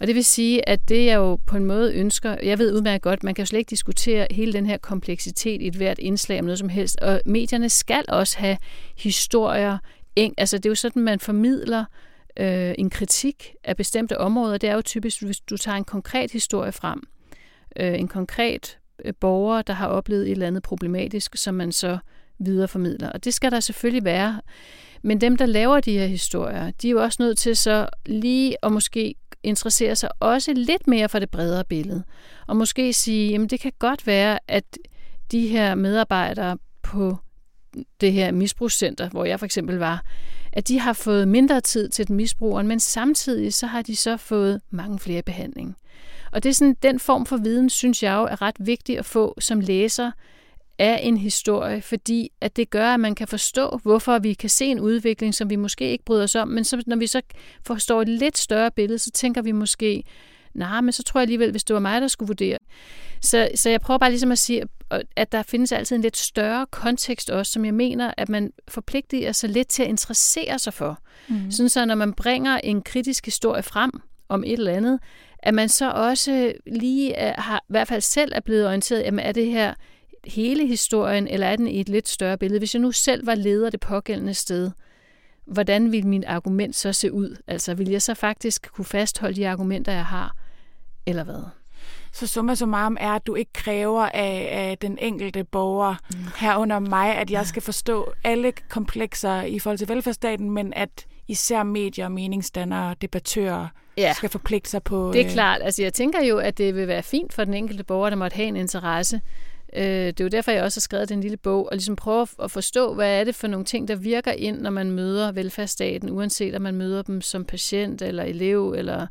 Og 0.00 0.06
det 0.06 0.14
vil 0.14 0.24
sige, 0.24 0.68
at 0.68 0.88
det 0.88 1.04
jeg 1.06 1.16
jo 1.16 1.36
på 1.46 1.56
en 1.56 1.64
måde 1.64 1.94
ønsker, 1.94 2.36
jeg 2.42 2.58
ved 2.58 2.74
udmærket 2.74 3.02
godt, 3.02 3.24
man 3.24 3.34
kan 3.34 3.42
jo 3.42 3.46
slet 3.46 3.58
ikke 3.58 3.70
diskutere 3.70 4.26
hele 4.30 4.52
den 4.52 4.66
her 4.66 4.76
kompleksitet 4.76 5.62
i 5.62 5.66
et 5.66 5.74
hvert 5.74 5.98
indslag 5.98 6.38
om 6.38 6.44
noget 6.44 6.58
som 6.58 6.68
helst, 6.68 7.00
og 7.00 7.20
medierne 7.26 7.68
skal 7.68 8.04
også 8.08 8.38
have 8.38 8.56
historier, 8.96 9.78
altså 10.16 10.58
det 10.58 10.66
er 10.66 10.70
jo 10.70 10.74
sådan, 10.74 11.02
man 11.02 11.20
formidler 11.20 11.84
øh, 12.38 12.74
en 12.78 12.90
kritik 12.90 13.54
af 13.64 13.76
bestemte 13.76 14.18
områder. 14.18 14.58
Det 14.58 14.68
er 14.68 14.74
jo 14.74 14.82
typisk, 14.82 15.22
hvis 15.22 15.40
du 15.40 15.56
tager 15.56 15.76
en 15.76 15.84
konkret 15.84 16.32
historie 16.32 16.72
frem, 16.72 17.02
øh, 17.80 17.98
en 17.98 18.08
konkret 18.08 18.78
øh, 19.04 19.14
borger, 19.20 19.62
der 19.62 19.72
har 19.72 19.86
oplevet 19.86 20.22
et 20.22 20.30
eller 20.30 20.46
andet 20.46 20.62
problematisk, 20.62 21.36
som 21.36 21.54
man 21.54 21.72
så 21.72 21.98
videreformidler. 22.38 23.10
Og 23.10 23.24
det 23.24 23.34
skal 23.34 23.50
der 23.50 23.60
selvfølgelig 23.60 24.04
være. 24.04 24.40
Men 25.02 25.20
dem, 25.20 25.36
der 25.36 25.46
laver 25.46 25.80
de 25.80 25.98
her 25.98 26.06
historier, 26.06 26.70
de 26.70 26.88
er 26.88 26.90
jo 26.90 27.02
også 27.02 27.22
nødt 27.22 27.38
til 27.38 27.56
så 27.56 27.88
lige 28.06 28.56
at 28.62 28.72
måske 28.72 29.14
interessere 29.42 29.96
sig 29.96 30.10
også 30.20 30.52
lidt 30.52 30.86
mere 30.86 31.08
for 31.08 31.18
det 31.18 31.30
bredere 31.30 31.64
billede. 31.64 32.04
Og 32.46 32.56
måske 32.56 32.92
sige, 32.92 33.30
jamen 33.30 33.48
det 33.48 33.60
kan 33.60 33.72
godt 33.78 34.06
være, 34.06 34.38
at 34.48 34.78
de 35.32 35.46
her 35.46 35.74
medarbejdere 35.74 36.58
på 36.82 37.16
det 38.00 38.12
her 38.12 38.32
misbrugscenter, 38.32 39.08
hvor 39.08 39.24
jeg 39.24 39.38
for 39.38 39.46
eksempel 39.46 39.76
var, 39.76 40.04
at 40.52 40.68
de 40.68 40.80
har 40.80 40.92
fået 40.92 41.28
mindre 41.28 41.60
tid 41.60 41.88
til 41.88 42.08
den 42.08 42.16
misbrugeren, 42.16 42.68
men 42.68 42.80
samtidig 42.80 43.54
så 43.54 43.66
har 43.66 43.82
de 43.82 43.96
så 43.96 44.16
fået 44.16 44.60
mange 44.70 44.98
flere 44.98 45.22
behandling. 45.22 45.76
Og 46.32 46.42
det 46.42 46.48
er 46.48 46.54
sådan, 46.54 46.76
den 46.82 47.00
form 47.00 47.26
for 47.26 47.36
viden, 47.36 47.70
synes 47.70 48.02
jeg 48.02 48.14
jo 48.14 48.22
er 48.22 48.42
ret 48.42 48.56
vigtig 48.58 48.98
at 48.98 49.04
få 49.04 49.34
som 49.40 49.60
læser, 49.60 50.10
af 50.78 51.00
en 51.02 51.16
historie, 51.16 51.82
fordi 51.82 52.30
at 52.40 52.56
det 52.56 52.70
gør, 52.70 52.94
at 52.94 53.00
man 53.00 53.14
kan 53.14 53.28
forstå, 53.28 53.80
hvorfor 53.82 54.18
vi 54.18 54.34
kan 54.34 54.50
se 54.50 54.64
en 54.64 54.80
udvikling, 54.80 55.34
som 55.34 55.50
vi 55.50 55.56
måske 55.56 55.90
ikke 55.90 56.04
bryder 56.04 56.22
os 56.22 56.34
om, 56.34 56.48
men 56.48 56.64
så, 56.64 56.82
når 56.86 56.96
vi 56.96 57.06
så 57.06 57.22
forstår 57.66 58.02
et 58.02 58.08
lidt 58.08 58.38
større 58.38 58.70
billede, 58.70 58.98
så 58.98 59.10
tænker 59.10 59.42
vi 59.42 59.52
måske, 59.52 60.04
nej, 60.54 60.70
nah, 60.70 60.84
men 60.84 60.92
så 60.92 61.02
tror 61.02 61.20
jeg 61.20 61.22
alligevel, 61.22 61.50
hvis 61.50 61.64
det 61.64 61.74
var 61.74 61.80
mig, 61.80 62.00
der 62.00 62.08
skulle 62.08 62.26
vurdere. 62.26 62.58
Så, 63.22 63.48
så 63.54 63.70
jeg 63.70 63.80
prøver 63.80 63.98
bare 63.98 64.10
ligesom 64.10 64.32
at 64.32 64.38
sige, 64.38 64.62
at 65.16 65.32
der 65.32 65.42
findes 65.42 65.72
altid 65.72 65.96
en 65.96 66.02
lidt 66.02 66.16
større 66.16 66.66
kontekst 66.70 67.30
også, 67.30 67.52
som 67.52 67.64
jeg 67.64 67.74
mener, 67.74 68.12
at 68.16 68.28
man 68.28 68.52
forpligter 68.68 69.32
sig 69.32 69.50
lidt 69.50 69.68
til 69.68 69.82
at 69.82 69.88
interessere 69.88 70.58
sig 70.58 70.74
for. 70.74 70.98
Mm. 71.28 71.50
Sådan 71.50 71.68
så, 71.68 71.84
når 71.84 71.94
man 71.94 72.12
bringer 72.12 72.58
en 72.64 72.82
kritisk 72.82 73.24
historie 73.24 73.62
frem 73.62 73.90
om 74.28 74.44
et 74.44 74.52
eller 74.52 74.72
andet, 74.72 75.00
at 75.38 75.54
man 75.54 75.68
så 75.68 75.90
også 75.90 76.52
lige 76.66 77.14
har, 77.38 77.58
i 77.58 77.72
hvert 77.72 77.88
fald 77.88 78.00
selv 78.00 78.32
er 78.34 78.40
blevet 78.40 78.66
orienteret, 78.66 79.02
jamen 79.02 79.20
er 79.20 79.32
det 79.32 79.46
her 79.46 79.74
hele 80.24 80.66
historien, 80.66 81.28
eller 81.28 81.46
er 81.46 81.56
den 81.56 81.66
i 81.66 81.80
et 81.80 81.88
lidt 81.88 82.08
større 82.08 82.38
billede? 82.38 82.58
Hvis 82.58 82.74
jeg 82.74 82.82
nu 82.82 82.92
selv 82.92 83.26
var 83.26 83.34
leder 83.34 83.70
det 83.70 83.80
pågældende 83.80 84.34
sted, 84.34 84.70
hvordan 85.46 85.92
ville 85.92 86.08
min 86.08 86.24
argument 86.24 86.76
så 86.76 86.92
se 86.92 87.12
ud? 87.12 87.36
Altså, 87.46 87.74
vil 87.74 87.88
jeg 87.88 88.02
så 88.02 88.14
faktisk 88.14 88.68
kunne 88.72 88.84
fastholde 88.84 89.36
de 89.36 89.48
argumenter, 89.48 89.92
jeg 89.92 90.06
har, 90.06 90.36
eller 91.06 91.24
hvad? 91.24 91.42
Så 92.12 92.26
summa 92.26 92.54
summarum 92.54 92.96
er, 93.00 93.12
at 93.12 93.26
du 93.26 93.34
ikke 93.34 93.52
kræver 93.52 94.02
af, 94.02 94.48
af 94.52 94.78
den 94.78 94.98
enkelte 94.98 95.44
borger 95.44 95.94
mm. 96.12 96.18
herunder 96.36 96.78
mig, 96.78 97.16
at 97.16 97.30
jeg 97.30 97.46
skal 97.46 97.62
forstå 97.62 98.12
alle 98.24 98.52
komplekser 98.68 99.42
i 99.42 99.58
forhold 99.58 99.78
til 99.78 99.88
velfærdsstaten, 99.88 100.50
men 100.50 100.72
at 100.72 101.06
især 101.28 101.62
medier, 101.62 102.08
meningsdannere, 102.08 102.94
debattører 103.00 103.68
ja. 103.96 104.12
skal 104.12 104.28
forpligte 104.28 104.70
sig 104.70 104.82
på... 104.82 105.10
Det 105.12 105.20
er 105.20 105.26
øh... 105.26 105.32
klart. 105.32 105.60
Altså, 105.62 105.82
jeg 105.82 105.92
tænker 105.92 106.24
jo, 106.24 106.38
at 106.38 106.58
det 106.58 106.74
vil 106.74 106.88
være 106.88 107.02
fint 107.02 107.32
for 107.32 107.44
den 107.44 107.54
enkelte 107.54 107.84
borger, 107.84 108.10
der 108.10 108.16
måtte 108.16 108.34
have 108.34 108.48
en 108.48 108.56
interesse 108.56 109.20
Øh, 109.76 109.82
det 109.82 110.20
er 110.20 110.24
jo 110.24 110.28
derfor, 110.28 110.50
jeg 110.50 110.62
også 110.62 110.78
har 110.78 110.80
skrevet 110.80 111.08
den 111.08 111.20
lille 111.20 111.36
bog, 111.36 111.66
og 111.66 111.72
ligesom 111.72 111.96
prøve 111.96 112.26
at 112.42 112.50
forstå, 112.50 112.94
hvad 112.94 113.20
er 113.20 113.24
det 113.24 113.34
for 113.34 113.46
nogle 113.46 113.64
ting, 113.64 113.88
der 113.88 113.96
virker 113.96 114.32
ind, 114.32 114.60
når 114.60 114.70
man 114.70 114.90
møder 114.90 115.32
velfærdsstaten, 115.32 116.10
uanset 116.10 116.54
om 116.54 116.62
man 116.62 116.74
møder 116.74 117.02
dem 117.02 117.20
som 117.20 117.44
patient, 117.44 118.02
eller 118.02 118.22
elev, 118.22 118.72
eller 118.72 119.06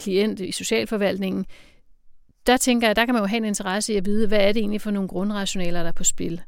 klient 0.00 0.40
i 0.40 0.52
socialforvaltningen. 0.52 1.46
Der 2.46 2.56
tænker 2.56 2.88
jeg, 2.88 2.96
der 2.96 3.04
kan 3.04 3.14
man 3.14 3.22
jo 3.22 3.26
have 3.26 3.36
en 3.36 3.44
interesse 3.44 3.92
i 3.92 3.96
at 3.96 4.06
vide, 4.06 4.28
hvad 4.28 4.40
er 4.40 4.52
det 4.52 4.60
egentlig 4.60 4.80
for 4.80 4.90
nogle 4.90 5.08
grundrationaler, 5.08 5.80
der 5.80 5.88
er 5.88 5.92
på 5.92 6.04
spil. 6.04 6.40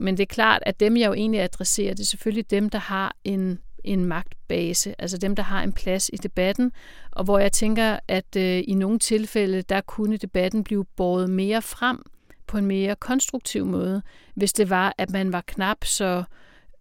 Men 0.00 0.16
det 0.16 0.22
er 0.22 0.34
klart, 0.34 0.62
at 0.66 0.80
dem, 0.80 0.96
jeg 0.96 1.06
jo 1.06 1.12
egentlig 1.12 1.40
adresserer, 1.40 1.94
det 1.94 2.00
er 2.00 2.06
selvfølgelig 2.06 2.50
dem, 2.50 2.70
der 2.70 2.78
har 2.78 3.16
en 3.24 3.58
en 3.84 4.04
magtbase, 4.04 4.94
altså 4.98 5.18
dem, 5.18 5.36
der 5.36 5.42
har 5.42 5.62
en 5.62 5.72
plads 5.72 6.10
i 6.12 6.16
debatten, 6.16 6.72
og 7.10 7.24
hvor 7.24 7.38
jeg 7.38 7.52
tænker, 7.52 7.98
at 8.08 8.36
øh, 8.36 8.62
i 8.68 8.74
nogle 8.74 8.98
tilfælde, 8.98 9.62
der 9.62 9.80
kunne 9.80 10.16
debatten 10.16 10.64
blive 10.64 10.84
båret 10.96 11.30
mere 11.30 11.62
frem, 11.62 12.02
på 12.50 12.58
en 12.58 12.66
mere 12.66 12.96
konstruktiv 12.96 13.66
måde, 13.66 14.02
hvis 14.34 14.52
det 14.52 14.70
var, 14.70 14.94
at 14.98 15.10
man 15.10 15.32
var 15.32 15.44
knap 15.46 15.84
så, 15.84 16.24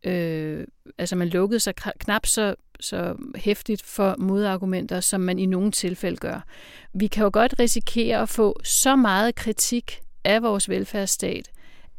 øh, 0.04 0.68
altså 0.98 1.16
man 1.16 1.28
lukkede 1.28 1.60
sig 1.60 1.76
knap 1.76 2.26
så, 2.26 2.56
så 2.80 3.16
hæftigt 3.36 3.84
for 3.84 4.16
modargumenter, 4.20 5.00
som 5.00 5.22
man 5.22 5.40
i 5.40 5.46
nogle 5.46 5.72
tilfælde 5.72 6.18
gør. 6.18 6.46
Vi 6.94 7.08
kan 7.08 7.24
jo 7.24 7.30
godt 7.34 7.56
risikere 7.60 8.22
at 8.22 8.30
få 8.30 8.60
så 8.64 8.96
meget 8.96 9.36
kritik 9.36 10.02
af 10.24 10.42
vores 10.42 10.70
velfærdsstat, 10.70 11.52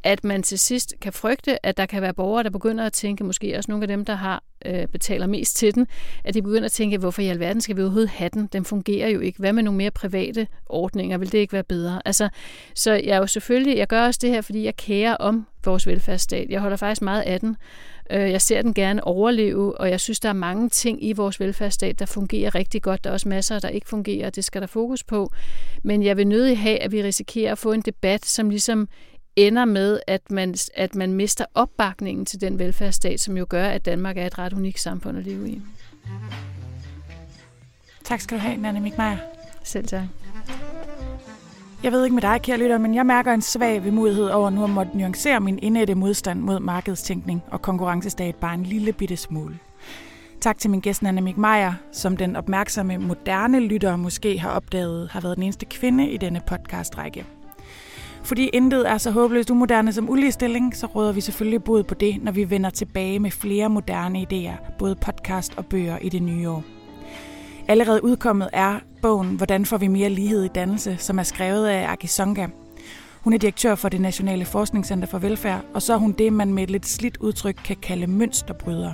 at 0.02 0.24
man 0.24 0.42
til 0.42 0.58
sidst 0.58 0.94
kan 1.00 1.12
frygte, 1.12 1.66
at 1.66 1.76
der 1.76 1.86
kan 1.86 2.02
være 2.02 2.14
borgere, 2.14 2.42
der 2.42 2.50
begynder 2.50 2.86
at 2.86 2.92
tænke, 2.92 3.24
måske 3.24 3.56
også 3.56 3.70
nogle 3.70 3.84
af 3.84 3.88
dem, 3.88 4.04
der 4.04 4.14
har 4.14 4.42
øh, 4.66 4.86
betaler 4.86 5.26
mest 5.26 5.56
til 5.56 5.74
den, 5.74 5.86
at 6.24 6.34
de 6.34 6.42
begynder 6.42 6.64
at 6.64 6.72
tænke, 6.72 6.98
hvorfor 6.98 7.22
i 7.22 7.26
alverden 7.26 7.60
skal 7.60 7.76
vi 7.76 7.82
overhovedet 7.82 8.10
have 8.10 8.30
den? 8.34 8.46
Den 8.52 8.64
fungerer 8.64 9.08
jo 9.08 9.20
ikke. 9.20 9.38
Hvad 9.38 9.52
med 9.52 9.62
nogle 9.62 9.76
mere 9.76 9.90
private 9.90 10.46
ordninger? 10.66 11.18
Vil 11.18 11.32
det 11.32 11.38
ikke 11.38 11.52
være 11.52 11.62
bedre? 11.62 12.02
Altså, 12.04 12.28
så 12.74 12.92
jeg 12.92 13.04
er 13.04 13.16
jo 13.16 13.26
selvfølgelig, 13.26 13.76
jeg 13.76 13.88
gør 13.88 14.06
også 14.06 14.18
det 14.22 14.30
her, 14.30 14.40
fordi 14.40 14.64
jeg 14.64 14.76
kærer 14.76 15.14
om 15.14 15.46
vores 15.64 15.86
velfærdsstat. 15.86 16.50
Jeg 16.50 16.60
holder 16.60 16.76
faktisk 16.76 17.02
meget 17.02 17.22
af 17.22 17.40
den. 17.40 17.56
Øh, 18.10 18.30
jeg 18.30 18.42
ser 18.42 18.62
den 18.62 18.74
gerne 18.74 19.04
overleve, 19.04 19.80
og 19.80 19.90
jeg 19.90 20.00
synes, 20.00 20.20
der 20.20 20.28
er 20.28 20.32
mange 20.32 20.68
ting 20.68 21.04
i 21.04 21.12
vores 21.12 21.40
velfærdsstat, 21.40 21.98
der 21.98 22.06
fungerer 22.06 22.54
rigtig 22.54 22.82
godt. 22.82 23.04
Der 23.04 23.10
er 23.10 23.14
også 23.14 23.28
masser, 23.28 23.58
der 23.58 23.68
ikke 23.68 23.88
fungerer, 23.88 24.30
det 24.30 24.44
skal 24.44 24.60
der 24.60 24.66
fokus 24.66 25.04
på. 25.04 25.32
Men 25.82 26.02
jeg 26.02 26.16
vil 26.16 26.26
nødig 26.26 26.58
have, 26.58 26.78
at 26.78 26.92
vi 26.92 27.02
risikerer 27.02 27.52
at 27.52 27.58
få 27.58 27.72
en 27.72 27.80
debat, 27.80 28.26
som 28.26 28.50
ligesom 28.50 28.88
ender 29.36 29.64
med, 29.64 30.00
at 30.06 30.30
man, 30.30 30.54
at 30.74 30.94
man 30.94 31.12
mister 31.12 31.44
opbakningen 31.54 32.26
til 32.26 32.40
den 32.40 32.58
velfærdsstat, 32.58 33.20
som 33.20 33.36
jo 33.36 33.46
gør, 33.48 33.64
at 33.64 33.84
Danmark 33.84 34.18
er 34.18 34.26
et 34.26 34.38
ret 34.38 34.52
unikt 34.52 34.80
samfund 34.80 35.18
at 35.18 35.24
leve 35.24 35.48
i. 35.50 35.62
Tak 38.04 38.20
skal 38.20 38.38
du 38.38 38.42
have, 38.42 38.56
Nanne 38.56 38.80
Mikmeier. 38.80 39.16
Selv 39.64 39.86
tak. 39.86 40.02
Jeg 41.82 41.92
ved 41.92 42.04
ikke 42.04 42.14
med 42.14 42.22
dig, 42.22 42.42
kære 42.42 42.58
lytter, 42.58 42.78
men 42.78 42.94
jeg 42.94 43.06
mærker 43.06 43.32
en 43.32 43.42
svag 43.42 43.84
vemodighed 43.84 44.28
over 44.28 44.50
nu 44.50 44.64
at 44.64 44.70
måtte 44.70 44.98
nuancere 44.98 45.40
min 45.40 45.58
indætte 45.62 45.94
modstand 45.94 46.40
mod 46.40 46.60
markedstænkning 46.60 47.42
og 47.50 47.62
konkurrencestat 47.62 48.34
bare 48.34 48.54
en 48.54 48.62
lille 48.62 48.92
bitte 48.92 49.16
smule. 49.16 49.58
Tak 50.40 50.58
til 50.58 50.70
min 50.70 50.80
gæst 50.80 51.02
Nanne 51.02 51.20
Mikmeier, 51.20 51.72
som 51.92 52.16
den 52.16 52.36
opmærksomme 52.36 52.98
moderne 52.98 53.60
lytter 53.60 53.96
måske 53.96 54.38
har 54.38 54.50
opdaget, 54.50 55.08
har 55.10 55.20
været 55.20 55.36
den 55.36 55.42
eneste 55.42 55.66
kvinde 55.66 56.10
i 56.10 56.16
denne 56.16 56.40
podcastrække. 56.46 57.26
Fordi 58.22 58.48
intet 58.48 58.90
er 58.90 58.98
så 58.98 59.10
håbløst 59.10 59.50
umoderne 59.50 59.92
som 59.92 60.10
uligestilling, 60.10 60.76
så 60.76 60.86
råder 60.86 61.12
vi 61.12 61.20
selvfølgelig 61.20 61.64
bod 61.64 61.82
på 61.82 61.94
det, 61.94 62.24
når 62.24 62.32
vi 62.32 62.50
vender 62.50 62.70
tilbage 62.70 63.18
med 63.18 63.30
flere 63.30 63.68
moderne 63.68 64.26
idéer, 64.32 64.76
både 64.78 64.94
podcast 64.94 65.52
og 65.56 65.66
bøger 65.66 65.98
i 65.98 66.08
det 66.08 66.22
nye 66.22 66.50
år. 66.50 66.64
Allerede 67.68 68.04
udkommet 68.04 68.48
er 68.52 68.78
bogen 69.02 69.36
Hvordan 69.36 69.66
får 69.66 69.78
vi 69.78 69.86
mere 69.86 70.08
lighed 70.08 70.44
i 70.44 70.48
dannelse, 70.48 70.96
som 70.98 71.18
er 71.18 71.22
skrevet 71.22 71.66
af 71.66 71.92
Aki 71.92 72.06
Songa. 72.06 72.46
Hun 73.20 73.32
er 73.32 73.38
direktør 73.38 73.74
for 73.74 73.88
det 73.88 74.00
Nationale 74.00 74.44
Forskningscenter 74.44 75.08
for 75.08 75.18
Velfærd, 75.18 75.64
og 75.74 75.82
så 75.82 75.92
er 75.92 75.96
hun 75.96 76.12
det, 76.12 76.32
man 76.32 76.54
med 76.54 76.62
et 76.62 76.70
lidt 76.70 76.86
slidt 76.86 77.16
udtryk 77.16 77.56
kan 77.64 77.76
kalde 77.76 78.06
mønsterbryder. 78.06 78.92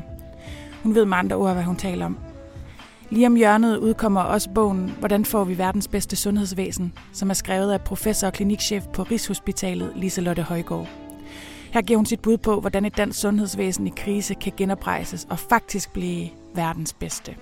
Hun 0.83 0.95
ved 0.95 1.05
med 1.05 1.17
andre 1.17 1.37
ord, 1.37 1.53
hvad 1.53 1.65
hun 1.65 1.77
taler 1.77 2.07
om. 2.07 2.19
Lige 3.11 3.27
om 3.27 3.35
hjørnet 3.35 3.77
udkommer 3.77 4.21
også 4.21 4.51
bogen 4.51 4.93
Hvordan 4.99 5.25
får 5.25 5.45
vi 5.45 5.59
verdens 5.59 5.89
bedste 5.89 6.17
sundhedsvæsen, 6.17 6.93
som 7.13 7.31
er 7.31 7.35
skrevet 7.35 7.73
af 7.73 7.81
professor 7.81 8.27
og 8.27 8.33
klinikchef 8.33 8.85
på 8.93 9.03
Rigshospitalet 9.03 9.93
Liselotte 9.97 10.43
Højgaard. 10.43 10.89
Her 11.73 11.83
giver 11.83 11.99
hun 11.99 12.07
sit 12.07 12.21
bud 12.21 12.37
på, 12.37 12.61
hvordan 12.61 12.85
et 12.85 12.97
dansk 12.97 13.21
sundhedsvæsen 13.21 13.87
i 13.87 13.93
krise 13.97 14.35
kan 14.35 14.53
genoprejses 14.57 15.27
og 15.31 15.39
faktisk 15.39 15.93
blive 15.93 16.29
verdens 16.55 16.93
bedste. 16.93 17.37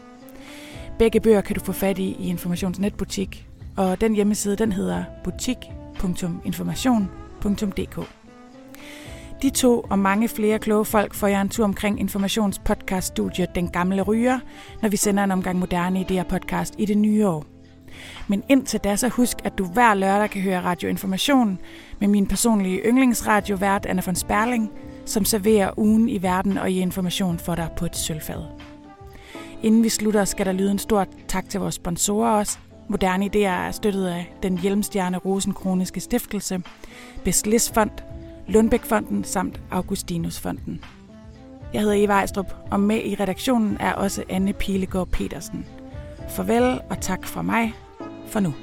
Begge 0.98 1.20
bøger 1.20 1.40
kan 1.40 1.56
du 1.56 1.64
få 1.64 1.72
fat 1.72 1.98
i 1.98 2.16
i 2.20 2.28
Informationsnetbutik, 2.28 3.48
og 3.76 4.00
den 4.00 4.14
hjemmeside 4.14 4.56
den 4.56 4.72
hedder 4.72 5.04
butik.information.dk. 5.24 8.23
De 9.44 9.50
to 9.50 9.80
og 9.90 9.98
mange 9.98 10.28
flere 10.28 10.58
kloge 10.58 10.84
folk 10.84 11.14
får 11.14 11.26
jeg 11.26 11.40
en 11.40 11.48
tur 11.48 11.64
omkring 11.64 12.00
informationspodcaststudiet 12.00 13.54
Den 13.54 13.68
Gamle 13.68 14.02
Ryger, 14.02 14.38
når 14.82 14.88
vi 14.88 14.96
sender 14.96 15.24
en 15.24 15.30
omgang 15.30 15.58
moderne 15.58 16.00
idéer 16.00 16.22
podcast 16.22 16.74
i 16.78 16.84
det 16.84 16.98
nye 16.98 17.28
år. 17.28 17.44
Men 18.28 18.42
indtil 18.48 18.80
da 18.80 18.96
så 18.96 19.08
husk, 19.08 19.36
at 19.44 19.58
du 19.58 19.64
hver 19.64 19.94
lørdag 19.94 20.30
kan 20.30 20.42
høre 20.42 20.62
Radio 20.62 20.88
Information 20.88 21.58
med 22.00 22.08
min 22.08 22.26
personlige 22.26 22.80
yndlingsradiovært 22.86 23.86
Anna 23.86 24.02
von 24.06 24.14
Sperling, 24.14 24.70
som 25.04 25.24
serverer 25.24 25.78
ugen 25.78 26.08
i 26.08 26.22
verden 26.22 26.58
og 26.58 26.70
i 26.70 26.80
information 26.80 27.38
for 27.38 27.54
dig 27.54 27.68
på 27.76 27.84
et 27.84 27.96
sølvfad. 27.96 28.42
Inden 29.62 29.82
vi 29.82 29.88
slutter, 29.88 30.24
skal 30.24 30.46
der 30.46 30.52
lyde 30.52 30.70
en 30.70 30.78
stor 30.78 31.06
tak 31.28 31.48
til 31.48 31.60
vores 31.60 31.74
sponsorer 31.74 32.30
også. 32.30 32.58
Moderne 32.88 33.30
Idéer 33.34 33.66
er 33.66 33.70
støttet 33.70 34.06
af 34.06 34.34
den 34.42 34.58
Hjelmstjerne 34.58 35.16
Rosenkroniske 35.16 36.00
Stiftelse, 36.00 36.62
Beslis 37.24 37.70
Fond 37.74 38.13
Lundbækfonden 38.48 39.24
samt 39.24 39.60
Augustinusfonden. 39.70 40.84
Jeg 41.72 41.82
hedder 41.82 42.04
Eva 42.04 42.12
Ejstrup, 42.12 42.54
og 42.70 42.80
med 42.80 43.00
i 43.04 43.14
redaktionen 43.20 43.76
er 43.80 43.92
også 43.92 44.24
Anne 44.28 44.52
Pilegaard 44.52 45.08
Petersen. 45.08 45.66
Farvel 46.28 46.80
og 46.90 47.00
tak 47.00 47.26
fra 47.26 47.42
mig, 47.42 47.74
for 48.26 48.40
nu. 48.40 48.54